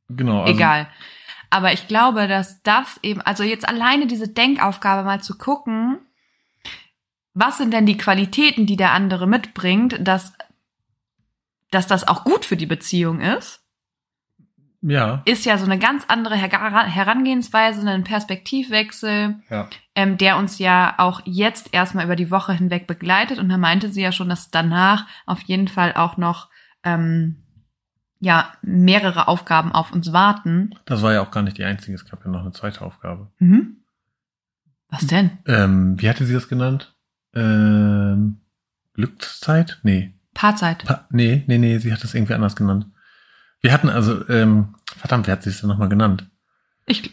genau. 0.10 0.42
Also, 0.42 0.54
egal. 0.54 0.88
Aber 1.50 1.74
ich 1.74 1.88
glaube, 1.88 2.28
dass 2.28 2.64
das 2.64 3.00
eben, 3.04 3.22
also 3.22 3.44
jetzt 3.44 3.68
alleine 3.68 4.08
diese 4.08 4.30
Denkaufgabe 4.30 5.04
mal 5.04 5.22
zu 5.22 5.38
gucken, 5.38 6.00
was 7.34 7.58
sind 7.58 7.72
denn 7.72 7.86
die 7.86 7.98
Qualitäten, 7.98 8.66
die 8.66 8.78
der 8.78 8.92
andere 8.92 9.28
mitbringt, 9.28 9.98
dass, 10.00 10.34
dass 11.70 11.88
das 11.88 12.08
auch 12.08 12.24
gut 12.24 12.46
für 12.46 12.58
die 12.58 12.66
Beziehung 12.66 13.20
ist, 13.20 13.64
Ja. 14.84 15.22
ist 15.26 15.46
ja 15.46 15.58
so 15.60 15.66
eine 15.66 15.78
ganz 15.78 16.06
andere 16.08 16.36
Her 16.36 16.50
Herangehensweise, 16.88 17.88
ein 17.88 18.04
Perspektivwechsel, 18.04 19.36
Ja. 19.50 19.68
ähm, 19.96 20.18
der 20.18 20.38
uns 20.38 20.58
ja 20.58 20.96
auch 20.98 21.22
jetzt 21.26 21.74
erstmal 21.74 22.06
über 22.06 22.16
die 22.16 22.32
Woche 22.32 22.54
hinweg 22.54 22.88
begleitet. 22.88 23.38
Und 23.38 23.50
da 23.50 23.58
meinte 23.58 23.90
sie 23.90 24.02
ja 24.02 24.12
schon, 24.12 24.30
dass 24.30 24.50
danach 24.50 25.06
auf 25.26 25.42
jeden 25.44 25.68
Fall 25.68 25.94
auch 25.94 26.18
noch 26.18 26.50
ähm, 26.84 27.44
ja 28.20 28.52
mehrere 28.62 29.28
Aufgaben 29.28 29.72
auf 29.72 29.92
uns 29.92 30.14
warten. 30.14 30.74
Das 30.86 31.02
war 31.02 31.14
ja 31.14 31.22
auch 31.22 31.32
gar 31.32 31.44
nicht 31.44 31.58
die 31.58 31.64
einzige. 31.64 31.94
Es 31.96 32.06
gab 32.10 32.24
ja 32.26 32.32
noch 32.32 32.42
eine 32.42 32.52
zweite 32.52 32.82
Aufgabe. 32.82 33.32
Mhm. 33.40 33.78
Was 34.90 35.06
denn? 35.08 35.38
Ähm, 35.46 36.02
wie 36.02 36.10
hatte 36.10 36.26
sie 36.26 36.34
das 36.34 36.48
genannt? 36.50 36.96
Ähm, 37.34 38.42
Glückszeit? 38.94 39.80
Nee. 39.84 40.14
Paarzeit. 40.34 40.86
Pa 40.86 41.06
nee, 41.12 41.44
nee, 41.48 41.58
nee, 41.58 41.78
sie 41.78 41.94
hat 41.94 42.04
das 42.04 42.14
irgendwie 42.14 42.34
anders 42.34 42.56
genannt. 42.56 42.88
Wir 43.62 43.72
hatten 43.74 43.90
also, 43.90 44.28
ähm, 44.30 44.76
verdammt, 44.98 45.28
wer 45.28 45.34
hat 45.34 45.44
sie 45.44 45.50
es 45.50 45.62
denn 45.62 45.70
nochmal 45.70 45.90
genannt? 45.90 46.28
Ich, 46.86 47.12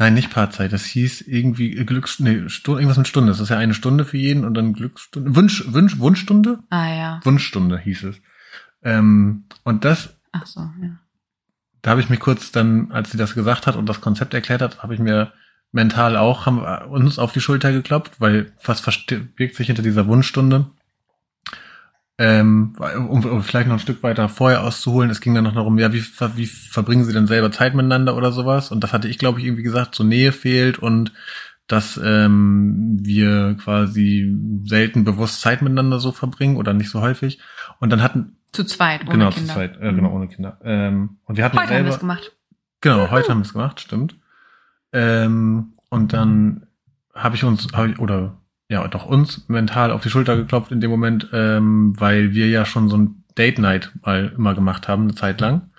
Nein, 0.00 0.14
nicht 0.14 0.30
Paarzeit. 0.30 0.72
Das 0.72 0.86
hieß 0.86 1.20
irgendwie 1.20 1.76
äh, 1.76 1.84
Glücks, 1.84 2.20
nee, 2.20 2.48
Stunde, 2.48 2.80
irgendwas 2.80 2.96
mit 2.96 3.06
Stunde. 3.06 3.30
Das 3.30 3.38
ist 3.38 3.50
ja 3.50 3.58
eine 3.58 3.74
Stunde 3.74 4.06
für 4.06 4.16
jeden 4.16 4.46
und 4.46 4.54
dann 4.54 4.72
Glücksstunde. 4.72 5.36
Wunsch, 5.36 5.62
Wunsch, 5.66 5.98
Wunschstunde? 5.98 6.60
ah 6.70 6.88
ja. 6.88 7.20
Wunschstunde 7.24 7.78
hieß 7.78 8.04
es. 8.04 8.16
Ähm, 8.82 9.44
und 9.62 9.84
das, 9.84 10.16
Ach 10.32 10.46
so, 10.46 10.60
ja. 10.60 10.98
da 11.82 11.90
habe 11.90 12.00
ich 12.00 12.08
mich 12.08 12.18
kurz 12.18 12.50
dann, 12.50 12.90
als 12.92 13.10
sie 13.10 13.18
das 13.18 13.34
gesagt 13.34 13.66
hat 13.66 13.76
und 13.76 13.84
das 13.90 14.00
Konzept 14.00 14.32
erklärt 14.32 14.62
hat, 14.62 14.82
habe 14.82 14.94
ich 14.94 15.00
mir 15.00 15.34
mental 15.70 16.16
auch, 16.16 16.46
haben 16.46 16.60
uns 16.90 17.18
auf 17.18 17.32
die 17.32 17.42
Schulter 17.42 17.70
geklopft, 17.70 18.22
weil 18.22 18.54
was 18.64 18.80
verbirgt 18.80 19.54
sich 19.54 19.66
hinter 19.66 19.82
dieser 19.82 20.06
Wunschstunde? 20.06 20.70
Ähm, 22.22 22.74
um, 22.78 23.24
um 23.24 23.42
vielleicht 23.42 23.66
noch 23.66 23.76
ein 23.76 23.80
Stück 23.80 24.02
weiter 24.02 24.28
vorher 24.28 24.62
auszuholen, 24.62 25.08
es 25.08 25.22
ging 25.22 25.34
dann 25.34 25.44
noch 25.44 25.54
darum, 25.54 25.78
ja, 25.78 25.90
wie, 25.94 26.04
wie 26.34 26.44
verbringen 26.44 27.04
sie 27.04 27.14
denn 27.14 27.26
selber 27.26 27.50
Zeit 27.50 27.74
miteinander 27.74 28.14
oder 28.14 28.30
sowas? 28.30 28.70
Und 28.70 28.84
das 28.84 28.92
hatte 28.92 29.08
ich, 29.08 29.16
glaube 29.16 29.40
ich, 29.40 29.46
irgendwie 29.46 29.62
gesagt, 29.62 29.94
so 29.94 30.04
Nähe 30.04 30.30
fehlt 30.32 30.78
und 30.78 31.14
dass 31.66 31.98
ähm, 32.04 32.98
wir 33.00 33.56
quasi 33.62 34.36
selten 34.64 35.04
bewusst 35.04 35.40
Zeit 35.40 35.62
miteinander 35.62 35.98
so 35.98 36.12
verbringen 36.12 36.56
oder 36.56 36.74
nicht 36.74 36.90
so 36.90 37.00
häufig. 37.00 37.40
Und 37.78 37.88
dann 37.88 38.02
hatten, 38.02 38.36
Zu 38.52 38.64
zweit, 38.64 39.00
ohne 39.04 39.12
genau, 39.12 39.30
Kinder. 39.30 39.48
zu 39.48 39.54
zweit, 39.54 39.80
äh, 39.80 39.94
genau, 39.94 40.10
ohne 40.10 40.28
Kinder. 40.28 40.58
Ähm, 40.62 41.16
und 41.24 41.38
wir 41.38 41.44
hatten 41.44 41.56
Heute 41.56 41.68
haben 41.68 41.70
wir 41.70 41.76
selber, 41.76 41.94
es 41.94 42.00
gemacht. 42.00 42.36
Genau, 42.82 43.10
heute 43.10 43.30
haben 43.30 43.38
wir 43.38 43.46
es 43.46 43.52
gemacht, 43.54 43.80
stimmt. 43.80 44.16
Ähm, 44.92 45.72
und 45.88 46.12
dann 46.12 46.66
habe 47.14 47.36
ich 47.36 47.44
uns, 47.44 47.68
hab 47.72 47.86
ich, 47.86 47.98
oder 47.98 48.39
ja, 48.70 48.86
doch 48.86 49.04
uns 49.04 49.48
mental 49.48 49.90
auf 49.90 50.00
die 50.00 50.10
Schulter 50.10 50.36
geklopft 50.36 50.70
in 50.70 50.80
dem 50.80 50.90
Moment, 50.90 51.28
ähm, 51.32 51.92
weil 51.98 52.32
wir 52.32 52.48
ja 52.48 52.64
schon 52.64 52.88
so 52.88 52.96
ein 52.96 53.24
Date 53.36 53.58
Night 53.58 53.90
mal 54.02 54.32
immer 54.36 54.54
gemacht 54.54 54.86
haben, 54.86 55.02
eine 55.02 55.14
Zeit 55.16 55.40
lang, 55.40 55.70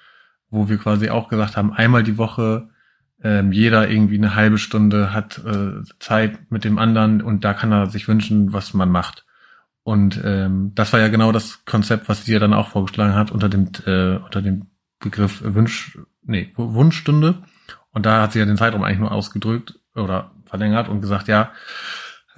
wo 0.50 0.68
wir 0.68 0.78
quasi 0.78 1.10
auch 1.10 1.30
gesagt 1.30 1.56
haben, 1.56 1.72
einmal 1.72 2.04
die 2.04 2.18
Woche 2.18 2.68
ähm, 3.24 3.54
jeder 3.54 3.90
irgendwie 3.90 4.18
eine 4.18 4.36
halbe 4.36 4.58
Stunde 4.58 5.14
hat 5.14 5.40
äh, 5.46 5.84
Zeit 6.00 6.52
mit 6.52 6.66
dem 6.66 6.78
anderen 6.78 7.22
und 7.22 7.46
da 7.46 7.54
kann 7.54 7.72
er 7.72 7.90
sich 7.90 8.10
wünschen, 8.10 8.52
was 8.52 8.74
man 8.74 8.92
macht. 8.92 9.26
Und 9.84 10.20
ähm, 10.26 10.74
das 10.76 10.92
war 10.92 11.00
ja 11.00 11.08
genau 11.08 11.32
das 11.32 11.64
Konzept, 11.64 12.10
was 12.10 12.26
sie 12.26 12.34
ja 12.34 12.40
dann 12.40 12.54
auch 12.54 12.68
vorgeschlagen 12.68 13.16
hat 13.16 13.32
unter 13.32 13.48
dem 13.48 13.70
äh, 13.86 14.18
unter 14.18 14.42
dem 14.42 14.68
Begriff 15.00 15.42
Wunsch, 15.46 15.98
nee, 16.24 16.52
Wunschstunde. 16.58 17.36
Und 17.92 18.06
da 18.06 18.22
hat 18.22 18.34
sie 18.34 18.40
ja 18.40 18.46
den 18.46 18.58
Zeitraum 18.58 18.84
eigentlich 18.84 19.00
nur 19.00 19.12
ausgedrückt 19.12 19.80
oder 19.96 20.32
verlängert 20.46 20.90
und 20.90 21.00
gesagt, 21.00 21.30
ja, 21.30 21.52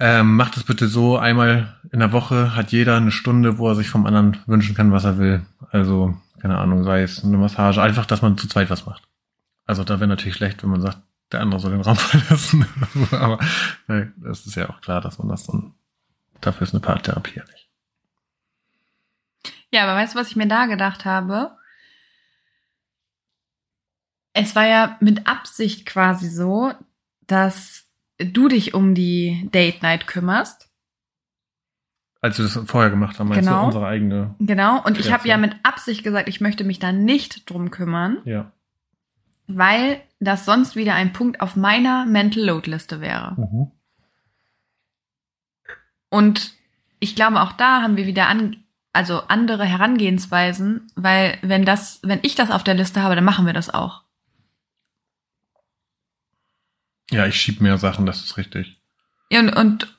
ähm, 0.00 0.36
macht 0.36 0.56
es 0.56 0.64
bitte 0.64 0.88
so, 0.88 1.16
einmal 1.16 1.76
in 1.90 2.00
der 2.00 2.12
Woche 2.12 2.56
hat 2.56 2.72
jeder 2.72 2.96
eine 2.96 3.12
Stunde, 3.12 3.58
wo 3.58 3.68
er 3.68 3.74
sich 3.74 3.88
vom 3.88 4.06
anderen 4.06 4.38
wünschen 4.46 4.74
kann, 4.74 4.92
was 4.92 5.04
er 5.04 5.18
will. 5.18 5.42
Also, 5.70 6.16
keine 6.40 6.58
Ahnung, 6.58 6.84
sei 6.84 7.02
es 7.02 7.24
eine 7.24 7.36
Massage, 7.36 7.80
einfach, 7.80 8.06
dass 8.06 8.22
man 8.22 8.36
zu 8.36 8.48
zweit 8.48 8.70
was 8.70 8.86
macht. 8.86 9.02
Also 9.66 9.84
da 9.84 10.00
wäre 10.00 10.08
natürlich 10.08 10.36
schlecht, 10.36 10.62
wenn 10.62 10.70
man 10.70 10.80
sagt, 10.80 10.98
der 11.32 11.40
andere 11.40 11.60
soll 11.60 11.72
den 11.72 11.80
Raum 11.80 11.96
verlassen. 11.96 12.66
Aber 13.12 13.38
äh, 13.88 14.06
das 14.16 14.46
ist 14.46 14.56
ja 14.56 14.68
auch 14.68 14.80
klar, 14.80 15.00
dass 15.00 15.18
man 15.18 15.28
das 15.28 15.46
dann, 15.46 15.74
dafür 16.40 16.66
ist 16.66 16.74
eine 16.74 16.80
Paartherapie 16.80 17.36
ja 17.36 17.44
nicht. 17.44 17.70
Ja, 19.72 19.84
aber 19.84 19.96
weißt 19.96 20.14
du, 20.14 20.18
was 20.18 20.28
ich 20.28 20.36
mir 20.36 20.46
da 20.46 20.66
gedacht 20.66 21.04
habe? 21.04 21.56
Es 24.32 24.54
war 24.54 24.66
ja 24.66 24.96
mit 25.00 25.26
Absicht 25.26 25.86
quasi 25.86 26.28
so, 26.28 26.72
dass 27.26 27.83
du 28.18 28.48
dich 28.48 28.74
um 28.74 28.94
die 28.94 29.48
Date 29.52 29.82
Night 29.82 30.06
kümmerst. 30.06 30.70
Als 32.20 32.38
wir 32.38 32.46
das 32.46 32.58
vorher 32.70 32.90
gemacht 32.90 33.18
haben, 33.18 33.28
meinst 33.28 33.46
Genau. 33.46 33.60
du 33.60 33.66
unsere 33.66 33.86
eigene, 33.86 34.34
Genau. 34.38 34.82
Und 34.82 34.98
ich 34.98 35.12
habe 35.12 35.28
Ja, 35.28 35.34
ja 35.34 35.38
mit 35.38 35.54
Absicht 35.62 36.02
gesagt, 36.04 36.28
ich 36.28 36.40
möchte 36.40 36.64
mich 36.64 36.78
da 36.78 36.90
nicht 36.90 37.50
drum 37.50 37.70
kümmern, 37.70 38.18
ja. 38.24 38.50
weil 39.46 40.00
das 40.20 40.46
sonst 40.46 40.74
wieder 40.74 40.94
ein 40.94 41.12
Punkt 41.12 41.42
auf 41.42 41.54
meiner 41.54 42.06
Mental 42.06 42.42
Load 42.42 42.70
Liste 42.70 43.00
wäre. 43.02 43.34
Mhm. 43.36 43.70
Und 46.08 46.54
ich 47.00 47.14
glaube, 47.16 47.40
auch 47.42 47.52
da 47.52 47.82
haben 47.82 47.96
wir 47.96 48.06
wieder 48.06 48.28
an, 48.28 48.56
also 48.92 49.22
andere 49.28 49.64
Herangehensweisen, 49.64 50.86
weil 50.94 51.36
wenn 51.42 51.64
das, 51.64 52.00
wenn 52.04 52.20
ich 52.22 52.36
das 52.36 52.50
auf 52.50 52.64
der 52.64 52.74
Liste 52.74 53.02
habe, 53.02 53.16
dann 53.16 53.24
machen 53.24 53.44
wir 53.46 53.52
das 53.52 53.68
auch. 53.72 54.03
Ja, 57.10 57.26
ich 57.26 57.36
schieb 57.40 57.60
mehr 57.60 57.78
Sachen, 57.78 58.06
das 58.06 58.22
ist 58.24 58.36
richtig. 58.36 58.78
Ja, 59.30 59.40
Und, 59.40 59.50
und 59.56 59.96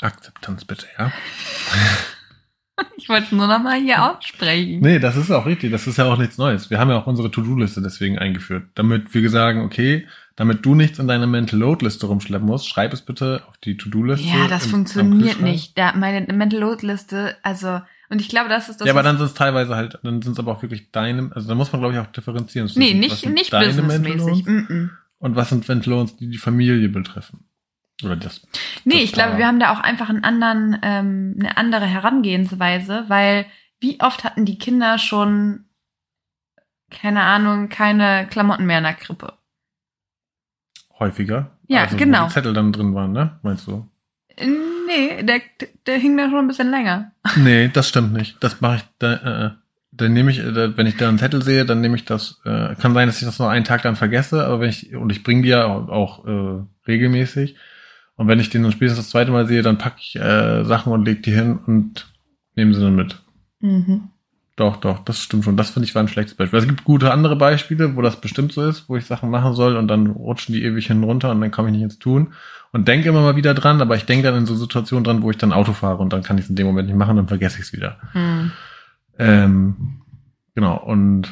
Akzeptanz 0.00 0.64
bitte, 0.64 0.86
ja. 0.98 1.12
ich 2.96 3.08
wollte 3.08 3.26
es 3.26 3.32
nur 3.32 3.46
noch 3.46 3.62
mal 3.62 3.80
hier 3.80 4.02
aussprechen. 4.16 4.80
Nee, 4.80 4.98
das 4.98 5.16
ist 5.16 5.30
auch 5.30 5.46
richtig. 5.46 5.70
Das 5.70 5.86
ist 5.86 5.96
ja 5.98 6.06
auch 6.06 6.18
nichts 6.18 6.38
Neues. 6.38 6.70
Wir 6.70 6.78
haben 6.78 6.90
ja 6.90 6.98
auch 6.98 7.06
unsere 7.06 7.30
To-Do-Liste 7.30 7.80
deswegen 7.82 8.18
eingeführt. 8.18 8.64
Damit 8.74 9.14
wir 9.14 9.30
sagen, 9.30 9.62
okay, 9.62 10.06
damit 10.36 10.66
du 10.66 10.74
nichts 10.74 10.98
in 10.98 11.06
deiner 11.06 11.26
Mental 11.28 11.58
Load-Liste 11.58 12.06
rumschleppen 12.06 12.46
musst, 12.46 12.68
schreib 12.68 12.92
es 12.92 13.02
bitte 13.02 13.42
auf 13.48 13.56
die 13.58 13.76
To-Do-Liste. 13.76 14.26
Ja, 14.26 14.48
das 14.48 14.64
im- 14.64 14.70
funktioniert 14.70 15.40
nicht. 15.40 15.78
Da, 15.78 15.92
meine 15.94 16.20
Mental 16.32 16.58
Load 16.60 16.84
Liste, 16.86 17.36
also, 17.42 17.80
und 18.08 18.20
ich 18.20 18.28
glaube, 18.28 18.48
das 18.48 18.68
ist 18.68 18.80
das. 18.80 18.86
ja, 18.86 18.92
aber 18.92 19.02
dann 19.04 19.16
sind 19.16 19.26
es 19.26 19.34
teilweise 19.34 19.76
halt, 19.76 19.98
dann 20.02 20.20
sind 20.22 20.32
es 20.32 20.38
aber 20.38 20.52
auch 20.52 20.62
wirklich 20.62 20.90
deine, 20.90 21.30
also 21.34 21.48
da 21.48 21.54
muss 21.54 21.70
man 21.72 21.80
glaube 21.80 21.94
ich 21.94 22.00
auch 22.00 22.06
differenzieren. 22.08 22.68
nee, 22.74 22.94
nicht, 22.94 23.24
nicht 23.26 23.50
businessmäßig. 23.52 24.44
Mm 24.44 24.58
-mm. 24.58 24.90
Und 25.24 25.36
was 25.36 25.48
sind 25.48 25.86
Loads, 25.86 26.16
die 26.16 26.28
die 26.28 26.36
Familie 26.36 26.86
betreffen? 26.90 27.48
Oder 28.04 28.14
das. 28.14 28.46
Nee, 28.84 28.96
das 28.96 29.04
ich 29.04 29.12
glaube, 29.12 29.38
wir 29.38 29.46
haben 29.46 29.58
da 29.58 29.72
auch 29.72 29.80
einfach 29.80 30.10
einen 30.10 30.22
anderen, 30.22 30.78
ähm, 30.82 31.36
eine 31.38 31.56
andere 31.56 31.86
Herangehensweise, 31.86 33.04
weil 33.08 33.46
wie 33.80 34.00
oft 34.00 34.22
hatten 34.22 34.44
die 34.44 34.58
Kinder 34.58 34.98
schon, 34.98 35.64
keine 36.90 37.22
Ahnung, 37.22 37.70
keine 37.70 38.26
Klamotten 38.28 38.66
mehr 38.66 38.76
in 38.76 38.84
der 38.84 38.92
Krippe? 38.92 39.32
Häufiger. 40.98 41.56
Ja, 41.68 41.84
also, 41.84 41.96
genau. 41.96 42.24
Wo 42.24 42.26
die 42.26 42.34
Zettel 42.34 42.52
dann 42.52 42.72
drin 42.72 42.94
waren, 42.94 43.12
ne? 43.12 43.40
Meinst 43.42 43.66
du? 43.66 43.88
Äh, 44.36 44.46
Nee, 44.86 45.22
der, 45.22 45.40
der 45.86 45.96
hing 45.96 46.14
da 46.18 46.28
schon 46.28 46.40
ein 46.40 46.48
bisschen 46.48 46.70
länger. 46.70 47.12
Nee, 47.36 47.68
das 47.68 47.88
stimmt 47.88 48.12
nicht. 48.12 48.36
Das 48.40 48.60
mache 48.60 48.76
ich, 48.76 48.82
da, 48.98 49.14
äh, 49.14 49.50
dann 49.96 50.12
nehme 50.12 50.30
ich, 50.30 50.38
äh, 50.40 50.76
wenn 50.76 50.86
ich 50.86 50.96
da 50.96 51.08
einen 51.08 51.18
Zettel 51.18 51.42
sehe, 51.42 51.64
dann 51.64 51.80
nehme 51.80 51.96
ich 51.96 52.04
das, 52.04 52.40
äh, 52.44 52.74
kann 52.76 52.94
sein, 52.94 53.06
dass 53.06 53.18
ich 53.18 53.26
das 53.26 53.38
noch 53.38 53.48
einen 53.48 53.64
Tag 53.64 53.82
dann 53.82 53.96
vergesse, 53.96 54.44
aber 54.44 54.60
wenn 54.60 54.70
ich, 54.70 54.94
und 54.94 55.10
ich 55.10 55.22
bringe 55.22 55.42
die 55.42 55.48
ja 55.48 55.66
auch, 55.66 56.26
äh, 56.26 56.62
regelmäßig, 56.86 57.56
und 58.16 58.28
wenn 58.28 58.40
ich 58.40 58.50
den 58.50 58.62
dann 58.62 58.72
spätestens 58.72 59.06
das 59.06 59.10
zweite 59.10 59.32
Mal 59.32 59.46
sehe, 59.46 59.62
dann 59.62 59.78
packe 59.78 59.96
ich 59.98 60.16
äh, 60.16 60.64
Sachen 60.64 60.92
und 60.92 61.04
leg 61.04 61.22
die 61.22 61.32
hin 61.32 61.58
und 61.66 62.06
nehme 62.54 62.74
sie 62.74 62.80
dann 62.80 62.94
mit. 62.94 63.16
Mhm. 63.60 64.08
Doch, 64.56 64.76
doch, 64.76 65.00
das 65.00 65.18
stimmt 65.18 65.44
schon. 65.44 65.56
Das 65.56 65.70
finde 65.70 65.88
ich 65.88 65.94
war 65.96 66.02
ein 66.02 66.08
schlechtes 66.08 66.36
Beispiel. 66.36 66.60
Es 66.60 66.68
gibt 66.68 66.84
gute 66.84 67.12
andere 67.12 67.34
Beispiele, 67.34 67.96
wo 67.96 68.02
das 68.02 68.20
bestimmt 68.20 68.52
so 68.52 68.62
ist, 68.62 68.88
wo 68.88 68.96
ich 68.96 69.04
Sachen 69.04 69.30
machen 69.30 69.54
soll 69.54 69.76
und 69.76 69.88
dann 69.88 70.06
rutschen 70.06 70.54
die 70.54 70.62
ewig 70.62 70.86
hin 70.86 71.02
runter 71.02 71.32
und 71.32 71.40
dann 71.40 71.50
komme 71.50 71.68
ich 71.68 71.74
nicht 71.74 71.82
ins 71.82 71.98
Tun 71.98 72.34
und 72.70 72.86
denke 72.86 73.08
immer 73.08 73.22
mal 73.22 73.34
wieder 73.34 73.52
dran, 73.54 73.80
aber 73.80 73.96
ich 73.96 74.04
denke 74.04 74.28
dann 74.28 74.36
in 74.36 74.46
so 74.46 74.54
Situationen 74.54 75.02
dran, 75.02 75.22
wo 75.22 75.30
ich 75.30 75.38
dann 75.38 75.52
Auto 75.52 75.72
fahre 75.72 75.98
und 75.98 76.12
dann 76.12 76.22
kann 76.22 76.38
ich 76.38 76.44
es 76.44 76.50
in 76.50 76.56
dem 76.56 76.68
Moment 76.68 76.88
nicht 76.88 76.96
machen, 76.96 77.16
dann 77.16 77.26
vergesse 77.26 77.58
ich 77.58 77.64
es 77.64 77.72
wieder. 77.72 77.96
Hm. 78.12 78.52
Ähm, 79.18 80.02
genau, 80.54 80.76
und 80.76 81.22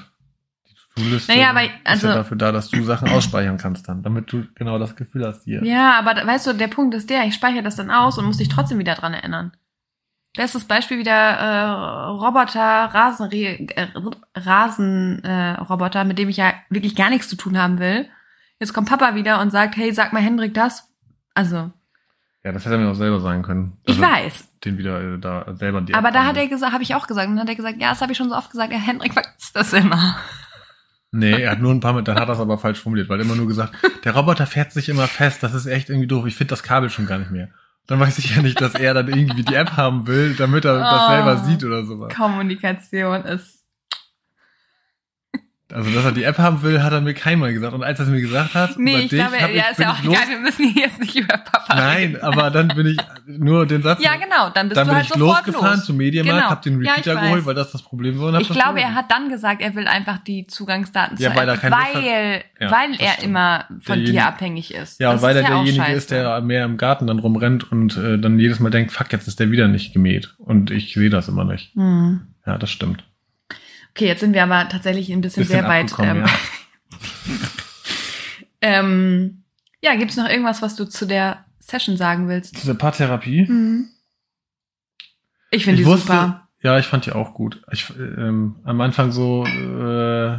die 0.68 0.74
To-Do-Liste 0.74 1.32
Naja, 1.32 1.50
aber, 1.50 1.64
ist 1.64 1.70
also- 1.84 2.08
ja 2.08 2.14
dafür 2.14 2.36
da, 2.36 2.52
dass 2.52 2.70
du 2.70 2.82
Sachen 2.84 3.08
ausspeichern 3.08 3.58
kannst 3.58 3.88
dann, 3.88 4.02
damit 4.02 4.32
du 4.32 4.44
genau 4.54 4.78
das 4.78 4.96
Gefühl 4.96 5.26
hast 5.26 5.44
hier. 5.44 5.64
Ja, 5.64 5.98
aber 5.98 6.26
weißt 6.26 6.46
du, 6.46 6.52
der 6.54 6.68
Punkt 6.68 6.94
ist 6.94 7.10
der, 7.10 7.24
ich 7.24 7.34
speichere 7.34 7.62
das 7.62 7.76
dann 7.76 7.90
aus 7.90 8.18
und 8.18 8.24
muss 8.24 8.38
dich 8.38 8.48
trotzdem 8.48 8.78
wieder 8.78 8.94
dran 8.94 9.14
erinnern. 9.14 9.52
Bestes 10.34 10.64
Beispiel 10.64 10.98
wieder 10.98 11.12
äh, 11.12 12.08
Roboter, 12.10 12.60
Rasen, 12.62 13.30
äh, 13.30 13.98
Rasenroboter, 14.34 16.00
äh, 16.00 16.04
mit 16.04 16.18
dem 16.18 16.30
ich 16.30 16.38
ja 16.38 16.54
wirklich 16.70 16.96
gar 16.96 17.10
nichts 17.10 17.28
zu 17.28 17.36
tun 17.36 17.58
haben 17.58 17.78
will. 17.78 18.08
Jetzt 18.58 18.72
kommt 18.72 18.88
Papa 18.88 19.14
wieder 19.14 19.40
und 19.40 19.50
sagt, 19.50 19.76
hey, 19.76 19.92
sag 19.92 20.12
mal 20.14 20.22
Hendrik 20.22 20.54
das. 20.54 20.88
Also, 21.34 21.72
Ja, 22.44 22.50
das 22.52 22.64
hätte 22.64 22.74
er 22.74 22.80
mir 22.80 22.90
auch 22.90 22.94
selber 22.94 23.20
sagen 23.20 23.42
können. 23.42 23.76
ich 23.84 23.90
Also, 23.90 24.02
weiß. 24.02 24.48
Den 24.64 24.78
wieder 24.78 25.00
äh, 25.14 25.18
da 25.18 25.54
selber 25.54 25.80
die 25.80 25.94
Aber 25.94 26.10
da 26.10 26.24
hat 26.24 26.36
er 26.36 26.48
gesagt, 26.48 26.72
habe 26.72 26.82
ich 26.82 26.94
auch 26.94 27.06
gesagt, 27.06 27.28
und 27.28 27.36
dann 27.36 27.42
hat 27.42 27.48
er 27.48 27.54
gesagt, 27.56 27.80
ja, 27.80 27.90
das 27.90 28.00
habe 28.00 28.12
ich 28.12 28.18
schon 28.18 28.28
so 28.28 28.34
oft 28.36 28.50
gesagt, 28.50 28.72
ja, 28.72 28.78
Hendrik 28.78 29.12
vergisst 29.12 29.54
das 29.54 29.72
immer. 29.72 30.16
Nee, 31.12 31.42
er 31.42 31.50
hat 31.52 31.60
nur 31.60 31.72
ein 31.72 31.80
paar 31.80 31.92
Mal, 31.92 32.02
dann 32.02 32.18
hat 32.18 32.28
er 32.28 32.32
es 32.34 32.40
aber 32.40 32.56
falsch 32.58 32.80
formuliert, 32.80 33.08
weil 33.08 33.20
er 33.20 33.24
immer 33.26 33.34
nur 33.36 33.46
gesagt, 33.46 33.74
der 34.04 34.14
Roboter 34.14 34.46
fährt 34.46 34.72
sich 34.72 34.88
immer 34.88 35.06
fest, 35.06 35.42
das 35.42 35.52
ist 35.52 35.66
echt 35.66 35.90
irgendwie 35.90 36.06
doof, 36.08 36.24
ich 36.26 36.34
finde 36.34 36.50
das 36.50 36.62
Kabel 36.62 36.88
schon 36.90 37.06
gar 37.06 37.18
nicht 37.18 37.30
mehr. 37.30 37.48
Dann 37.86 38.00
weiß 38.00 38.18
ich 38.18 38.34
ja 38.34 38.40
nicht, 38.42 38.60
dass 38.60 38.74
er 38.74 38.94
dann 38.94 39.08
irgendwie 39.08 39.42
die 39.42 39.54
App 39.54 39.76
haben 39.76 40.06
will, 40.06 40.34
damit 40.34 40.64
er 40.64 40.78
das 40.78 41.02
Oh. 41.04 41.08
selber 41.10 41.36
sieht 41.38 41.64
oder 41.64 41.84
sowas. 41.84 42.14
Kommunikation 42.14 43.24
ist. 43.24 43.61
Also, 45.72 45.90
dass 45.90 46.04
er 46.04 46.12
die 46.12 46.24
App 46.24 46.38
haben 46.38 46.62
will, 46.62 46.82
hat 46.82 46.92
er 46.92 47.00
mir 47.00 47.14
keinmal 47.14 47.52
gesagt. 47.52 47.72
Und 47.72 47.82
als 47.82 47.98
er 47.98 48.04
es 48.04 48.10
mir 48.10 48.20
gesagt 48.20 48.54
hat, 48.54 48.78
Nee, 48.78 49.00
ich 49.00 49.08
dich, 49.08 49.18
glaube, 49.20 49.36
ja, 49.40 49.48
ich, 49.48 49.70
ist 49.70 49.78
ja 49.78 49.92
auch 49.92 49.98
egal, 50.02 50.28
wir 50.28 50.38
müssen 50.40 50.68
hier 50.68 50.82
jetzt 50.82 51.00
nicht 51.00 51.16
über 51.16 51.38
Papa 51.38 51.74
Nein, 51.74 51.96
reden. 52.16 52.20
aber 52.22 52.50
dann 52.50 52.68
bin 52.68 52.86
ich 52.86 52.98
nur 53.26 53.66
den 53.66 53.82
Satz. 53.82 54.02
Ja, 54.02 54.16
genau, 54.16 54.50
dann 54.50 54.68
bist 54.68 54.76
dann 54.78 54.86
du 54.86 54.90
bin 54.90 54.96
halt 54.96 55.06
ich 55.06 55.12
sofort 55.12 55.46
losgefahren 55.46 55.76
los. 55.78 55.86
zum 55.86 55.96
Mediamarkt, 55.96 56.38
Genau. 56.40 56.50
hab 56.50 56.62
den 56.62 56.82
Ja, 56.82 56.92
Repeater 56.92 57.14
weiß. 57.16 57.22
geholt, 57.24 57.46
weil 57.46 57.54
das 57.54 57.72
das 57.72 57.82
Problem 57.82 58.18
war. 58.20 58.38
Ich 58.40 58.48
glaube, 58.50 58.80
er 58.80 58.94
hat 58.94 59.10
dann 59.10 59.28
gesagt, 59.28 59.62
er 59.62 59.74
will 59.74 59.88
einfach 59.88 60.18
die 60.18 60.46
Zugangsdaten 60.46 61.16
Ja, 61.18 61.34
weil 61.34 61.48
er 61.48 61.54
App, 61.54 61.70
weil, 61.70 62.44
Ja, 62.60 62.70
weil 62.70 62.94
er 62.98 63.22
immer 63.24 63.64
von 63.68 63.80
Derjenige- 63.96 64.12
dir 64.12 64.26
abhängig 64.26 64.74
ist. 64.74 65.00
Ja, 65.00 65.12
Das 65.12 65.22
weil 65.22 65.30
ist 65.36 65.42
er 65.42 65.42
ja 65.42 65.48
derjenige 65.56 65.82
scheiße. 65.84 65.96
ist, 65.96 66.10
der 66.10 66.40
mehr 66.42 66.64
im 66.64 66.76
Garten 66.76 67.06
dann 67.06 67.18
rumrennt 67.18 67.70
und 67.72 67.96
äh, 67.96 68.18
dann 68.18 68.38
jedes 68.38 68.60
Mal 68.60 68.70
denkt, 68.70 68.92
fuck, 68.92 69.12
jetzt 69.12 69.26
ist 69.26 69.40
der 69.40 69.50
wieder 69.50 69.68
nicht 69.68 69.92
gemäht. 69.92 70.34
Und 70.38 70.70
ich 70.70 70.92
sehe 70.94 71.10
das 71.10 71.28
immer 71.28 71.44
nicht. 71.44 71.74
Hm. 71.74 72.20
Ja, 72.46 72.58
das 72.58 72.70
stimmt. 72.70 73.04
Okay, 73.94 74.06
jetzt 74.06 74.20
sind 74.20 74.32
wir 74.32 74.42
aber 74.42 74.68
tatsächlich 74.68 75.10
ein 75.12 75.20
bisschen, 75.20 75.42
Bisschen 75.42 75.60
sehr 75.60 75.68
weit. 75.68 75.92
Ähm, 75.98 76.24
ja. 76.24 76.30
ähm, 78.80 79.42
ja, 79.82 79.94
gibt's 79.96 80.16
noch 80.16 80.28
irgendwas, 80.28 80.62
was 80.62 80.76
du 80.76 80.86
zu 80.86 81.06
der 81.06 81.44
Session 81.58 81.96
sagen 81.96 82.28
willst? 82.28 82.56
Diese 82.56 82.74
Paartherapie. 82.74 83.46
Hm. 83.46 83.88
Ich 85.50 85.64
finde 85.64 85.78
die 85.82 85.86
wusste, 85.86 86.06
super. 86.06 86.48
ja, 86.62 86.78
ich 86.78 86.86
fand 86.86 87.04
die 87.04 87.12
auch 87.12 87.34
gut. 87.34 87.62
Ich, 87.70 87.90
ähm, 87.98 88.56
am 88.64 88.80
Anfang 88.80 89.12
so 89.12 89.44
äh, 89.44 90.38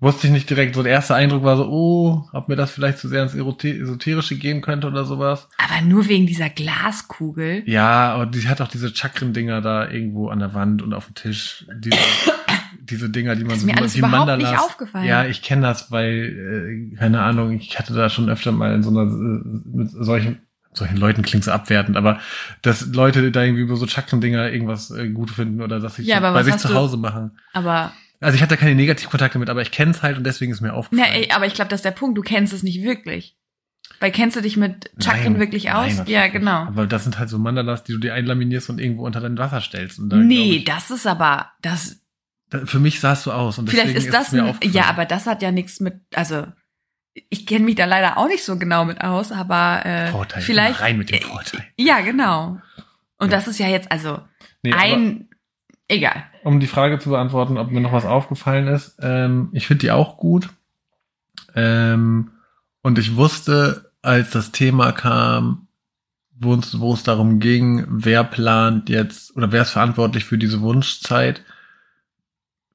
wusste 0.00 0.26
ich 0.26 0.32
nicht 0.32 0.50
direkt, 0.50 0.74
so 0.74 0.82
der 0.82 0.92
erste 0.92 1.14
Eindruck 1.14 1.44
war 1.44 1.56
so, 1.56 1.66
oh, 1.68 2.28
ob 2.32 2.48
mir 2.48 2.56
das 2.56 2.72
vielleicht 2.72 2.98
zu 2.98 3.08
sehr 3.08 3.22
ins 3.22 3.34
Esoterische 3.34 4.36
gehen 4.36 4.60
könnte 4.60 4.86
oder 4.88 5.04
sowas. 5.04 5.48
Aber 5.56 5.80
nur 5.82 6.08
wegen 6.08 6.26
dieser 6.26 6.50
Glaskugel. 6.50 7.62
Ja, 7.66 8.12
aber 8.12 8.26
die 8.26 8.48
hat 8.48 8.60
auch 8.60 8.68
diese 8.68 8.94
Chakren-Dinger 8.94 9.60
da 9.60 9.88
irgendwo 9.88 10.28
an 10.28 10.40
der 10.40 10.52
Wand 10.54 10.82
und 10.82 10.92
auf 10.94 11.06
dem 11.06 11.14
Tisch. 11.14 11.66
Diese, 11.78 11.96
diese 12.84 13.10
Dinger, 13.10 13.34
die 13.36 13.44
man 13.44 13.58
so 13.58 13.66
mir 13.66 13.76
alles 13.76 13.94
wie 13.94 13.98
überhaupt 13.98 14.18
Mandalas. 14.26 14.50
nicht 14.52 14.60
aufgefallen. 14.60 15.06
Ja, 15.06 15.24
ich 15.26 15.42
kenne 15.42 15.62
das, 15.62 15.90
weil, 15.90 16.90
äh, 16.92 16.96
keine 16.96 17.22
Ahnung, 17.22 17.52
ich 17.52 17.78
hatte 17.78 17.94
da 17.94 18.08
schon 18.10 18.28
öfter 18.28 18.52
mal 18.52 18.74
in 18.74 18.82
so 18.82 18.90
einer, 18.90 19.02
äh, 19.02 19.42
mit 19.76 19.90
solchen, 19.90 20.40
solchen 20.72 20.96
Leuten 20.96 21.22
klingt 21.22 21.44
so 21.44 21.50
abwertend, 21.52 21.96
aber 21.96 22.18
dass 22.62 22.86
Leute 22.86 23.30
da 23.30 23.42
irgendwie 23.42 23.62
über 23.62 23.76
so 23.76 23.86
Chakren-Dinger 23.86 24.50
irgendwas 24.50 24.90
äh, 24.90 25.08
gut 25.08 25.30
finden 25.30 25.62
oder 25.62 25.80
dass 25.80 25.96
sie 25.96 26.02
Ja, 26.02 26.16
so 26.16 26.22
bei 26.34 26.42
sich 26.42 26.56
zu 26.56 26.74
Hause 26.74 26.96
machen. 26.96 27.38
Aber, 27.52 27.92
Also 28.20 28.36
ich 28.36 28.42
hatte 28.42 28.56
keine 28.56 28.74
Negativkontakte 28.74 29.38
mit, 29.38 29.50
aber 29.50 29.62
ich 29.62 29.70
kenne 29.70 29.92
es 29.92 30.02
halt 30.02 30.16
und 30.16 30.24
deswegen 30.24 30.52
ist 30.52 30.60
mir 30.60 30.68
na, 30.68 30.74
aufgefallen. 30.74 31.12
ey, 31.12 31.30
aber 31.30 31.46
ich 31.46 31.54
glaube, 31.54 31.68
das 31.70 31.78
ist 31.78 31.84
der 31.84 31.90
Punkt. 31.92 32.18
Du 32.18 32.22
kennst 32.22 32.52
es 32.52 32.62
nicht 32.62 32.82
wirklich. 32.82 33.36
Weil 34.00 34.10
kennst 34.10 34.36
du 34.36 34.40
dich 34.40 34.56
mit 34.56 34.90
Chakren 34.98 35.34
Nein, 35.34 35.38
wirklich 35.40 35.70
aus? 35.70 35.98
nein, 35.98 36.06
ja, 36.08 36.26
genau. 36.26 36.64
Aber 36.64 36.86
das 36.86 37.04
sind 37.04 37.18
halt 37.18 37.28
so 37.28 37.38
Mandalas, 37.38 37.84
die 37.84 37.92
du 37.92 37.98
dir 37.98 38.12
einlaminierst 38.14 38.68
und 38.70 38.80
irgendwo 38.80 39.06
unter 39.06 39.20
dein 39.20 39.38
Wasser 39.38 39.60
stellst. 39.60 39.98
Und 40.00 40.08
Nee, 40.26 40.56
ich, 40.56 40.64
das 40.64 40.90
ist 40.90 41.06
aber, 41.06 41.50
das, 41.62 41.90
da, 41.90 41.96
für 42.64 42.78
mich 42.78 43.00
sah 43.00 43.12
es 43.12 43.22
so 43.24 43.32
aus. 43.32 43.58
Und 43.58 43.68
vielleicht 43.70 43.94
ist 43.96 44.12
das 44.12 44.32
mir 44.32 44.44
ein, 44.44 44.58
ja, 44.62 44.84
aber 44.86 45.04
das 45.06 45.26
hat 45.26 45.42
ja 45.42 45.50
nichts 45.52 45.80
mit, 45.80 46.00
also, 46.14 46.46
ich 47.28 47.46
kenne 47.46 47.64
mich 47.64 47.76
da 47.76 47.84
leider 47.84 48.18
auch 48.18 48.26
nicht 48.28 48.44
so 48.44 48.58
genau 48.58 48.84
mit 48.84 49.00
aus, 49.00 49.30
aber 49.32 49.84
äh, 49.86 50.08
Vorteil. 50.08 50.42
vielleicht, 50.42 50.80
Rein 50.80 50.98
mit 50.98 51.10
dem 51.10 51.20
Vorteil. 51.22 51.64
ja, 51.76 52.00
genau. 52.00 52.58
Und 53.18 53.30
Ja. 53.30 53.36
das 53.36 53.48
ist 53.48 53.58
ja 53.58 53.68
jetzt, 53.68 53.90
also, 53.92 54.20
Nee, 54.62 54.72
ein, 54.72 55.28
egal. 55.88 56.24
um 56.42 56.58
die 56.60 56.66
Frage 56.66 56.98
zu 56.98 57.10
beantworten, 57.10 57.58
ob 57.58 57.70
mir 57.70 57.80
noch 57.80 57.92
was 57.92 58.04
aufgefallen 58.04 58.66
ist. 58.66 58.96
Ähm, 59.00 59.50
ich 59.52 59.66
finde 59.66 59.82
die 59.82 59.90
auch 59.90 60.16
gut. 60.16 60.48
Ähm, 61.54 62.32
und 62.82 62.98
ich 62.98 63.16
wusste, 63.16 63.92
als 64.02 64.30
das 64.30 64.52
Thema 64.52 64.92
kam, 64.92 65.68
wo 66.36 66.54
es, 66.54 66.80
wo 66.80 66.92
es 66.94 67.02
darum 67.04 67.38
ging, 67.38 67.86
wer 67.88 68.24
plant 68.24 68.88
jetzt 68.88 69.36
oder 69.36 69.52
wer 69.52 69.62
ist 69.62 69.70
verantwortlich 69.70 70.24
für 70.24 70.36
diese 70.38 70.60
Wunschzeit. 70.60 71.42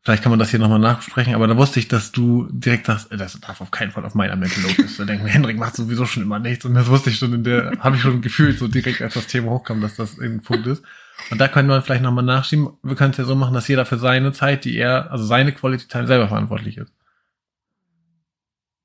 Vielleicht 0.02 0.24
kann 0.24 0.30
man 0.30 0.40
das 0.40 0.50
hier 0.50 0.60
nochmal 0.60 0.80
nachsprechen, 0.80 1.36
aber 1.36 1.48
da 1.48 1.58
wusste 1.58 1.80
ich, 1.80 1.90
dass 1.90 2.14
du 2.14 2.48
direkt 2.52 2.86
sagst, 2.86 3.12
äh, 3.12 3.18
das 3.18 3.40
darf 3.42 3.60
auf 3.60 3.70
keinen 3.70 3.92
Fall 3.92 4.06
auf 4.06 4.16
meiner 4.16 4.38
Mental 4.38 4.64
ist. 4.78 4.98
Da 4.98 5.04
denke 5.04 5.22
ich 5.22 5.24
mir, 5.24 5.30
Hendrik 5.30 5.58
macht 5.58 5.76
sowieso 5.76 6.06
schon 6.06 6.24
immer 6.24 6.40
nichts. 6.40 6.64
Und 6.64 6.74
das 6.74 6.88
wusste 6.88 7.10
ich 7.10 7.18
schon 7.18 7.34
in 7.34 7.44
der, 7.44 7.74
habe 7.80 7.98
ich 7.98 8.02
schon 8.02 8.22
gefühlt, 8.22 8.58
so 8.58 8.70
direkt, 8.70 9.02
als 9.02 9.16
das 9.16 9.28
Thema 9.28 9.52
hochkam, 9.52 9.82
dass 9.82 9.96
das 9.96 10.18
ein 10.18 10.42
Punkt 10.42 10.68
ist. 10.68 10.84
Und 11.32 11.40
da 11.40 11.50
könnte 11.50 11.70
man 11.70 11.84
vielleicht 11.84 12.02
nochmal 12.02 12.24
nachschieben. 12.24 12.70
Wir 12.82 12.96
können 12.96 13.12
es 13.12 13.18
ja 13.18 13.26
so 13.26 13.36
machen, 13.36 13.54
dass 13.54 13.68
jeder 13.68 13.86
für 13.86 13.98
seine 13.98 14.32
Zeit, 14.32 14.64
die 14.64 14.78
er, 14.78 15.12
also 15.12 15.26
seine 15.26 15.52
Quality 15.52 15.88
Time 15.88 16.08
selber 16.08 16.30
verantwortlich 16.30 16.78
ist. 16.78 16.94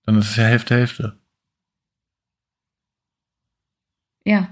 Dann 0.04 0.18
ist 0.18 0.30
es 0.30 0.36
ja 0.36 0.44
Hälfte, 0.44 0.74
Hälfte. 0.74 1.18
Ja. 4.24 4.48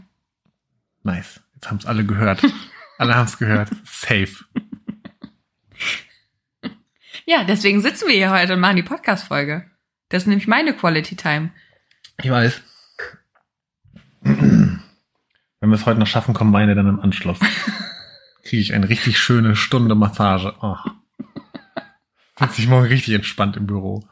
Nice. 1.03 1.41
Jetzt 1.55 1.69
haben 1.69 1.79
es 1.79 1.87
alle 1.87 2.07
gehört. 2.07 2.43
alle 2.99 3.17
haben 3.17 3.27
es 3.27 3.37
gehört. 3.37 3.71
Safe. 3.85 4.45
Ja, 7.27 7.45
deswegen 7.45 7.81
sitzen 7.81 8.09
wir 8.09 8.15
hier 8.15 8.31
heute 8.31 8.55
und 8.55 8.61
machen 8.61 8.77
die 8.77 8.83
Podcast-Folge. 8.83 9.65
Das 10.09 10.23
ist 10.25 10.27
nämlich 10.27 10.49
meine 10.49 10.75
Quality 10.75 11.17
Time. 11.17 11.51
Ich 12.23 12.31
weiß. 12.31 12.61
Wenn 14.23 14.81
wir 15.61 15.73
es 15.73 15.87
heute 15.87 16.01
noch 16.01 16.07
schaffen, 16.07 16.35
kommen 16.35 16.51
meine 16.51 16.75
dann 16.75 16.89
im 16.89 17.01
Anschluss. 17.01 17.39
Kriege 18.45 18.61
ich 18.63 18.75
eine 18.75 18.89
richtig 18.89 19.19
schöne 19.19 19.55
Stunde 19.57 19.95
Massage. 19.95 20.53
Oh. 20.61 20.77
Sitze 22.39 22.63
ich 22.63 22.69
morgen 22.69 22.87
richtig 22.87 23.15
entspannt 23.15 23.57
im 23.57 23.67
Büro. 23.67 24.05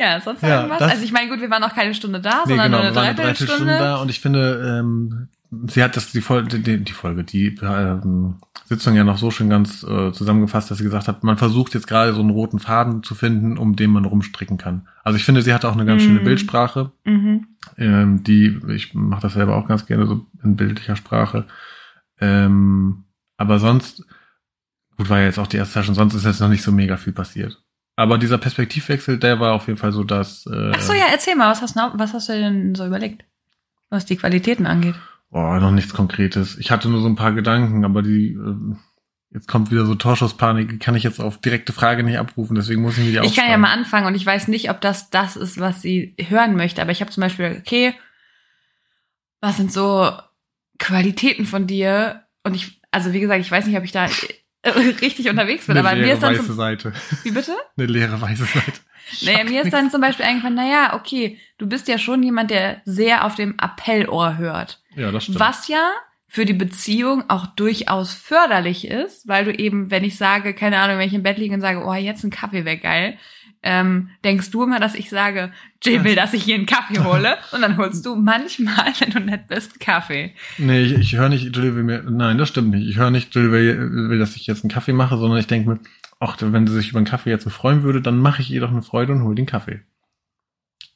Ja, 0.00 0.20
sonst 0.20 0.42
Ja, 0.42 0.62
irgendwas? 0.62 0.82
Also 0.82 1.04
ich 1.04 1.12
meine, 1.12 1.28
gut, 1.28 1.40
wir 1.40 1.50
waren 1.50 1.62
noch 1.62 1.74
keine 1.74 1.94
Stunde 1.94 2.20
da, 2.20 2.42
Nee, 2.44 2.50
sondern 2.50 2.70
genau, 2.70 2.78
nur 2.78 2.86
eine 2.86 3.14
Dreiviertelstunde 3.14 3.64
Dreiviertelstunde. 3.64 3.78
da 3.78 3.96
und 3.96 4.10
ich 4.10 4.20
finde, 4.20 4.78
ähm, 4.80 5.28
sie 5.68 5.82
hat 5.82 5.96
das 5.96 6.12
die 6.12 6.20
Folge, 6.20 6.58
die, 6.60 6.84
die 6.84 6.92
Folge, 6.92 7.24
die 7.24 7.56
ähm, 7.62 8.36
Sitzung 8.66 8.94
ja 8.94 9.04
noch 9.04 9.16
so 9.18 9.30
schön 9.30 9.48
ganz 9.48 9.82
äh, 9.82 10.12
zusammengefasst, 10.12 10.70
dass 10.70 10.78
sie 10.78 10.84
gesagt 10.84 11.08
hat, 11.08 11.24
man 11.24 11.38
versucht 11.38 11.74
jetzt 11.74 11.86
gerade 11.86 12.12
so 12.12 12.20
einen 12.20 12.30
roten 12.30 12.58
Faden 12.58 13.02
zu 13.02 13.14
finden, 13.14 13.56
um 13.56 13.74
den 13.76 13.90
man 13.90 14.04
rumstricken 14.04 14.58
kann. 14.58 14.86
Also 15.04 15.16
ich 15.16 15.24
finde, 15.24 15.40
sie 15.42 15.54
hat 15.54 15.64
auch 15.64 15.72
eine 15.72 15.86
ganz 15.86 16.02
schöne 16.02 16.20
Mhm. 16.20 16.24
Bildsprache, 16.24 16.92
Mhm. 17.04 17.46
ähm, 17.78 18.24
die, 18.24 18.60
ich 18.68 18.92
mache 18.94 19.22
das 19.22 19.32
selber 19.34 19.56
auch 19.56 19.66
ganz 19.66 19.86
gerne 19.86 20.06
so 20.06 20.26
in 20.44 20.56
bildlicher 20.56 20.96
Sprache. 20.96 21.46
Ähm, 22.20 23.04
aber 23.36 23.58
sonst, 23.58 24.04
gut, 24.96 25.08
war 25.08 25.20
ja 25.20 25.26
jetzt 25.26 25.38
auch 25.38 25.46
die 25.46 25.56
erste 25.56 25.74
Session, 25.74 25.94
sonst 25.94 26.14
ist 26.14 26.24
jetzt 26.24 26.40
noch 26.40 26.48
nicht 26.48 26.62
so 26.62 26.72
mega 26.72 26.96
viel 26.96 27.12
passiert. 27.12 27.62
Aber 27.96 28.18
dieser 28.18 28.38
Perspektivwechsel, 28.38 29.18
der 29.18 29.40
war 29.40 29.54
auf 29.54 29.66
jeden 29.66 29.78
Fall 29.78 29.92
so, 29.92 30.04
dass. 30.04 30.46
Äh, 30.46 30.72
Ach 30.74 30.80
so, 30.80 30.92
ja, 30.92 31.06
erzähl 31.10 31.34
mal, 31.34 31.50
was 31.50 31.62
hast, 31.62 31.74
was 31.76 32.12
hast 32.14 32.28
du 32.28 32.32
denn 32.34 32.74
so 32.74 32.86
überlegt? 32.86 33.24
Was 33.90 34.04
die 34.06 34.16
Qualitäten 34.16 34.66
angeht. 34.66 34.94
Boah, 35.30 35.60
noch 35.60 35.70
nichts 35.70 35.92
Konkretes. 35.92 36.56
Ich 36.58 36.70
hatte 36.70 36.88
nur 36.88 37.00
so 37.00 37.08
ein 37.08 37.16
paar 37.16 37.32
Gedanken, 37.32 37.84
aber 37.84 38.02
die, 38.02 38.32
ähm, 38.32 38.78
jetzt 39.30 39.46
kommt 39.46 39.70
wieder 39.70 39.84
so 39.84 39.94
Torschusspanik, 39.94 40.70
die 40.70 40.78
kann 40.78 40.94
ich 40.94 41.02
jetzt 41.02 41.20
auf 41.20 41.38
direkte 41.38 41.72
Frage 41.72 42.02
nicht 42.02 42.18
abrufen, 42.18 42.54
deswegen 42.54 42.82
muss 42.82 42.96
ich 42.96 43.04
mir 43.04 43.20
die 43.20 43.26
Ich 43.26 43.36
kann 43.36 43.50
ja 43.50 43.58
mal 43.58 43.72
anfangen 43.72 44.06
und 44.06 44.14
ich 44.14 44.24
weiß 44.24 44.48
nicht, 44.48 44.70
ob 44.70 44.80
das 44.80 45.10
das 45.10 45.36
ist, 45.36 45.60
was 45.60 45.82
sie 45.82 46.14
hören 46.18 46.56
möchte, 46.56 46.80
aber 46.80 46.92
ich 46.92 47.00
habe 47.00 47.10
zum 47.10 47.20
Beispiel, 47.20 47.56
okay, 47.60 47.94
was 49.40 49.56
sind 49.56 49.72
so 49.72 50.10
Qualitäten 50.78 51.44
von 51.44 51.66
dir? 51.66 52.24
Und 52.42 52.54
ich, 52.54 52.80
also 52.90 53.12
wie 53.12 53.20
gesagt, 53.20 53.40
ich 53.40 53.50
weiß 53.50 53.66
nicht, 53.66 53.76
ob 53.76 53.84
ich 53.84 53.92
da 53.92 54.06
äh, 54.62 54.70
richtig 54.70 55.28
unterwegs 55.28 55.66
bin, 55.66 55.76
Eine 55.76 55.86
aber 55.86 55.96
mir 55.96 56.04
leere 56.04 56.14
ist 56.14 56.22
dann 56.22 56.34
weiße 56.34 56.46
zum, 56.46 56.56
Seite. 56.56 56.92
wie 57.22 57.30
bitte? 57.30 57.52
Eine 57.76 57.86
leere 57.86 58.20
weiße 58.20 58.44
Seite. 58.44 58.80
Naja, 59.22 59.44
mir 59.44 59.62
ist 59.62 59.72
dann 59.72 59.90
zum 59.90 60.00
Beispiel 60.00 60.26
eingefallen, 60.26 60.56
naja, 60.56 60.94
okay, 60.94 61.38
du 61.56 61.66
bist 61.66 61.88
ja 61.88 61.98
schon 61.98 62.22
jemand, 62.22 62.50
der 62.50 62.82
sehr 62.84 63.24
auf 63.24 63.36
dem 63.36 63.58
Appellohr 63.58 64.36
hört. 64.36 64.82
Ja, 64.98 65.12
das 65.12 65.24
stimmt. 65.24 65.40
Was 65.40 65.68
ja 65.68 65.90
für 66.26 66.44
die 66.44 66.52
Beziehung 66.52 67.24
auch 67.28 67.46
durchaus 67.46 68.12
förderlich 68.12 68.86
ist, 68.86 69.26
weil 69.26 69.46
du 69.46 69.52
eben, 69.52 69.90
wenn 69.90 70.04
ich 70.04 70.16
sage, 70.16 70.52
keine 70.52 70.78
Ahnung, 70.78 70.98
wenn 70.98 71.08
ich 71.08 71.14
im 71.14 71.22
Bett 71.22 71.38
liege 71.38 71.54
und 71.54 71.62
sage, 71.62 71.82
oh, 71.84 71.94
jetzt 71.94 72.22
ein 72.22 72.30
Kaffee 72.30 72.66
wäre 72.66 72.76
geil, 72.76 73.16
ähm, 73.62 74.10
denkst 74.24 74.50
du 74.50 74.62
immer, 74.62 74.78
dass 74.78 74.94
ich 74.94 75.10
sage, 75.10 75.52
Jill 75.82 76.04
will, 76.04 76.14
dass 76.14 76.34
ich 76.34 76.44
hier 76.44 76.54
einen 76.54 76.66
Kaffee 76.66 76.98
hole 77.04 77.38
und 77.52 77.62
dann 77.62 77.76
holst 77.76 78.04
du 78.04 78.14
manchmal, 78.14 78.92
wenn 78.98 79.10
du 79.10 79.20
nett 79.20 79.48
bist, 79.48 79.80
Kaffee. 79.80 80.34
Nee, 80.58 80.82
ich, 80.82 80.92
ich 80.92 81.16
höre 81.16 81.28
nicht, 81.28 81.56
Jill 81.56 81.74
will 81.74 81.82
mir, 81.82 82.02
nein, 82.02 82.38
das 82.38 82.50
stimmt 82.50 82.70
nicht. 82.70 82.86
Ich 82.88 82.98
höre 82.98 83.10
nicht, 83.10 83.34
Jill 83.34 83.50
will, 83.50 84.10
will, 84.10 84.18
dass 84.18 84.36
ich 84.36 84.46
jetzt 84.46 84.64
einen 84.64 84.70
Kaffee 84.70 84.92
mache, 84.92 85.16
sondern 85.16 85.40
ich 85.40 85.46
denke 85.46 85.70
mir, 85.70 85.80
ach, 86.20 86.36
wenn 86.40 86.66
sie 86.66 86.74
sich 86.74 86.90
über 86.90 86.98
einen 86.98 87.06
Kaffee 87.06 87.30
jetzt 87.30 87.44
so 87.44 87.50
freuen 87.50 87.82
würde, 87.82 88.02
dann 88.02 88.18
mache 88.18 88.42
ich 88.42 88.50
ihr 88.50 88.60
doch 88.60 88.70
eine 88.70 88.82
Freude 88.82 89.12
und 89.12 89.22
hole 89.22 89.34
den 89.34 89.46
Kaffee. 89.46 89.80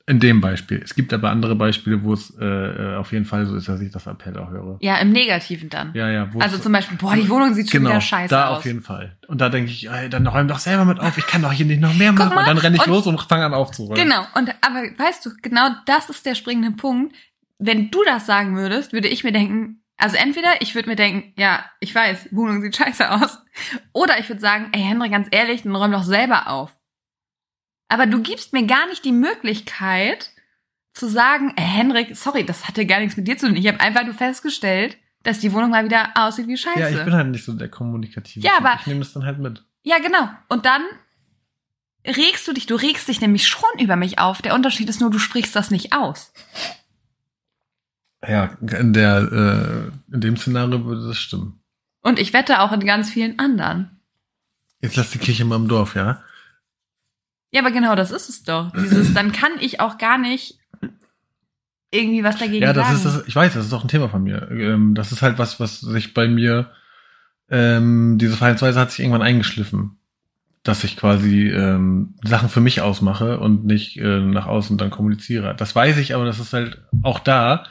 In 0.07 0.19
dem 0.19 0.41
Beispiel. 0.41 0.81
Es 0.83 0.95
gibt 0.95 1.13
aber 1.13 1.31
andere 1.31 1.55
Beispiele, 1.55 2.03
wo 2.03 2.13
es 2.13 2.37
äh, 2.39 2.45
äh, 2.45 2.97
auf 2.97 3.13
jeden 3.13 3.25
Fall 3.25 3.47
so 3.47 3.55
ist, 3.55 3.69
dass 3.69 3.81
ich 3.81 3.93
das 3.93 4.07
Appell 4.07 4.37
auch 4.37 4.51
höre. 4.51 4.77
Ja, 4.81 4.97
im 4.99 5.11
Negativen 5.13 5.69
dann. 5.71 5.93
Ja, 5.95 6.11
ja. 6.11 6.29
Also 6.41 6.59
zum 6.59 6.73
Beispiel, 6.73 6.97
boah, 6.99 7.15
die 7.15 7.29
Wohnung 7.29 7.55
sieht 7.55 7.71
schon 7.71 7.81
genau, 7.81 7.91
wieder 7.91 8.01
scheiße 8.01 8.31
da 8.35 8.49
aus. 8.49 8.59
auf 8.59 8.65
jeden 8.65 8.81
Fall. 8.81 9.17
Und 9.29 9.41
da 9.41 9.49
denke 9.49 9.71
ich, 9.71 9.89
ey, 9.89 10.09
dann 10.09 10.27
räum 10.27 10.49
doch 10.49 10.59
selber 10.59 10.85
mit 10.85 10.99
auf, 10.99 11.17
ich 11.19 11.27
kann 11.27 11.43
doch 11.43 11.53
hier 11.53 11.67
nicht 11.67 11.81
noch 11.81 11.95
mehr 11.95 12.13
machen. 12.13 12.35
mal, 12.35 12.41
und 12.41 12.49
dann 12.49 12.59
renne 12.59 12.77
ich 12.77 12.83
und- 12.87 12.93
los 12.93 13.07
und 13.07 13.21
fange 13.23 13.45
an 13.45 13.55
aufzuräumen. 13.55 13.95
Genau. 14.03 14.27
Und 14.35 14.51
aber 14.61 14.83
weißt 14.83 15.25
du, 15.25 15.31
genau 15.41 15.69
das 15.87 16.11
ist 16.11 16.27
der 16.27 16.35
springende 16.35 16.73
Punkt. 16.73 17.15
Wenn 17.59 17.91
du 17.93 18.03
das 18.05 18.27
sagen 18.27 18.57
würdest, 18.57 18.93
würde 18.93 19.07
ich 19.07 19.23
mir 19.23 19.33
denken, 19.33 19.83
also 19.99 20.17
entweder 20.17 20.49
ich 20.61 20.75
würde 20.75 20.89
mir 20.89 20.97
denken, 20.97 21.33
ja, 21.39 21.65
ich 21.79 21.95
weiß, 21.95 22.31
Wohnung 22.33 22.61
sieht 22.61 22.77
scheiße 22.77 23.09
aus, 23.09 23.39
oder 23.93 24.19
ich 24.19 24.29
würde 24.29 24.41
sagen, 24.41 24.67
ey 24.73 24.81
Henry, 24.83 25.11
ganz 25.11 25.29
ehrlich, 25.31 25.63
dann 25.63 25.77
räum 25.77 25.93
doch 25.93 26.03
selber 26.03 26.49
auf. 26.49 26.73
Aber 27.93 28.07
du 28.07 28.23
gibst 28.23 28.55
mir 28.55 28.67
gar 28.67 28.87
nicht 28.89 29.05
die 29.05 29.13
Möglichkeit 29.13 30.31
zu 30.95 31.09
sagen, 31.09 31.53
ey 31.57 31.65
Henrik, 31.65 32.17
sorry, 32.17 32.45
das 32.47 32.67
hatte 32.67 32.87
gar 32.87 33.01
nichts 33.01 33.19
mit 33.19 33.29
dir 33.29 33.37
zu 33.37 33.47
tun. 33.49 33.57
Ich 33.57 33.67
habe 33.67 33.81
einfach 33.81 34.05
nur 34.05 34.15
festgestellt, 34.15 34.97
dass 35.25 35.41
die 35.41 35.53
Wohnung 35.53 35.71
mal 35.71 35.85
wieder 35.85 36.09
aussieht 36.15 36.49
wie 36.49 36.57
scheiße. 36.57 36.81
Ja, 36.81 36.89
ich 36.89 37.05
bin 37.05 37.13
halt 37.13 37.29
nicht 37.29 37.45
so 37.45 37.53
der 37.53 37.69
kommunikative. 37.69 38.41
Ja, 38.47 38.57
Typ. 38.57 38.65
aber- 38.65 38.81
Ich 38.81 38.87
nehme 38.87 39.01
das 39.01 39.13
dann 39.13 39.25
halt 39.27 39.39
mit. 39.39 39.63
Ja, 39.83 39.99
genau. 39.99 40.29
Und 40.49 40.65
dann 40.65 40.83
regst 42.07 42.49
du 42.49 42.55
dich, 42.55 42.65
du 42.67 42.77
regst 42.77 43.09
dich 43.09 43.21
nämlich 43.21 43.47
schon 43.47 43.69
über 43.79 43.97
mich 43.97 44.19
auf. 44.19 44.41
Der 44.41 44.55
Unterschied 44.55 44.89
ist 44.89 45.01
nur, 45.03 45.11
du 45.11 45.19
sprichst 45.19 45.55
das 45.55 45.71
nicht 45.71 45.93
aus. 45.93 46.33
Ja, 48.27 48.57
in 48.63 48.93
der, 48.95 49.91
äh, 50.11 50.15
in 50.15 50.21
dem 50.23 50.37
Szenario 50.39 50.85
würde 50.87 51.09
das 51.09 51.19
stimmen. 51.19 51.61
Und 52.01 52.19
ich 52.19 52.33
wette 52.33 52.61
auch 52.61 52.73
in 52.73 52.81
ganz 52.87 53.11
vielen 53.11 53.39
anderen. 53.39 54.01
Jetzt 54.81 54.97
lass 54.97 55.11
die 55.11 55.19
Kirche 55.19 55.45
mal 55.45 55.57
im 55.57 55.69
Dorf, 55.69 55.95
ja? 55.95 56.23
Ja, 57.53 57.61
aber 57.61 57.71
genau 57.71 57.95
das 57.95 58.11
ist 58.11 58.29
es 58.29 58.43
doch. 58.45 58.73
Dieses, 58.73 59.13
dann 59.15 59.31
kann 59.33 59.53
ich 59.61 59.79
auch 59.81 59.99
gar 59.99 60.19
nicht 60.19 60.59
irgendwie 61.91 62.25
was 62.25 62.39
dagegen 62.39 62.63
Ja, 62.63 62.73
das 62.73 62.87
sagen. 62.87 62.97
ist 62.97 63.05
das, 63.05 63.27
ich 63.29 63.37
weiß, 63.37 63.53
das 63.55 63.67
ist 63.67 63.73
auch 63.75 63.85
ein 63.85 63.89
Thema 63.89 64.09
von 64.09 64.23
mir. 64.23 64.51
Ähm, 64.51 64.95
das 64.95 65.13
ist 65.13 65.21
halt 65.23 65.39
was, 65.39 65.61
was 65.61 65.81
sich 65.81 66.15
bei 66.15 66.27
mir, 66.27 66.71
ähm, 67.51 68.17
diese 68.19 68.37
Verhaltensweise 68.37 68.81
hat 68.81 68.91
sich 68.91 69.01
irgendwann 69.01 69.23
eingeschliffen. 69.23 69.99
Dass 70.63 70.85
ich 70.85 70.97
quasi 70.97 71.49
ähm, 71.49 72.15
Sachen 72.25 72.49
für 72.49 72.61
mich 72.61 72.81
ausmache 72.81 73.41
und 73.41 73.67
nicht 73.67 73.99
äh, 73.99 74.21
nach 74.21 74.47
außen 74.47 74.79
dann 74.79 74.91
kommuniziere. 74.91 75.55
Das 75.57 75.75
weiß 75.75 75.99
ich, 75.99 76.15
aber 76.15 76.25
das 76.25 76.39
ist 76.39 76.53
halt 76.53 76.83
auch 77.03 77.19
da. 77.19 77.65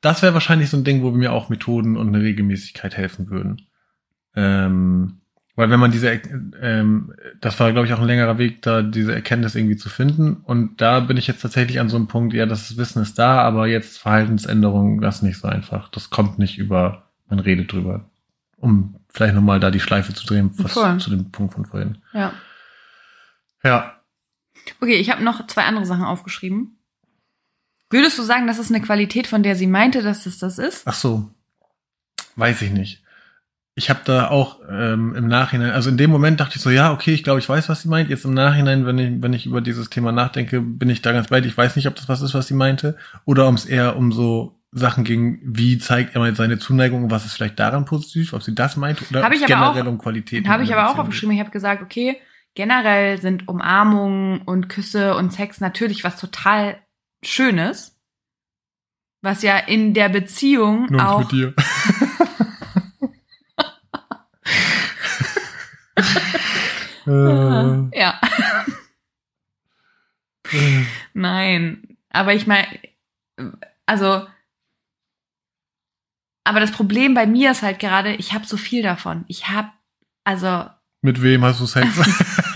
Das 0.00 0.22
wäre 0.22 0.34
wahrscheinlich 0.34 0.70
so 0.70 0.78
ein 0.78 0.84
Ding, 0.84 1.02
wo 1.02 1.10
mir 1.12 1.30
auch 1.32 1.50
Methoden 1.50 1.96
und 1.96 2.08
eine 2.08 2.24
Regelmäßigkeit 2.24 2.96
helfen 2.96 3.28
würden. 3.30 3.68
Ähm, 4.34 5.20
weil 5.54 5.68
wenn 5.70 5.80
man 5.80 5.90
diese, 5.90 6.10
ähm, 6.60 7.14
das 7.40 7.60
war, 7.60 7.72
glaube 7.72 7.86
ich, 7.86 7.92
auch 7.92 8.00
ein 8.00 8.06
längerer 8.06 8.38
Weg, 8.38 8.62
da 8.62 8.82
diese 8.82 9.14
Erkenntnis 9.14 9.54
irgendwie 9.54 9.76
zu 9.76 9.90
finden. 9.90 10.36
Und 10.36 10.80
da 10.80 11.00
bin 11.00 11.18
ich 11.18 11.26
jetzt 11.26 11.42
tatsächlich 11.42 11.78
an 11.78 11.90
so 11.90 11.96
einem 11.96 12.06
Punkt, 12.06 12.32
ja, 12.32 12.46
das 12.46 12.76
Wissen 12.78 13.02
ist 13.02 13.18
da, 13.18 13.42
aber 13.42 13.66
jetzt 13.66 13.98
Verhaltensänderung, 13.98 15.00
das 15.00 15.16
ist 15.16 15.22
nicht 15.22 15.38
so 15.38 15.48
einfach. 15.48 15.90
Das 15.90 16.08
kommt 16.08 16.38
nicht 16.38 16.58
über, 16.58 17.10
man 17.28 17.38
redet 17.38 17.72
drüber. 17.72 18.08
Um 18.56 18.96
vielleicht 19.10 19.34
nochmal 19.34 19.60
da 19.60 19.70
die 19.70 19.80
Schleife 19.80 20.14
zu 20.14 20.24
drehen, 20.26 20.50
was 20.54 20.72
Voll. 20.72 20.98
zu 20.98 21.10
dem 21.10 21.30
Punkt 21.30 21.54
von 21.54 21.66
vorhin. 21.66 21.98
ja. 22.12 22.32
Ja. 23.64 23.96
Okay, 24.80 24.96
ich 24.96 25.10
habe 25.10 25.22
noch 25.22 25.46
zwei 25.46 25.64
andere 25.64 25.86
Sachen 25.86 26.04
aufgeschrieben. 26.04 26.78
Würdest 27.90 28.18
du 28.18 28.22
sagen, 28.22 28.46
das 28.46 28.58
ist 28.58 28.70
eine 28.70 28.80
Qualität, 28.80 29.26
von 29.26 29.42
der 29.42 29.54
sie 29.54 29.66
meinte, 29.66 30.02
dass 30.02 30.26
es 30.26 30.38
das 30.38 30.58
ist? 30.58 30.86
Ach 30.86 30.94
so. 30.94 31.30
Weiß 32.36 32.62
ich 32.62 32.70
nicht. 32.70 33.01
Ich 33.74 33.88
habe 33.88 34.00
da 34.04 34.28
auch 34.28 34.60
ähm, 34.68 35.14
im 35.14 35.28
Nachhinein, 35.28 35.70
also 35.70 35.88
in 35.88 35.96
dem 35.96 36.10
Moment 36.10 36.40
dachte 36.40 36.56
ich 36.56 36.62
so, 36.62 36.68
ja, 36.68 36.92
okay, 36.92 37.12
ich 37.14 37.24
glaube, 37.24 37.40
ich 37.40 37.48
weiß, 37.48 37.70
was 37.70 37.82
sie 37.82 37.88
meint. 37.88 38.10
Jetzt 38.10 38.26
im 38.26 38.34
Nachhinein, 38.34 38.84
wenn 38.84 38.98
ich, 38.98 39.22
wenn 39.22 39.32
ich 39.32 39.46
über 39.46 39.62
dieses 39.62 39.88
Thema 39.88 40.12
nachdenke, 40.12 40.60
bin 40.60 40.90
ich 40.90 41.00
da 41.00 41.12
ganz 41.12 41.30
dir. 41.30 41.46
Ich 41.46 41.56
weiß 41.56 41.76
nicht, 41.76 41.86
ob 41.88 41.94
das 41.96 42.08
was 42.08 42.20
ist, 42.20 42.34
was 42.34 42.46
sie 42.48 42.54
meinte, 42.54 42.98
oder 43.24 43.48
ob 43.48 43.54
es 43.54 43.64
eher 43.64 43.96
um 43.96 44.12
so 44.12 44.60
Sachen 44.72 45.04
ging, 45.04 45.40
wie 45.44 45.78
zeigt 45.78 46.14
er 46.14 46.20
mal 46.20 46.34
seine 46.34 46.58
Zuneigung 46.58 47.04
und 47.04 47.10
was 47.10 47.24
ist 47.24 47.32
vielleicht 47.34 47.58
daran 47.58 47.84
positiv, 47.86 48.32
ob 48.34 48.42
sie 48.42 48.54
das 48.54 48.76
meinte, 48.76 49.04
oder 49.10 49.22
Hab 49.22 49.32
ich 49.32 49.42
aber 49.44 49.68
auch- 49.68 49.72
generell 49.74 49.88
um 49.92 49.98
Qualität. 49.98 50.46
Habe 50.48 50.64
ich 50.64 50.74
aber 50.74 50.90
auch 50.90 50.98
aufgeschrieben. 50.98 51.34
Ich 51.34 51.40
habe 51.40 51.50
gesagt, 51.50 51.82
okay, 51.82 52.18
generell 52.54 53.20
sind 53.20 53.48
Umarmungen 53.48 54.42
und 54.42 54.68
Küsse 54.68 55.14
und 55.14 55.32
Sex 55.32 55.60
natürlich 55.60 56.04
was 56.04 56.18
total 56.20 56.76
Schönes, 57.24 57.98
was 59.22 59.42
ja 59.42 59.56
in 59.56 59.94
der 59.94 60.08
Beziehung 60.08 60.88
Nur 60.90 61.08
auch 61.08 61.20
mit 61.20 61.32
dir. 61.32 61.54
äh, 67.06 67.98
ja. 67.98 68.20
Nein, 71.14 71.96
aber 72.10 72.34
ich 72.34 72.46
meine, 72.46 72.66
also, 73.86 74.26
aber 76.44 76.60
das 76.60 76.72
Problem 76.72 77.14
bei 77.14 77.26
mir 77.26 77.52
ist 77.52 77.62
halt 77.62 77.78
gerade, 77.78 78.14
ich 78.14 78.32
habe 78.32 78.46
so 78.46 78.56
viel 78.56 78.82
davon. 78.82 79.24
Ich 79.28 79.48
habe, 79.48 79.70
also, 80.24 80.66
mit 81.00 81.22
wem 81.22 81.44
hast 81.44 81.60
du 81.60 81.66
Sex? 81.66 81.88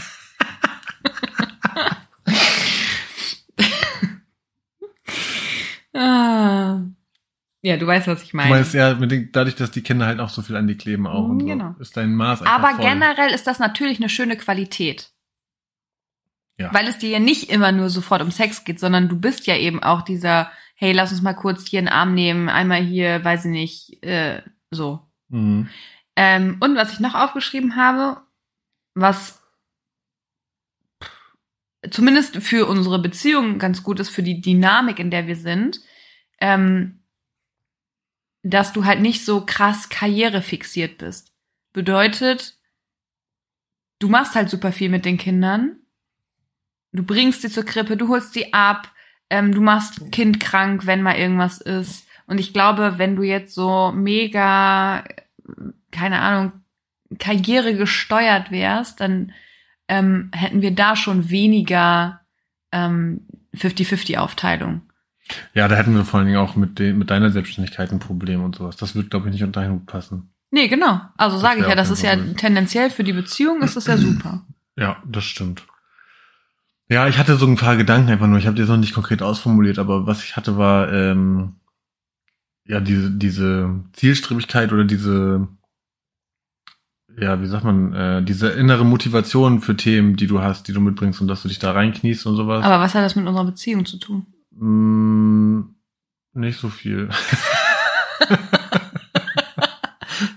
ah, 5.95 6.81
ja, 7.67 7.77
du 7.77 7.85
weißt, 7.87 8.07
was 8.07 8.23
ich 8.23 8.31
Du 8.31 8.37
meine. 8.37 8.51
meinst 8.51 8.75
ja, 8.75 8.95
dadurch, 8.95 9.57
dass 9.57 9.73
die 9.73 9.83
Kinder 9.83 10.07
halt 10.07 10.21
auch 10.21 10.29
so 10.29 10.41
viel 10.41 10.55
an 10.55 10.69
die 10.69 10.77
kleben 10.77 11.07
auch 11.09 11.29
und 11.29 11.41
so, 11.41 11.47
Genau. 11.47 11.75
ist 11.81 11.97
dein 11.97 12.15
Maß 12.15 12.43
Aber 12.43 12.71
voll. 12.77 12.85
generell 12.85 13.31
ist 13.35 13.47
das 13.49 13.59
natürlich 13.59 13.99
eine 13.99 14.09
schöne 14.09 14.37
Qualität. 14.37 15.11
Ja. 16.59 16.73
Weil 16.73 16.87
es 16.87 16.99
dir 16.99 17.11
ja 17.11 17.19
nicht 17.19 17.51
immer 17.51 17.73
nur 17.73 17.91
sofort 17.91 18.23
um 18.23 18.31
Sex 18.31 18.63
geht, 18.65 18.79
sondern 18.79 19.09
du 19.09 19.19
bist 19.19 19.47
ja 19.49 19.57
eben 19.57 19.83
auch 19.83 20.03
dieser, 20.03 20.51
hey, 20.77 20.93
lass 20.93 21.11
uns 21.11 21.23
mal 21.23 21.35
kurz 21.35 21.67
hier 21.69 21.81
einen 21.81 21.89
Arm 21.89 22.15
nehmen, 22.15 22.49
einmal 22.49 22.83
hier, 22.83 23.25
weiß 23.25 23.47
ich 23.47 23.51
nicht, 23.51 24.03
äh, 24.05 24.43
so. 24.71 25.01
Mhm. 25.29 25.69
Ähm, 26.15 26.57
und 26.61 26.77
was 26.77 26.93
ich 26.93 27.01
noch 27.01 27.15
aufgeschrieben 27.17 27.75
habe, 27.75 28.23
was 28.95 29.43
zumindest 31.91 32.37
für 32.37 32.67
unsere 32.67 33.01
Beziehung 33.01 33.59
ganz 33.59 33.83
gut 33.83 33.99
ist, 34.01 34.11
für 34.11 34.23
die 34.23 34.41
Dynamik, 34.41 34.99
in 34.99 35.11
der 35.11 35.27
wir 35.27 35.37
sind, 35.37 35.81
ähm, 36.41 37.01
dass 38.51 38.73
du 38.73 38.85
halt 38.85 39.01
nicht 39.01 39.25
so 39.25 39.45
krass 39.45 39.89
karrierefixiert 39.89 40.99
bist. 40.99 41.33
Bedeutet, 41.73 42.57
du 43.99 44.09
machst 44.09 44.35
halt 44.35 44.51
super 44.51 44.73
viel 44.73 44.89
mit 44.89 45.05
den 45.05 45.19
Kindern. 45.19 45.77
Du 46.93 47.03
bringst 47.03 47.43
sie 47.43 47.51
zur 47.51 47.65
Krippe, 47.65 47.97
du 47.97 48.09
holst 48.09 48.33
sie 48.33 48.55
ab, 48.55 48.93
ähm, 49.31 49.53
du 49.53 49.61
machst 49.61 50.13
Kind 50.13 50.39
krank, 50.39 50.87
wenn 50.87 51.03
mal 51.03 51.17
irgendwas 51.17 51.61
ist. 51.61 52.07
Und 52.29 52.39
ich 52.39 52.53
glaube, 52.53 52.99
wenn 52.99 53.17
du 53.17 53.23
jetzt 53.23 53.55
so 53.55 53.93
mega, 53.93 55.05
keine 55.91 56.21
Ahnung, 56.21 56.53
Karriere 57.19 57.75
gesteuert 57.75 58.51
wärst, 58.51 59.01
dann 59.01 59.33
ähm, 59.89 60.31
hätten 60.33 60.63
wir 60.63 60.75
da 60.75 60.95
schon 60.95 61.31
weniger 61.31 62.21
ähm, 62.73 63.27
50-50-Aufteilung. 63.55 64.83
Ja, 65.55 65.69
da 65.69 65.77
hätten 65.77 65.95
wir 65.95 66.05
vor 66.05 66.19
allen 66.19 66.27
Dingen 66.27 66.39
auch 66.39 66.57
mit, 66.57 66.79
den, 66.79 66.99
mit 66.99 67.11
deiner 67.11 67.31
Selbstständigkeit 67.31 67.91
ein 67.93 67.99
Problem 67.99 68.43
und 68.45 68.57
sowas. 68.57 68.77
Das 68.77 68.95
wird, 68.95 69.11
glaube 69.11 69.29
ich, 69.29 69.33
nicht 69.33 69.45
unter 69.45 69.61
einen 69.61 69.73
Hut 69.73 69.87
passen. 69.87 70.31
Nee, 70.51 70.69
genau. 70.69 71.01
Also 71.17 71.39
sage 71.39 71.61
ich 71.61 71.67
ja, 71.67 71.75
das 71.75 71.91
ist 71.91 72.03
ja 72.03 72.11
Fall 72.11 72.23
blöd. 72.23 72.37
tendenziell 72.39 72.91
für 72.91 73.05
die 73.05 73.13
Beziehung 73.13 73.63
ist 73.63 73.77
das 73.77 73.87
ja 73.87 73.97
super. 73.97 74.43
Ja, 74.79 75.03
das 75.07 75.25
stimmt. 75.25 75.67
Ja, 76.91 77.09
ich 77.09 77.17
hatte 77.17 77.37
so 77.37 77.47
ein 77.47 77.57
paar 77.57 77.77
Gedanken 77.77 78.11
einfach 78.11 78.27
nur. 78.27 78.39
Ich 78.39 78.47
habe 78.47 78.57
die 78.57 78.63
noch 78.63 78.77
nicht 78.77 78.93
konkret 78.93 79.23
ausformuliert, 79.23 79.79
aber 79.79 80.07
was 80.07 80.23
ich 80.23 80.37
hatte 80.37 80.59
war 80.59 80.93
ähm, 80.93 81.55
ja 82.67 82.81
diese 82.81 83.11
diese 83.11 83.81
Zielstrebigkeit 83.95 84.75
oder 84.75 84.85
diese 84.85 85.49
ja 87.19 87.41
wie 87.41 87.47
sagt 87.47 87.65
man 87.65 87.95
äh, 87.95 88.23
diese 88.23 88.51
innere 88.51 88.85
Motivation 88.85 89.63
für 89.63 89.79
Themen, 89.79 90.17
die 90.17 90.27
du 90.27 90.43
hast, 90.43 90.69
die 90.69 90.75
du 90.75 90.81
mitbringst 90.83 91.23
und 91.23 91.29
dass 91.29 91.41
du 91.41 91.49
dich 91.49 91.59
da 91.59 91.73
reinkniest 91.73 92.27
und 92.27 92.37
sowas. 92.37 92.63
Aber 92.63 92.79
was 92.79 92.95
hat 92.95 93.03
das 93.03 93.17
mit 93.17 93.27
unserer 93.27 93.47
Beziehung 93.47 93.87
zu 93.87 93.97
tun? 93.99 94.27
Mm, 94.59 95.61
nicht 96.33 96.59
so 96.59 96.69
viel. 96.69 97.09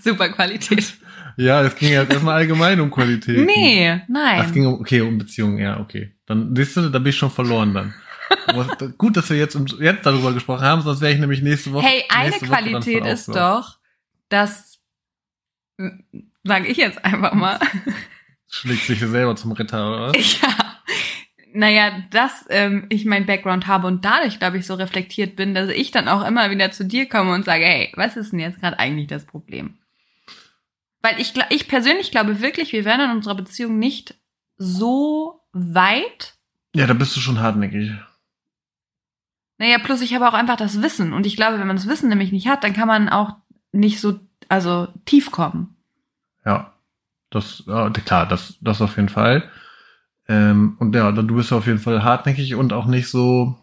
Super 0.01 0.29
Qualität. 0.29 0.93
ja, 1.37 1.61
es 1.61 1.75
ging 1.75 1.91
jetzt 1.91 2.11
erstmal 2.11 2.35
allgemein 2.35 2.79
um 2.79 2.91
Qualität. 2.91 3.45
Nee, 3.45 3.89
Ach, 3.91 4.01
es 4.03 4.09
nein. 4.09 4.51
ging 4.53 4.65
um, 4.65 4.75
okay, 4.75 5.01
um 5.01 5.17
Beziehungen, 5.17 5.57
ja, 5.57 5.79
okay. 5.79 6.13
Dann 6.25 6.55
siehst 6.55 6.77
du, 6.77 6.89
da 6.89 6.99
bin 6.99 7.09
ich 7.09 7.17
schon 7.17 7.31
verloren 7.31 7.73
dann. 7.73 7.93
Gut, 8.97 9.17
dass 9.17 9.29
wir 9.29 9.37
jetzt, 9.37 9.57
jetzt 9.79 10.05
darüber 10.05 10.33
gesprochen 10.33 10.61
haben, 10.61 10.81
sonst 10.81 11.01
wäre 11.01 11.13
ich 11.13 11.19
nämlich 11.19 11.41
nächste 11.41 11.71
Woche. 11.73 11.85
Hey, 11.85 12.03
eine 12.09 12.31
Woche 12.33 12.45
Qualität 12.45 13.05
ist 13.05 13.27
doch, 13.29 13.79
dass, 14.29 14.79
sage 16.43 16.67
ich 16.67 16.77
jetzt 16.77 17.03
einfach 17.03 17.33
mal, 17.33 17.59
Schlägt 18.51 18.81
sich 18.81 18.99
selber 18.99 19.35
zum 19.35 19.51
Ritter, 19.51 19.87
oder 19.87 20.07
was? 20.09 20.41
ja, 20.41 20.68
naja, 21.53 22.03
dass 22.11 22.45
ähm, 22.49 22.85
ich 22.89 23.05
mein 23.05 23.25
Background 23.25 23.67
habe 23.67 23.87
und 23.87 24.05
dadurch, 24.05 24.39
glaube 24.39 24.57
ich, 24.57 24.65
so 24.65 24.75
reflektiert 24.75 25.35
bin, 25.35 25.53
dass 25.53 25.69
ich 25.69 25.91
dann 25.91 26.07
auch 26.07 26.25
immer 26.25 26.51
wieder 26.51 26.71
zu 26.71 26.85
dir 26.85 27.07
komme 27.07 27.33
und 27.33 27.45
sage, 27.45 27.65
hey, 27.65 27.91
was 27.95 28.17
ist 28.17 28.31
denn 28.31 28.39
jetzt 28.39 28.59
gerade 28.59 28.79
eigentlich 28.79 29.07
das 29.07 29.25
Problem? 29.25 29.77
Weil 31.01 31.19
ich, 31.19 31.33
ich 31.49 31.67
persönlich 31.67 32.11
glaube 32.11 32.41
wirklich, 32.41 32.73
wir 32.73 32.85
wären 32.85 33.01
in 33.01 33.11
unserer 33.11 33.35
Beziehung 33.35 33.79
nicht 33.79 34.15
so 34.57 35.41
weit. 35.53 36.35
Ja, 36.75 36.87
da 36.87 36.93
bist 36.93 37.15
du 37.15 37.19
schon 37.19 37.39
hartnäckig. 37.39 37.91
Naja, 39.57 39.77
plus 39.79 40.01
ich 40.01 40.13
habe 40.13 40.27
auch 40.27 40.33
einfach 40.33 40.57
das 40.57 40.81
Wissen. 40.81 41.13
Und 41.13 41.25
ich 41.25 41.35
glaube, 41.35 41.59
wenn 41.59 41.67
man 41.67 41.75
das 41.75 41.87
Wissen 41.87 42.09
nämlich 42.09 42.31
nicht 42.31 42.47
hat, 42.47 42.63
dann 42.63 42.73
kann 42.73 42.87
man 42.87 43.09
auch 43.09 43.35
nicht 43.71 43.99
so, 43.99 44.19
also 44.47 44.87
tief 45.05 45.31
kommen. 45.31 45.75
Ja. 46.45 46.73
Das, 47.29 47.63
ja, 47.67 47.89
klar, 47.89 48.25
das, 48.25 48.57
das 48.61 48.81
auf 48.81 48.95
jeden 48.95 49.09
Fall. 49.09 49.49
Ähm, 50.29 50.77
und 50.79 50.95
ja, 50.95 51.11
du 51.11 51.35
bist 51.35 51.51
auf 51.51 51.65
jeden 51.65 51.79
Fall 51.79 52.03
hartnäckig 52.03 52.53
und 52.55 52.71
auch 52.71 52.85
nicht 52.85 53.09
so. 53.09 53.57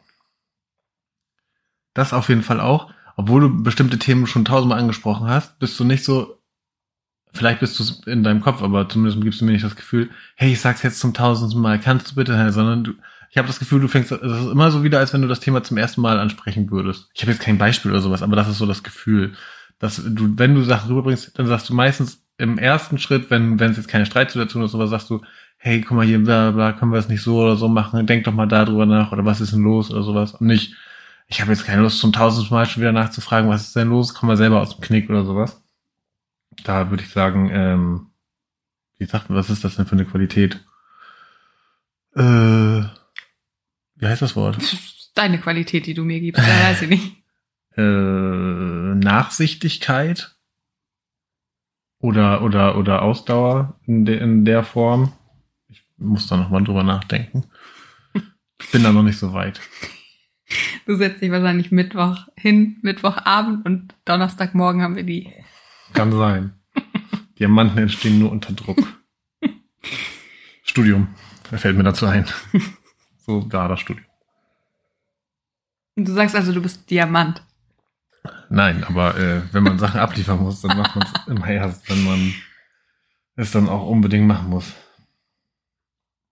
Das 1.95 2.13
auf 2.13 2.29
jeden 2.29 2.43
Fall 2.43 2.61
auch. 2.61 2.91
Obwohl 3.17 3.41
du 3.41 3.63
bestimmte 3.63 3.99
Themen 3.99 4.27
schon 4.27 4.45
tausendmal 4.45 4.81
angesprochen 4.81 5.29
hast, 5.29 5.59
bist 5.61 5.79
du 5.81 5.85
nicht 5.85 6.05
so. 6.05 6.43
Vielleicht 7.33 7.61
bist 7.61 7.79
du 7.79 8.11
in 8.11 8.25
deinem 8.25 8.41
Kopf, 8.41 8.63
aber 8.63 8.89
zumindest 8.89 9.23
gibst 9.23 9.41
du 9.41 9.45
mir 9.45 9.53
nicht 9.53 9.65
das 9.65 9.77
Gefühl, 9.77 10.11
hey, 10.35 10.53
ich 10.53 10.61
sag's 10.61 10.83
jetzt 10.83 11.01
zum 11.01 11.15
tausendsten 11.15 11.63
Mal, 11.63 11.79
kannst 11.79 12.11
du 12.11 12.15
bitte, 12.15 12.51
sondern 12.51 12.83
du, 12.83 12.93
ich 13.31 13.37
habe 13.37 13.47
das 13.47 13.59
Gefühl, 13.59 13.81
du 13.81 13.89
fängst, 13.89 14.11
es 14.11 14.21
ist 14.23 14.51
immer 14.51 14.71
so 14.71 14.83
wieder, 14.83 14.99
als 14.99 15.13
wenn 15.13 15.23
du 15.23 15.29
das 15.29 15.41
Thema 15.41 15.63
zum 15.63 15.77
ersten 15.77 16.01
Mal 16.01 16.19
ansprechen 16.19 16.71
würdest. 16.71 17.11
Ich 17.15 17.23
habe 17.23 17.33
jetzt 17.33 17.43
kein 17.43 17.59
Beispiel 17.59 17.91
oder 17.91 18.01
sowas, 18.01 18.23
aber 18.23 18.37
das 18.37 18.49
ist 18.49 18.59
so 18.59 18.65
das 18.65 18.83
Gefühl, 18.83 19.35
dass 19.79 19.97
du, 19.97 20.39
wenn 20.39 20.55
du 20.55 20.63
Sachen 20.63 20.89
rüberbringst, 20.89 21.39
dann 21.39 21.47
sagst 21.47 21.69
du 21.69 21.75
meistens, 21.75 22.27
im 22.39 22.59
ersten 22.59 22.99
Schritt, 22.99 23.31
wenn 23.31 23.59
wenn 23.61 23.71
es 23.71 23.77
jetzt 23.77 23.89
keine 23.89 24.07
Streitsituation 24.07 24.63
ist, 24.63 24.75
aber 24.75 24.89
sagst 24.89 25.11
du, 25.11 25.23
hey, 25.67 25.81
guck 25.81 25.97
mal 25.97 26.07
hier, 26.07 26.23
bla 26.23 26.53
bla, 26.53 26.73
können 26.73 26.93
wir 26.93 27.01
es 27.01 27.09
nicht 27.09 27.23
so 27.23 27.43
oder 27.43 27.57
so 27.57 27.67
machen, 27.67 28.07
denk 28.07 28.23
doch 28.23 28.33
mal 28.33 28.47
darüber 28.47 28.87
nach 28.87 29.11
oder 29.11 29.25
was 29.25 29.41
ist 29.41 29.53
denn 29.53 29.65
los 29.65 29.91
oder 29.91 30.05
sowas 30.05 30.35
und 30.35 30.47
nicht, 30.47 30.77
ich 31.27 31.41
habe 31.41 31.51
jetzt 31.51 31.65
keine 31.65 31.83
Lust 31.83 31.99
zum 31.99 32.13
tausendsten 32.13 32.57
Mal 32.57 32.67
schon 32.67 32.83
wieder 32.83 32.93
nachzufragen, 32.93 33.51
was 33.51 33.63
ist 33.63 33.75
denn 33.75 33.89
los, 33.89 34.15
komm 34.15 34.29
mal 34.29 34.37
selber 34.37 34.61
aus 34.61 34.77
dem 34.77 34.81
Knick 34.81 35.11
oder 35.11 35.25
sowas. 35.25 35.61
Da 36.63 36.91
würde 36.91 37.03
ich 37.03 37.11
sagen, 37.11 37.51
ähm, 37.53 38.11
wie 38.97 39.07
sagt 39.07 39.29
man, 39.29 39.37
was 39.37 39.51
ist 39.51 39.65
das 39.65 39.75
denn 39.75 39.87
für 39.87 39.97
eine 39.97 40.05
Qualität? 40.05 40.65
Äh, 42.15 42.21
wie 42.21 44.07
heißt 44.07 44.23
das 44.23 44.37
Wort? 44.37 44.59
Deine 45.17 45.41
Qualität, 45.41 45.87
die 45.87 45.95
du 45.95 46.05
mir 46.05 46.21
gibst, 46.21 46.41
da 46.41 46.47
weiß 46.47 46.83
ich 46.83 46.89
nicht. 46.89 47.13
Äh, 47.79 47.83
Nachsichtigkeit 47.83 50.35
oder, 51.99 52.41
oder, 52.41 52.79
oder 52.79 53.03
Ausdauer 53.03 53.79
in, 53.85 54.07
de, 54.07 54.19
in 54.19 54.47
der 54.47 54.65
Form. 54.65 55.13
Muss 55.99 56.27
da 56.27 56.37
nochmal 56.37 56.65
drüber 56.65 56.83
nachdenken. 56.83 57.45
Ich 58.61 58.71
bin 58.71 58.83
da 58.83 58.93
noch 58.93 59.03
nicht 59.03 59.19
so 59.19 59.33
weit. 59.33 59.61
Du 60.87 60.95
setzt 60.97 61.21
dich 61.21 61.31
wahrscheinlich 61.31 61.73
Mittwoch 61.73 62.29
hin, 62.37 62.79
Mittwochabend 62.83 63.67
und 63.67 63.95
Donnerstagmorgen 64.05 64.83
haben 64.83 64.97
wir 64.97 65.03
die. 65.03 65.33
Kann 65.93 66.13
sein. 66.13 66.55
Diamanten 67.39 67.79
entstehen 67.79 68.19
nur 68.19 68.31
unter 68.31 68.53
Druck. 68.53 68.79
Studium. 70.63 71.09
Da 71.51 71.59
fällt 71.59 71.77
mir 71.77 71.85
dazu 71.85 72.07
ein. 72.07 72.27
So 73.19 73.51
war 73.53 73.69
das 73.69 73.81
Studium. 73.81 74.07
Du 75.97 76.13
sagst 76.13 76.37
also, 76.37 76.53
du 76.53 76.63
bist 76.63 76.89
Diamant. 76.91 77.43
Nein, 78.51 78.85
aber 78.85 79.17
äh, 79.19 79.43
wenn 79.53 79.65
man 79.65 79.79
Sachen 79.79 79.99
abliefern 79.99 80.41
muss, 80.41 80.61
dann 80.61 80.77
macht 80.77 80.95
man 80.95 81.07
es 81.07 81.27
immer 81.27 81.49
erst, 81.49 81.89
wenn 81.91 82.05
man 82.05 82.35
es 83.35 83.51
dann 83.51 83.69
auch 83.69 83.89
unbedingt 83.89 84.27
machen 84.27 84.51
muss. 84.51 84.73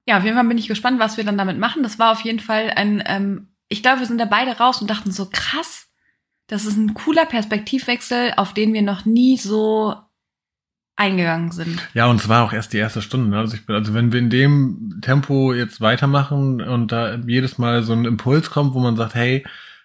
Ja, 0.07 0.19
auf 0.19 0.25
jeden 0.25 0.37
Fall 0.37 0.47
bin 0.47 0.59
ich 0.59 0.69
gespannt, 0.69 1.01
was 1.01 1.17
wir 1.17 1.25
dann 1.25 1.39
damit 1.39 1.59
machen. 1.59 1.83
Das 1.83 1.99
war 1.99 2.13
auf 2.13 2.21
jeden 2.21 2.41
Fall 2.41 2.73
ein, 2.77 3.03
ähm, 3.07 3.49
ich 3.69 3.83
glaube, 3.83 4.01
wir 4.01 4.07
sind 4.07 4.19
da 4.19 4.27
beide 4.27 4.59
raus 4.59 4.81
und 4.81 4.91
dachten 4.91 5.11
so, 5.11 5.29
krass, 5.31 5.89
das 6.47 6.67
ist 6.67 6.77
ein 6.77 6.95
cooler 6.95 7.25
Perspektivwechsel, 7.25 8.35
auf 8.37 8.53
den 8.53 8.75
wir 8.75 8.83
noch 8.83 9.07
nie 9.07 9.39
so 9.39 9.97
eingegangen 10.97 11.51
sind. 11.51 11.89
Ja, 11.95 12.07
und 12.07 12.21
es 12.21 12.29
war 12.29 12.45
auch 12.45 12.53
erst 12.53 12.73
die 12.73 12.79
erste 12.79 13.03
Stunde. 13.03 13.31
Ne? 13.31 13.39
Also, 13.39 13.57
ich 13.57 13.67
bin, 13.67 13.75
also 13.75 13.95
wenn 13.95 14.13
wir 14.13 14.21
in 14.21 14.31
dem 14.31 14.99
Tempo 15.01 15.53
jetzt 15.53 15.81
weitermachen 15.81 16.61
und 16.61 16.93
da 16.93 17.17
jedes 17.27 17.59
Mal 17.59 17.83
so 17.83 17.93
ein 17.95 18.05
Impuls 18.05 18.51
kommt, 18.51 18.75
wo 18.75 18.81
man 18.81 18.97
sagt, 18.97 19.15
hey, 19.15 19.45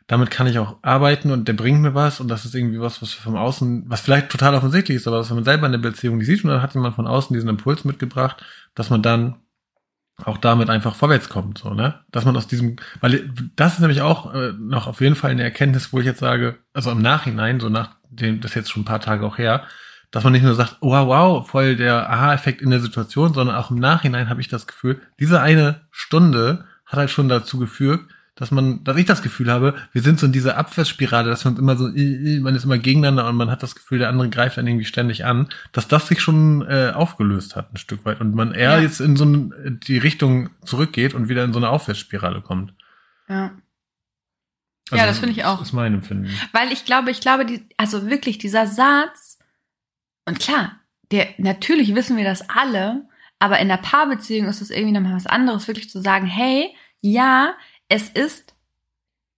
damit 0.09 0.31
kann 0.31 0.47
ich 0.47 0.57
auch 0.57 0.77
arbeiten 0.81 1.31
und 1.31 1.47
der 1.47 1.53
bringt 1.53 1.81
mir 1.81 1.93
was 1.93 2.19
und 2.19 2.29
das 2.29 2.43
ist 2.43 2.55
irgendwie 2.55 2.79
was, 2.79 3.01
was 3.01 3.13
vom 3.13 3.35
Außen, 3.35 3.85
was 3.87 4.01
vielleicht 4.01 4.29
total 4.29 4.55
offensichtlich 4.55 4.97
ist, 4.97 5.07
aber 5.07 5.19
was 5.19 5.29
man 5.29 5.43
selber 5.43 5.67
in 5.67 5.71
der 5.71 5.79
Beziehung 5.79 6.17
nicht 6.17 6.27
sieht 6.27 6.43
und 6.43 6.49
dann 6.49 6.63
hat 6.63 6.73
jemand 6.73 6.95
von 6.95 7.05
außen 7.05 7.33
diesen 7.33 7.49
Impuls 7.49 7.85
mitgebracht, 7.85 8.43
dass 8.73 8.89
man 8.89 9.03
dann 9.03 9.35
auch 10.25 10.37
damit 10.37 10.69
einfach 10.69 10.95
vorwärts 10.95 11.29
kommt, 11.29 11.57
so, 11.57 11.73
ne? 11.73 11.99
Dass 12.11 12.25
man 12.25 12.35
aus 12.35 12.47
diesem, 12.47 12.77
weil 13.01 13.31
das 13.55 13.73
ist 13.73 13.79
nämlich 13.79 14.01
auch 14.01 14.33
äh, 14.33 14.53
noch 14.57 14.87
auf 14.87 15.01
jeden 15.01 15.15
Fall 15.15 15.31
eine 15.31 15.43
Erkenntnis, 15.43 15.93
wo 15.93 15.99
ich 15.99 16.05
jetzt 16.05 16.19
sage, 16.19 16.57
also 16.73 16.91
im 16.91 17.01
Nachhinein, 17.01 17.59
so 17.59 17.69
nach 17.69 17.95
dem, 18.09 18.41
das 18.41 18.51
ist 18.51 18.55
jetzt 18.55 18.71
schon 18.71 18.81
ein 18.81 18.85
paar 18.85 19.01
Tage 19.01 19.25
auch 19.25 19.37
her, 19.37 19.63
dass 20.11 20.23
man 20.23 20.33
nicht 20.33 20.43
nur 20.43 20.55
sagt, 20.55 20.77
wow, 20.81 21.07
wow, 21.07 21.47
voll 21.47 21.75
der 21.75 22.09
Aha-Effekt 22.09 22.61
in 22.61 22.71
der 22.71 22.79
Situation, 22.79 23.33
sondern 23.33 23.55
auch 23.55 23.69
im 23.69 23.77
Nachhinein 23.77 24.29
habe 24.29 24.41
ich 24.41 24.47
das 24.47 24.67
Gefühl, 24.67 25.01
diese 25.19 25.41
eine 25.41 25.81
Stunde 25.91 26.65
hat 26.85 26.97
halt 26.97 27.11
schon 27.11 27.29
dazu 27.29 27.59
geführt, 27.59 28.01
dass 28.39 28.51
man, 28.51 28.83
dass 28.85 28.95
ich 28.95 29.05
das 29.05 29.21
Gefühl 29.21 29.51
habe, 29.51 29.75
wir 29.91 30.01
sind 30.01 30.17
so 30.17 30.25
in 30.25 30.31
dieser 30.31 30.57
Abwärtsspirale, 30.57 31.29
dass 31.29 31.43
man 31.43 31.57
immer 31.57 31.75
so, 31.75 31.89
man 31.89 32.55
ist 32.55 32.63
immer 32.63 32.77
gegeneinander 32.77 33.27
und 33.27 33.35
man 33.35 33.51
hat 33.51 33.61
das 33.63 33.75
Gefühl, 33.75 33.99
der 33.99 34.07
andere 34.07 34.29
greift 34.29 34.57
einen 34.57 34.69
irgendwie 34.69 34.85
ständig 34.85 35.25
an, 35.25 35.49
dass 35.73 35.89
das 35.89 36.07
sich 36.07 36.21
schon 36.21 36.61
äh, 36.61 36.93
aufgelöst 36.95 37.57
hat 37.57 37.73
ein 37.73 37.77
Stück 37.77 38.05
weit 38.05 38.21
und 38.21 38.33
man 38.33 38.53
eher 38.53 38.77
ja. 38.77 38.79
jetzt 38.79 39.01
in 39.01 39.17
so 39.17 39.25
eine, 39.25 39.51
die 39.71 39.97
Richtung 39.97 40.51
zurückgeht 40.63 41.13
und 41.13 41.27
wieder 41.27 41.43
in 41.43 41.51
so 41.51 41.59
eine 41.59 41.69
Aufwärtsspirale 41.69 42.41
kommt. 42.41 42.73
Ja. 43.27 43.51
Also, 44.89 45.01
ja, 45.01 45.05
das 45.05 45.19
finde 45.19 45.33
ich 45.33 45.43
auch. 45.43 45.59
Das 45.59 45.67
ist 45.67 45.73
mein 45.73 45.93
Empfinden. 45.93 46.29
Weil 46.53 46.71
ich 46.71 46.85
glaube, 46.85 47.11
ich 47.11 47.19
glaube, 47.19 47.45
die, 47.45 47.65
also 47.75 48.09
wirklich 48.09 48.37
dieser 48.37 48.67
Satz, 48.67 49.37
und 50.25 50.39
klar, 50.39 50.79
der, 51.11 51.27
natürlich 51.37 51.93
wissen 51.93 52.15
wir 52.15 52.23
das 52.23 52.49
alle, 52.49 53.05
aber 53.37 53.59
in 53.59 53.67
der 53.67 53.77
Paarbeziehung 53.77 54.47
ist 54.47 54.61
es 54.61 54.69
irgendwie 54.69 54.93
nochmal 54.93 55.15
was 55.15 55.27
anderes, 55.27 55.67
wirklich 55.67 55.89
zu 55.89 56.01
sagen, 56.01 56.25
hey, 56.25 56.73
ja, 57.01 57.53
es 57.89 58.09
ist 58.09 58.55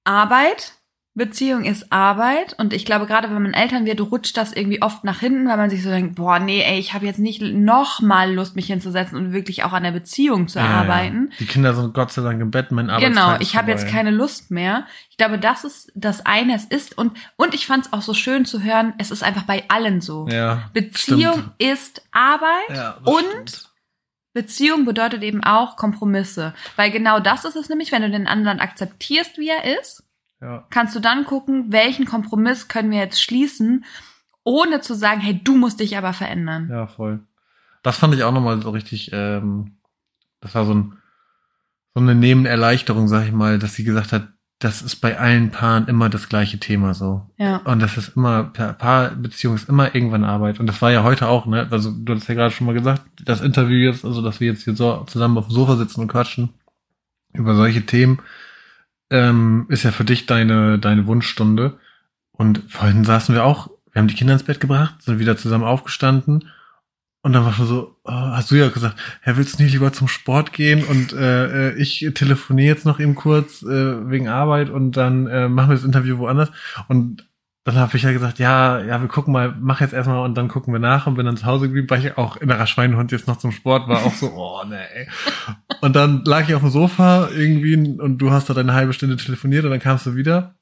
Arbeit, 0.03 0.73
Beziehung 1.13 1.65
ist 1.65 1.91
Arbeit 1.91 2.55
und 2.57 2.71
ich 2.71 2.85
glaube, 2.85 3.05
gerade 3.05 3.27
wenn 3.29 3.41
man 3.41 3.53
Eltern 3.53 3.85
wird, 3.85 3.99
rutscht 3.99 4.37
das 4.37 4.53
irgendwie 4.53 4.81
oft 4.81 5.03
nach 5.03 5.19
hinten, 5.19 5.45
weil 5.49 5.57
man 5.57 5.69
sich 5.69 5.83
so 5.83 5.89
denkt, 5.89 6.15
boah, 6.15 6.39
nee, 6.39 6.61
ey, 6.61 6.79
ich 6.79 6.93
habe 6.93 7.05
jetzt 7.05 7.19
nicht 7.19 7.41
noch 7.41 7.99
mal 7.99 8.33
Lust, 8.33 8.55
mich 8.55 8.67
hinzusetzen 8.67 9.17
und 9.17 9.33
wirklich 9.33 9.65
auch 9.65 9.73
an 9.73 9.83
der 9.83 9.91
Beziehung 9.91 10.47
zu 10.47 10.59
ja, 10.59 10.67
arbeiten. 10.67 11.27
Ja. 11.31 11.35
Die 11.39 11.45
Kinder 11.47 11.73
sind 11.73 11.93
Gott 11.93 12.13
sei 12.13 12.21
Dank 12.21 12.41
im 12.41 12.49
Bett, 12.49 12.71
mein 12.71 12.89
Arbeitstag 12.89 13.11
Genau, 13.13 13.37
ich 13.41 13.57
habe 13.57 13.71
jetzt 13.71 13.89
keine 13.89 14.09
Lust 14.09 14.51
mehr. 14.51 14.85
Ich 15.09 15.17
glaube, 15.17 15.37
das 15.37 15.65
ist 15.65 15.91
das 15.95 16.25
eine, 16.25 16.55
es 16.55 16.63
ist 16.63 16.97
und 16.97 17.11
und 17.35 17.53
ich 17.53 17.67
fand 17.67 17.87
es 17.87 17.93
auch 17.93 18.01
so 18.01 18.13
schön 18.13 18.45
zu 18.45 18.63
hören, 18.63 18.93
es 18.97 19.11
ist 19.11 19.21
einfach 19.21 19.43
bei 19.43 19.65
allen 19.67 19.99
so. 19.99 20.29
Ja, 20.29 20.69
Beziehung 20.73 21.33
stimmt. 21.33 21.53
ist 21.57 22.03
Arbeit 22.11 22.69
ja, 22.73 22.97
und 23.03 23.25
stimmt. 23.25 23.70
Beziehung 24.33 24.85
bedeutet 24.85 25.23
eben 25.23 25.43
auch 25.43 25.75
Kompromisse. 25.75 26.53
Weil 26.75 26.91
genau 26.91 27.19
das 27.19 27.45
ist 27.45 27.55
es 27.55 27.69
nämlich, 27.69 27.91
wenn 27.91 28.01
du 28.01 28.09
den 28.09 28.27
anderen 28.27 28.59
akzeptierst, 28.59 29.37
wie 29.37 29.49
er 29.49 29.79
ist, 29.79 30.03
ja. 30.39 30.65
kannst 30.69 30.95
du 30.95 30.99
dann 30.99 31.25
gucken, 31.25 31.71
welchen 31.71 32.05
Kompromiss 32.05 32.67
können 32.67 32.91
wir 32.91 32.99
jetzt 32.99 33.21
schließen, 33.21 33.85
ohne 34.43 34.81
zu 34.81 34.93
sagen, 34.95 35.21
hey, 35.21 35.39
du 35.43 35.55
musst 35.55 35.79
dich 35.79 35.97
aber 35.97 36.13
verändern. 36.13 36.69
Ja, 36.69 36.87
voll. 36.87 37.19
Das 37.83 37.97
fand 37.97 38.15
ich 38.15 38.23
auch 38.23 38.31
nochmal 38.31 38.61
so 38.61 38.69
richtig, 38.69 39.11
ähm, 39.13 39.77
das 40.39 40.55
war 40.55 40.65
so, 40.65 40.73
ein, 40.73 40.97
so 41.93 42.01
eine 42.01 42.15
Nebenerleichterung, 42.15 43.07
sag 43.07 43.25
ich 43.25 43.31
mal, 43.31 43.59
dass 43.59 43.75
sie 43.75 43.83
gesagt 43.83 44.11
hat, 44.11 44.29
das 44.61 44.83
ist 44.83 44.97
bei 44.97 45.17
allen 45.17 45.49
Paaren 45.49 45.87
immer 45.87 46.07
das 46.07 46.29
gleiche 46.29 46.59
Thema 46.59 46.93
so. 46.93 47.27
Ja. 47.37 47.57
Und 47.57 47.79
das 47.81 47.97
ist 47.97 48.15
immer, 48.15 48.43
Paarbeziehung 48.43 49.55
ist 49.55 49.67
immer 49.67 49.95
irgendwann 49.95 50.23
Arbeit. 50.23 50.59
Und 50.59 50.67
das 50.67 50.81
war 50.83 50.91
ja 50.91 51.01
heute 51.01 51.27
auch, 51.27 51.47
ne? 51.47 51.67
Also 51.71 51.91
du 51.91 52.13
hast 52.13 52.27
ja 52.27 52.35
gerade 52.35 52.53
schon 52.53 52.67
mal 52.67 52.73
gesagt, 52.73 53.01
das 53.23 53.41
Interview 53.41 53.77
jetzt, 53.77 54.05
also 54.05 54.21
dass 54.21 54.39
wir 54.39 54.51
jetzt 54.51 54.63
hier 54.63 54.75
so 54.75 55.03
zusammen 55.07 55.39
auf 55.39 55.47
dem 55.47 55.53
Sofa 55.53 55.77
sitzen 55.77 56.01
und 56.01 56.09
quatschen 56.09 56.49
über 57.33 57.55
solche 57.55 57.87
Themen, 57.87 58.19
ähm, 59.09 59.65
ist 59.69 59.81
ja 59.81 59.91
für 59.91 60.05
dich 60.05 60.27
deine, 60.27 60.77
deine 60.77 61.07
Wunschstunde. 61.07 61.79
Und 62.31 62.61
vorhin 62.67 63.03
saßen 63.03 63.33
wir 63.33 63.43
auch, 63.43 63.71
wir 63.91 63.99
haben 63.99 64.07
die 64.07 64.15
Kinder 64.15 64.33
ins 64.33 64.43
Bett 64.43 64.59
gebracht, 64.59 65.01
sind 65.01 65.17
wieder 65.17 65.37
zusammen 65.37 65.63
aufgestanden 65.63 66.45
und 67.23 67.33
dann 67.33 67.45
war 67.45 67.53
schon 67.53 67.67
so, 67.67 67.97
oh, 68.03 68.11
hast 68.11 68.49
du 68.49 68.55
ja 68.55 68.69
gesagt, 68.69 68.95
Herr, 69.21 69.37
willst 69.37 69.59
du 69.59 69.63
nicht 69.63 69.73
lieber 69.73 69.93
zum 69.93 70.07
Sport 70.07 70.53
gehen? 70.53 70.83
Und 70.83 71.13
äh, 71.13 71.69
äh, 71.69 71.73
ich 71.75 72.09
telefoniere 72.15 72.73
jetzt 72.73 72.85
noch 72.85 72.99
eben 72.99 73.13
kurz 73.13 73.61
äh, 73.61 74.09
wegen 74.09 74.27
Arbeit 74.27 74.71
und 74.71 74.93
dann 74.93 75.27
äh, 75.27 75.47
machen 75.47 75.69
wir 75.69 75.75
das 75.75 75.85
Interview 75.85 76.17
woanders. 76.17 76.51
Und 76.87 77.27
dann 77.63 77.75
habe 77.75 77.95
ich 77.95 78.01
ja 78.01 78.11
gesagt, 78.11 78.39
ja, 78.39 78.81
ja, 78.81 78.99
wir 79.01 79.07
gucken 79.07 79.33
mal, 79.33 79.55
mach 79.59 79.81
jetzt 79.81 79.93
erstmal 79.93 80.25
und 80.25 80.35
dann 80.35 80.47
gucken 80.47 80.73
wir 80.73 80.79
nach 80.79 81.05
und 81.05 81.13
bin 81.13 81.27
dann 81.27 81.37
zu 81.37 81.45
Hause 81.45 81.67
geblieben, 81.67 81.91
weil 81.91 82.03
ich 82.03 82.17
auch 82.17 82.37
innerer 82.37 82.65
Schweinehund 82.65 83.11
jetzt 83.11 83.27
noch 83.27 83.37
zum 83.37 83.51
Sport 83.51 83.87
war, 83.87 84.03
auch 84.03 84.13
so, 84.15 84.31
oh 84.35 84.63
nee. 84.67 85.07
Und 85.79 85.95
dann 85.95 86.23
lag 86.25 86.49
ich 86.49 86.55
auf 86.55 86.61
dem 86.61 86.71
Sofa 86.71 87.29
irgendwie 87.29 87.75
und 87.75 88.17
du 88.17 88.31
hast 88.31 88.49
da 88.49 88.55
eine 88.55 88.73
halbe 88.73 88.93
Stunde 88.93 89.17
telefoniert 89.17 89.63
und 89.63 89.69
dann 89.69 89.79
kamst 89.79 90.07
du 90.07 90.15
wieder. 90.15 90.55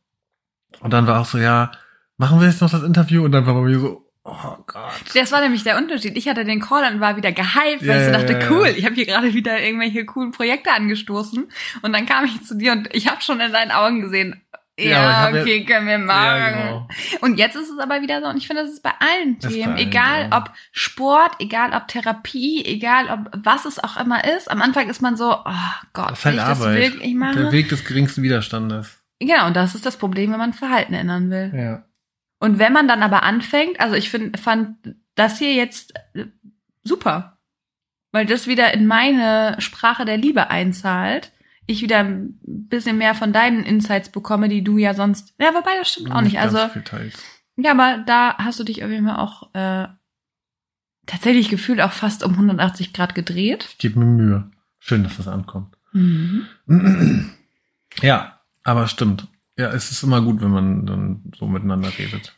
Und 0.81 0.91
dann 0.91 1.07
war 1.07 1.21
auch 1.21 1.25
so, 1.25 1.37
ja, 1.37 1.71
machen 2.17 2.41
wir 2.41 2.47
jetzt 2.47 2.61
noch 2.61 2.69
das 2.69 2.83
Interview? 2.83 3.23
Und 3.23 3.31
dann 3.31 3.45
war 3.45 3.53
bei 3.53 3.61
mir 3.61 3.79
so, 3.79 4.08
Oh 4.23 4.57
Gott. 4.67 4.91
Das 5.15 5.31
war 5.31 5.41
nämlich 5.41 5.63
der 5.63 5.77
Unterschied. 5.77 6.15
Ich 6.17 6.27
hatte 6.27 6.45
den 6.45 6.59
Call 6.59 6.91
und 6.93 6.99
war 6.99 7.15
wieder 7.15 7.31
gehypt, 7.31 7.81
weil 7.81 7.87
Ja, 7.87 7.97
ich 7.99 8.05
so 8.05 8.11
dachte, 8.11 8.47
cool, 8.51 8.67
ich 8.75 8.85
habe 8.85 8.93
hier 8.95 9.05
gerade 9.05 9.33
wieder 9.33 9.59
irgendwelche 9.59 10.05
coolen 10.05 10.31
Projekte 10.31 10.71
angestoßen. 10.71 11.49
Und 11.81 11.93
dann 11.93 12.05
kam 12.05 12.25
ich 12.25 12.43
zu 12.43 12.55
dir 12.55 12.73
und 12.73 12.93
ich 12.93 13.07
habe 13.09 13.21
schon 13.21 13.39
in 13.39 13.51
deinen 13.51 13.71
Augen 13.71 14.01
gesehen, 14.01 14.41
Ja, 14.77 14.85
ja, 14.91 15.15
hab 15.21 15.33
ja- 15.35 15.41
okay, 15.41 15.65
können 15.65 15.87
wir 15.87 15.97
machen. 15.97 16.25
Ja, 16.39 16.49
genau. 16.51 16.87
Und 17.21 17.37
jetzt 17.39 17.55
ist 17.55 17.69
es 17.69 17.79
aber 17.79 18.01
wieder 18.01 18.21
so, 18.21 18.27
und 18.27 18.37
ich 18.37 18.45
finde, 18.47 18.63
das 18.63 18.71
ist 18.71 18.83
bei 18.83 18.91
allen 18.99 19.39
Das 19.39 19.51
Themen, 19.51 19.73
bei 19.75 19.79
allen, 19.79 19.87
egal 19.89 20.27
ob 20.31 20.51
Sport, 20.71 21.31
egal 21.39 21.73
ob 21.73 21.87
Therapie, 21.87 22.63
egal 22.65 23.09
ob 23.09 23.31
was 23.43 23.65
es 23.65 23.79
auch 23.83 23.97
immer 23.97 24.23
ist. 24.25 24.49
Am 24.51 24.61
Anfang 24.61 24.89
ist 24.89 25.01
man 25.01 25.17
so, 25.17 25.31
oh 25.33 25.51
Gott, 25.93 26.11
Das 26.11 26.19
ist 26.19 26.25
halt 26.25 26.35
ich 26.35 26.41
das 26.41 26.61
Arbeit. 26.61 26.77
wirklich 26.93 27.15
machen? 27.15 27.37
Der 27.41 27.51
Weg 27.51 27.69
des 27.69 27.83
geringsten 27.83 28.21
Widerstandes. 28.21 28.97
Genau, 29.19 29.47
und 29.47 29.55
das 29.55 29.75
ist 29.75 29.85
das 29.85 29.97
Problem, 29.97 30.31
wenn 30.31 30.39
man 30.39 30.53
Verhalten 30.53 30.93
ändern 30.93 31.29
will. 31.29 31.51
Ja. 31.53 31.83
Und 32.39 32.59
wenn 32.59 32.73
man 32.73 32.87
dann 32.87 33.03
aber 33.03 33.23
anfängt, 33.23 33.79
also 33.79 33.95
ich 33.95 34.09
find, 34.09 34.39
fand 34.39 34.77
das 35.15 35.37
hier 35.37 35.53
jetzt 35.53 35.93
äh, 36.13 36.25
super, 36.83 37.37
weil 38.11 38.25
das 38.25 38.47
wieder 38.47 38.73
in 38.73 38.87
meine 38.87 39.55
Sprache 39.59 40.05
der 40.05 40.17
Liebe 40.17 40.49
einzahlt. 40.49 41.31
Ich 41.65 41.81
wieder 41.81 41.99
ein 41.99 42.39
bisschen 42.41 42.97
mehr 42.97 43.13
von 43.13 43.31
deinen 43.31 43.63
Insights 43.63 44.09
bekomme, 44.09 44.49
die 44.49 44.63
du 44.63 44.77
ja 44.77 44.93
sonst. 44.93 45.35
Ja, 45.39 45.53
wobei 45.53 45.77
das 45.77 45.91
stimmt 45.91 46.11
auch 46.11 46.21
nicht. 46.21 46.35
ganz 46.35 46.55
Also 46.55 46.73
ja, 47.57 47.71
aber 47.71 47.99
da 48.05 48.37
hast 48.37 48.59
du 48.59 48.63
dich 48.63 48.83
auf 48.83 48.89
jeden 48.89 49.05
Fall 49.05 49.17
auch 49.17 49.53
äh, 49.53 49.87
tatsächlich 51.05 51.49
gefühlt 51.49 51.81
auch 51.81 51.91
fast 51.91 52.23
um 52.23 52.31
180 52.33 52.93
Grad 52.93 53.13
gedreht. 53.15 53.67
Ich 53.69 53.77
gebe 53.77 53.99
mir 53.99 54.05
Mühe. 54.05 54.51
Schön, 54.79 55.03
dass 55.03 55.17
das 55.17 55.27
ankommt. 55.27 55.75
Mhm. 55.91 56.45
Ja, 58.01 58.39
aber 58.63 58.87
stimmt. 58.87 59.27
Ja, 59.59 59.73
es 59.73 59.91
ist 59.91 60.03
immer 60.03 60.21
gut, 60.21 60.39
wenn 60.39 60.51
man 60.51 60.85
dann 60.85 61.31
so 61.37 61.45
miteinander 61.45 61.91
redet. 61.97 62.33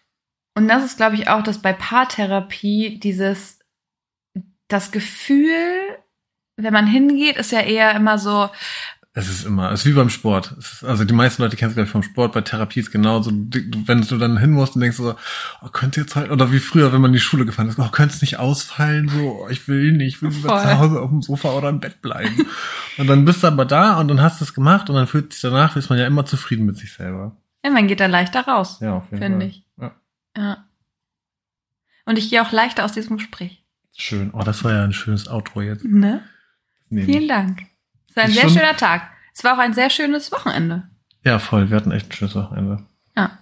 Und 0.58 0.68
das 0.68 0.84
ist, 0.84 0.98
glaube 0.98 1.14
ich, 1.14 1.28
auch, 1.28 1.44
dass 1.44 1.62
bei 1.62 1.72
Paartherapie 1.72 3.00
dieses, 3.00 3.60
das 4.68 4.92
Gefühl, 4.92 6.00
wenn 6.58 6.74
man 6.74 6.88
hingeht, 6.88 7.38
ist 7.38 7.52
ja 7.52 7.60
eher 7.60 7.94
immer 7.94 8.18
so, 8.18 8.50
Es 9.14 9.28
ist 9.30 9.46
immer, 9.46 9.72
es 9.74 9.82
ist 9.82 9.88
wie 9.88 9.92
beim 9.94 10.10
Sport. 10.10 10.56
Es 10.58 10.72
ist, 10.72 10.84
also 10.86 11.04
die 11.04 11.14
meisten 11.14 11.42
Leute 11.42 11.58
kennen 11.58 11.72
es, 11.72 11.76
glaube 11.76 11.86
ich, 11.88 11.92
vom 11.92 12.02
Sport. 12.04 12.32
Bei 12.32 12.40
Therapie 12.40 12.80
ist 12.80 12.92
genauso. 12.92 13.30
Du- 13.32 13.60
Wenn 13.86 14.02
du 14.04 14.18
dann 14.18 14.38
hin 14.38 14.52
musst 14.52 14.76
und 14.76 14.82
denkst 14.82 14.96
so, 14.96 15.16
oh, 15.62 15.68
könnte 15.68 16.00
jetzt 16.00 16.16
halt, 16.16 16.32
oder 16.32 16.54
wie 16.54 16.60
früher, 16.60 16.94
wenn 16.94 17.02
man 17.02 17.10
in 17.10 17.16
die 17.16 17.20
Schule 17.20 17.46
gefahren 17.46 17.68
ist, 17.68 17.78
oh, 17.78 17.90
könnte 17.90 18.16
es 18.16 18.22
nicht 18.22 18.40
ausfallen, 18.40 19.10
so, 19.10 19.42
oh, 19.44 19.50
ich 19.50 19.68
will 19.68 19.92
nicht, 19.92 20.16
ich 20.16 20.22
will 20.22 20.30
lieber 20.30 20.48
Voll. 20.50 20.62
zu 20.62 20.80
Hause 20.80 21.02
auf 21.02 21.10
dem 21.10 21.22
Sofa 21.22 21.50
oder 21.52 21.68
im 21.68 21.82
Bett 21.82 22.02
bleiben. 22.02 22.46
und 22.98 23.08
dann 23.08 23.26
bist 23.26 23.44
du 23.44 23.48
aber 23.48 23.66
da 23.66 24.00
und 24.00 24.08
dann 24.08 24.22
hast 24.22 24.40
du 24.40 24.46
es 24.46 24.54
gemacht 24.54 24.90
und 24.90 24.96
dann 24.96 25.08
fühlt 25.08 25.34
sich 25.34 25.42
danach, 25.42 25.76
ist 25.76 25.90
man 25.90 26.00
ja 26.00 26.08
immer 26.08 26.26
zufrieden 26.26 26.66
mit 26.66 26.78
sich 26.78 26.94
selber. 26.94 27.36
ja, 27.66 27.70
man 27.72 27.88
geht 27.88 28.00
da 28.00 28.06
leichter 28.06 28.48
raus, 28.48 28.78
Ja, 28.80 28.94
auf 28.94 29.12
jeden 29.12 29.22
finde 29.24 29.46
ich. 29.48 29.66
Ja. 29.78 29.92
Ja. 30.38 30.66
Und 32.06 32.18
ich 32.18 32.30
gehe 32.30 32.42
auch 32.42 32.54
leichter 32.54 32.86
aus 32.86 32.94
diesem 32.94 33.18
Gespräch. 33.18 33.62
Schön. 33.94 34.32
Oh, 34.34 34.40
das 34.44 34.64
war 34.64 34.72
ja 34.72 34.84
ein 34.86 34.94
schönes 34.94 35.28
Outro 35.28 35.62
jetzt. 35.62 35.84
Ne? 35.84 36.24
Nee, 36.90 37.04
Vielen 37.04 37.20
nicht. 37.20 37.30
Dank. 37.30 37.64
Es 38.12 38.18
war 38.18 38.24
ein 38.26 38.32
Ist 38.32 38.42
sehr 38.42 38.50
schöner 38.50 38.76
Tag. 38.76 39.10
Es 39.34 39.44
war 39.46 39.54
auch 39.54 39.60
ein 39.60 39.74
sehr 39.74 39.90
schönes 39.90 40.34
Wochenende. 40.34 40.90
Ja, 41.24 41.40
voll. 41.40 41.70
Wir 41.70 41.78
hatten 41.78 41.92
echt 41.92 42.10
ein 42.10 42.12
schönes 42.12 42.36
Wochenende. 42.36 42.86
Ja. 43.16 43.38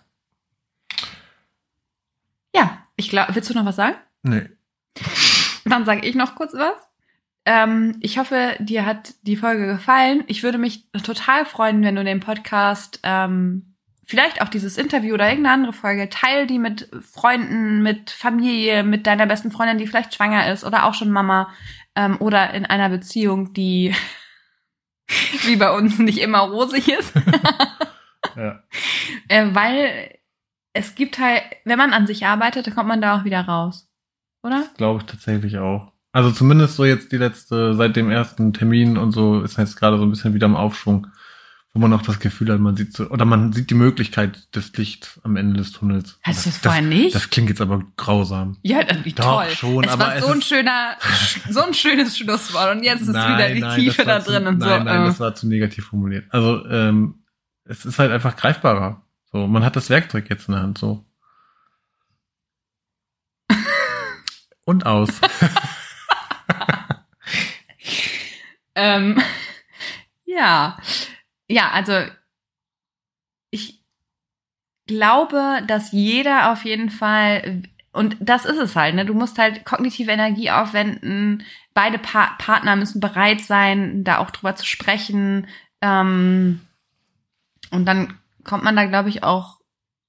Ja, 2.55 2.83
ich 2.95 3.09
glaube, 3.09 3.33
willst 3.33 3.49
du 3.49 3.55
noch 3.55 3.65
was 3.65 3.77
sagen? 3.77 3.95
Nee. 4.21 4.47
Dann 5.65 5.85
sage 5.85 6.05
ich 6.05 6.13
noch 6.13 6.35
kurz 6.35 6.53
was. 6.53 6.75
Ähm, 7.45 7.97
ich 8.01 8.19
hoffe, 8.19 8.57
dir 8.59 8.85
hat 8.85 9.15
die 9.23 9.37
Folge 9.37 9.65
gefallen. 9.65 10.23
Ich 10.27 10.43
würde 10.43 10.59
mich 10.59 10.85
total 11.03 11.45
freuen, 11.45 11.81
wenn 11.83 11.95
du 11.95 12.03
den 12.03 12.19
Podcast, 12.19 12.99
ähm, 13.01 13.73
vielleicht 14.05 14.43
auch 14.43 14.49
dieses 14.49 14.77
Interview 14.77 15.15
oder 15.15 15.29
irgendeine 15.29 15.55
andere 15.55 15.73
Folge, 15.73 16.09
teil 16.09 16.45
die 16.45 16.59
mit 16.59 16.91
Freunden, 17.11 17.81
mit 17.81 18.11
Familie, 18.11 18.83
mit 18.83 19.07
deiner 19.07 19.25
besten 19.25 19.49
Freundin, 19.49 19.79
die 19.79 19.87
vielleicht 19.87 20.13
schwanger 20.13 20.51
ist 20.51 20.63
oder 20.63 20.85
auch 20.85 20.93
schon 20.93 21.09
Mama 21.09 21.51
ähm, 21.95 22.17
oder 22.19 22.53
in 22.53 22.67
einer 22.67 22.89
Beziehung, 22.89 23.53
die 23.53 23.95
wie 25.45 25.55
bei 25.55 25.71
uns 25.71 25.99
nicht 25.99 26.19
immer 26.19 26.39
rosig 26.39 26.87
ist. 26.87 27.13
Ja. 28.35 28.61
äh, 29.29 29.47
weil 29.53 30.17
es 30.73 30.93
gibt 30.95 31.19
halt, 31.19 31.41
wenn 31.63 31.77
man 31.77 31.93
an 31.93 32.05
sich 32.05 32.25
arbeitet, 32.25 32.67
dann 32.67 32.75
kommt 32.75 32.89
man 32.89 33.01
da 33.01 33.17
auch 33.17 33.23
wieder 33.23 33.41
raus. 33.41 33.89
Oder? 34.43 34.65
Glaube 34.75 34.99
ich 34.99 35.05
tatsächlich 35.05 35.57
auch. 35.57 35.93
Also 36.11 36.31
zumindest 36.31 36.75
so 36.75 36.85
jetzt 36.85 37.11
die 37.11 37.17
letzte, 37.17 37.75
seit 37.75 37.95
dem 37.95 38.11
ersten 38.11 38.51
Termin 38.53 38.97
und 38.97 39.11
so 39.11 39.41
ist 39.41 39.57
jetzt 39.57 39.77
gerade 39.77 39.97
so 39.97 40.03
ein 40.03 40.09
bisschen 40.09 40.33
wieder 40.33 40.47
im 40.47 40.55
Aufschwung, 40.55 41.07
wo 41.73 41.79
man 41.79 41.93
auch 41.93 42.01
das 42.01 42.19
Gefühl 42.19 42.51
hat, 42.51 42.59
man 42.59 42.75
sieht 42.75 42.93
so, 42.93 43.09
oder 43.09 43.25
man 43.25 43.53
sieht 43.53 43.69
die 43.69 43.75
Möglichkeit 43.75 44.55
des 44.55 44.75
Lichts 44.75 45.19
am 45.23 45.35
Ende 45.35 45.57
des 45.57 45.71
Tunnels. 45.71 46.19
Hast 46.23 46.45
du 46.45 46.49
das 46.49 46.57
vorher 46.59 46.81
nicht? 46.81 47.13
das 47.13 47.29
klingt 47.29 47.49
jetzt 47.49 47.61
aber 47.61 47.83
grausam. 47.95 48.57
Ja, 48.63 48.83
dann 48.83 49.05
wie 49.05 49.13
toll. 49.13 49.49
schon, 49.51 49.83
es 49.83 49.91
aber 49.91 50.05
war 50.05 50.15
es 50.15 50.25
so 50.25 50.31
ein 50.31 50.41
schöner, 50.41 50.97
so 51.49 51.61
ein 51.61 51.73
schönes 51.73 52.17
Schlusswort. 52.17 52.75
Und 52.75 52.83
jetzt 52.83 53.01
ist 53.01 53.09
wieder 53.09 53.53
die 53.53 53.81
Tiefe 53.81 54.03
das 54.03 54.05
da 54.05 54.13
war 54.13 54.23
zu- 54.23 54.31
drin 54.31 54.47
und 54.47 54.57
nein, 54.57 54.79
so. 54.79 54.83
Nein, 54.85 55.01
äh. 55.01 55.05
das 55.05 55.19
war 55.19 55.35
zu 55.35 55.47
negativ 55.47 55.85
formuliert. 55.85 56.25
Also 56.29 56.65
ähm, 56.65 57.23
es 57.65 57.85
ist 57.85 57.99
halt 57.99 58.11
einfach 58.11 58.35
greifbarer. 58.35 59.03
So, 59.31 59.45
man 59.45 59.63
hat 59.63 59.75
das 59.75 59.91
Werkzeug 59.91 60.27
jetzt 60.29 60.47
in 60.47 60.53
der 60.55 60.63
Hand. 60.63 60.79
So. 60.79 61.05
Und 64.65 64.85
aus. 64.85 65.09
Ähm, 68.75 69.21
ja. 70.23 70.77
Ja, 71.49 71.71
also 71.71 71.93
ich 73.51 73.83
glaube, 74.87 75.61
dass 75.67 75.91
jeder 75.91 76.51
auf 76.51 76.63
jeden 76.65 76.89
Fall, 76.89 77.63
und 77.91 78.17
das 78.19 78.45
ist 78.45 78.57
es 78.57 78.75
halt, 78.75 78.95
ne? 78.95 79.05
Du 79.05 79.13
musst 79.13 79.37
halt 79.37 79.65
kognitive 79.65 80.11
Energie 80.11 80.51
aufwenden. 80.51 81.43
Beide 81.73 81.97
pa 81.99 82.35
Partner 82.37 82.75
müssen 82.75 82.99
bereit 82.99 83.41
sein, 83.41 84.03
da 84.03 84.19
auch 84.19 84.31
drüber 84.31 84.55
zu 84.55 84.65
sprechen. 84.65 85.47
Ähm, 85.81 86.61
und 87.71 87.85
dann 87.85 88.19
kommt 88.43 88.63
man 88.63 88.75
da, 88.75 88.85
glaube 88.85 89.09
ich, 89.09 89.23
auch 89.23 89.59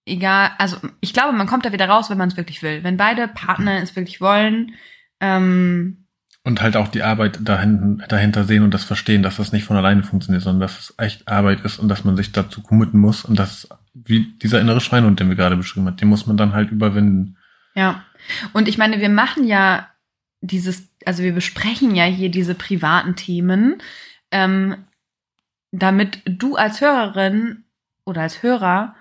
egal, 0.06 0.52
also 0.58 0.76
ich 1.00 1.12
glaube, 1.12 1.32
man 1.32 1.46
kommt 1.46 1.64
da 1.64 1.72
wieder 1.72 1.88
raus, 1.88 2.10
wenn 2.10 2.18
man 2.18 2.28
es 2.28 2.36
wirklich 2.36 2.62
will. 2.62 2.82
Wenn 2.84 2.96
beide 2.96 3.28
Partner 3.28 3.82
es 3.82 3.96
wirklich 3.96 4.20
wollen, 4.20 4.74
ähm, 5.20 5.99
Und 6.42 6.62
halt 6.62 6.76
auch 6.76 6.88
die 6.88 7.02
Arbeit 7.02 7.38
dahin, 7.42 8.02
dahinter 8.08 8.44
sehen 8.44 8.62
und 8.62 8.72
das 8.72 8.84
verstehen, 8.84 9.22
dass 9.22 9.36
das 9.36 9.52
nicht 9.52 9.64
von 9.64 9.76
alleine 9.76 10.02
funktioniert, 10.02 10.42
sondern 10.42 10.60
dass 10.60 10.78
es 10.78 10.94
echt 10.96 11.28
Arbeit 11.28 11.60
ist 11.66 11.78
und 11.78 11.88
dass 11.88 12.04
man 12.04 12.16
sich 12.16 12.32
dazu 12.32 12.62
committen 12.62 12.98
muss 12.98 13.26
und 13.26 13.38
dass, 13.38 13.68
wie 13.92 14.32
dieser 14.38 14.60
innere 14.60 14.80
Schweinehund, 14.80 15.20
den 15.20 15.28
wir 15.28 15.36
gerade 15.36 15.56
beschrieben 15.56 15.86
haben, 15.86 15.98
den 15.98 16.08
muss 16.08 16.26
man 16.26 16.38
dann 16.38 16.54
halt 16.54 16.70
überwinden. 16.70 17.36
Ja. 17.74 18.04
Und 18.54 18.68
ich 18.68 18.78
meine, 18.78 19.00
wir 19.00 19.10
machen 19.10 19.46
ja 19.46 19.88
dieses, 20.40 20.88
also 21.04 21.22
wir 21.22 21.32
besprechen 21.32 21.94
ja 21.94 22.04
hier 22.04 22.30
diese 22.30 22.54
privaten 22.54 23.16
Themen, 23.16 23.82
ähm, 24.30 24.76
damit 25.72 26.22
du 26.24 26.56
als 26.56 26.80
Hörerin 26.80 27.64
oder 28.04 28.22
als 28.22 28.42
Hörer 28.42 28.94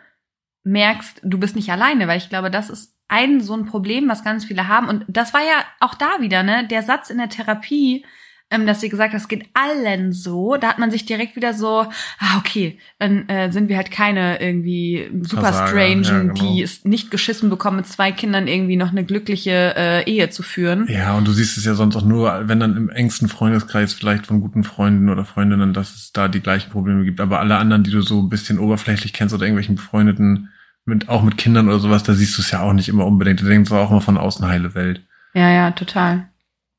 merkst, 0.64 1.22
du 1.24 1.40
bist 1.40 1.56
nicht 1.56 1.72
alleine, 1.72 2.08
weil 2.08 2.18
ich 2.18 2.30
glaube, 2.30 2.52
das 2.52 2.70
ist 2.70 2.99
ein 3.10 3.41
so 3.41 3.55
ein 3.55 3.66
Problem, 3.66 4.07
was 4.07 4.24
ganz 4.24 4.45
viele 4.45 4.68
haben. 4.68 4.88
Und 4.88 5.03
das 5.07 5.34
war 5.34 5.41
ja 5.41 5.66
auch 5.80 5.95
da 5.95 6.22
wieder, 6.22 6.43
ne, 6.43 6.66
der 6.68 6.84
Satz 6.84 7.10
in 7.10 7.18
der 7.18 7.30
Therapie, 7.30 8.05
ähm, 8.51 8.66
dass 8.66 8.82
sie 8.82 8.89
gesagt 8.89 9.14
hat, 9.14 9.22
es 9.22 9.28
geht 9.28 9.45
allen 9.53 10.12
so. 10.12 10.55
Da 10.60 10.70
hat 10.70 10.80
man 10.80 10.89
sich 10.89 11.05
direkt 11.05 11.36
wieder 11.36 11.53
so, 11.53 11.86
ah, 12.20 12.38
okay, 12.38 12.80
dann 12.97 13.28
äh, 13.30 13.51
sind 13.51 13.70
wir 13.70 13.78
halt 13.78 13.91
keine 13.91 14.41
irgendwie 14.41 15.10
super 15.22 15.43
Versager, 15.43 15.68
strangen, 15.68 16.03
ja, 16.03 16.20
genau. 16.22 16.34
die 16.34 16.62
es 16.62 16.84
nicht 16.84 17.12
geschissen 17.12 17.49
bekommen, 17.49 17.78
mit 17.78 17.88
zwei 17.88 18.12
Kindern 18.12 18.47
irgendwie 18.47 18.76
noch 18.76 18.89
eine 18.89 19.03
glückliche 19.03 19.76
äh, 19.76 20.10
Ehe 20.10 20.30
zu 20.30 20.41
führen. 20.41 20.88
Ja, 20.88 21.16
und 21.16 21.28
du 21.28 21.32
siehst 21.32 21.57
es 21.57 21.66
ja 21.66 21.76
sonst 21.76 21.95
auch 21.95 22.05
nur, 22.05 22.47
wenn 22.47 22.60
dann 22.60 22.76
im 22.76 22.89
engsten 22.89 23.28
Freundeskreis 23.30 23.93
vielleicht 23.93 24.26
von 24.26 24.41
guten 24.41 24.64
Freunden 24.64 25.10
oder 25.10 25.26
Freundinnen, 25.26 25.74
dass 25.74 25.95
es 25.95 26.12
da 26.12 26.28
die 26.28 26.41
gleichen 26.41 26.72
Probleme 26.72 27.03
gibt. 27.05 27.22
Aber 27.22 27.39
alle 27.39 27.57
anderen, 27.57 27.84
die 27.84 27.91
du 27.91 28.01
so 28.01 28.22
ein 28.22 28.30
bisschen 28.30 28.57
oberflächlich 28.57 29.14
kennst 29.14 29.36
oder 29.36 29.45
irgendwelchen 29.45 29.76
Befreundeten, 29.76 30.49
mit, 30.90 31.10
auch 31.10 31.24
mit 31.24 31.38
Kindern 31.38 31.68
oder 31.68 31.80
sowas, 31.80 32.04
da 32.04 32.14
siehst 32.14 32.38
du 32.38 32.42
es 32.42 32.52
ja 32.52 32.62
auch 32.62 32.74
nicht 32.74 32.90
immer 32.90 33.06
unbedingt. 33.06 33.42
Du 33.42 33.46
denkst 33.46 33.72
auch 33.72 33.92
immer 33.92 34.02
von 34.02 34.18
außen 34.18 34.46
heile 34.48 34.76
Welt. 34.76 35.06
Ja, 35.34 35.50
ja, 35.50 35.72
total. 35.72 36.30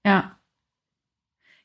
Ja. 0.05 0.37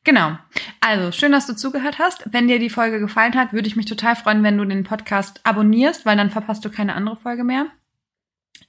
Genau. 0.04 0.38
Also, 0.82 1.12
schön, 1.12 1.32
dass 1.32 1.48
du 1.48 1.56
zugehört 1.56 1.98
hast. 2.00 2.24
Wenn 2.32 2.48
dir 2.48 2.60
die 2.60 2.70
Folge 2.70 3.00
gefallen 3.00 3.34
hat, 3.34 3.54
würde 3.54 3.68
ich 3.68 3.76
mich 3.76 3.88
total 3.88 4.16
freuen, 4.16 4.44
wenn 4.44 4.58
du 4.58 4.66
den 4.66 4.84
Podcast 4.84 5.42
abonnierst, 5.44 6.06
weil 6.06 6.16
dann 6.16 6.30
verpasst 6.30 6.64
du 6.64 6.70
keine 6.70 6.94
andere 6.94 7.18
Folge 7.18 7.44
mehr. 7.44 7.66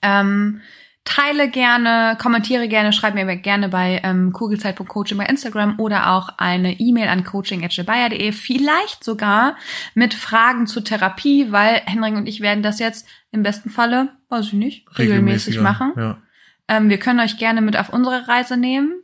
Ähm, 0.00 0.62
teile 1.06 1.48
gerne, 1.48 2.16
kommentiere 2.20 2.68
gerne, 2.68 2.92
schreib 2.92 3.14
mir 3.14 3.24
gerne 3.36 3.68
bei 3.68 4.00
ähm, 4.02 4.32
kugelzeit.coaching 4.32 5.16
bei 5.16 5.26
Instagram 5.26 5.78
oder 5.78 6.10
auch 6.12 6.30
eine 6.36 6.78
E-Mail 6.80 7.08
an 7.08 7.24
coaching.de, 7.24 8.32
vielleicht 8.32 9.04
sogar 9.04 9.56
mit 9.94 10.14
Fragen 10.14 10.66
zur 10.66 10.84
Therapie, 10.84 11.52
weil 11.52 11.82
Henrik 11.86 12.16
und 12.16 12.26
ich 12.26 12.40
werden 12.40 12.62
das 12.62 12.78
jetzt 12.78 13.06
im 13.36 13.42
besten 13.42 13.70
Falle, 13.70 14.08
weiß 14.28 14.46
ich 14.46 14.52
nicht, 14.54 14.98
regelmäßig 14.98 15.60
machen. 15.60 15.92
Ja. 15.96 16.22
Ähm, 16.68 16.88
wir 16.88 16.98
können 16.98 17.20
euch 17.20 17.38
gerne 17.38 17.60
mit 17.60 17.76
auf 17.76 17.90
unsere 17.90 18.26
Reise 18.26 18.56
nehmen. 18.56 19.02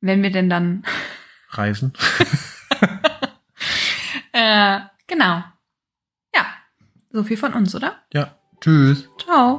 Wenn 0.00 0.22
wir 0.22 0.32
denn 0.32 0.50
dann. 0.50 0.84
Reisen. 1.50 1.92
Äh, 4.40 4.80
genau. 5.08 5.42
Ja. 6.32 6.46
So 7.10 7.24
viel 7.24 7.36
von 7.36 7.54
uns, 7.54 7.74
oder? 7.74 7.96
Ja. 8.12 8.36
Tschüss. 8.60 9.08
Ciao. 9.20 9.58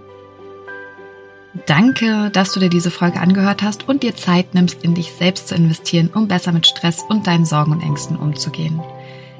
Danke, 1.66 2.30
dass 2.30 2.52
du 2.52 2.60
dir 2.60 2.70
diese 2.70 2.90
Folge 2.90 3.20
angehört 3.20 3.62
hast 3.62 3.88
und 3.88 4.02
dir 4.02 4.16
Zeit 4.16 4.54
nimmst, 4.54 4.82
in 4.84 4.94
dich 4.94 5.12
selbst 5.12 5.48
zu 5.48 5.54
investieren, 5.54 6.08
um 6.14 6.28
besser 6.28 6.52
mit 6.52 6.66
Stress 6.66 7.02
und 7.02 7.26
deinen 7.26 7.44
Sorgen 7.44 7.72
und 7.72 7.82
Ängsten 7.82 8.16
umzugehen. 8.16 8.80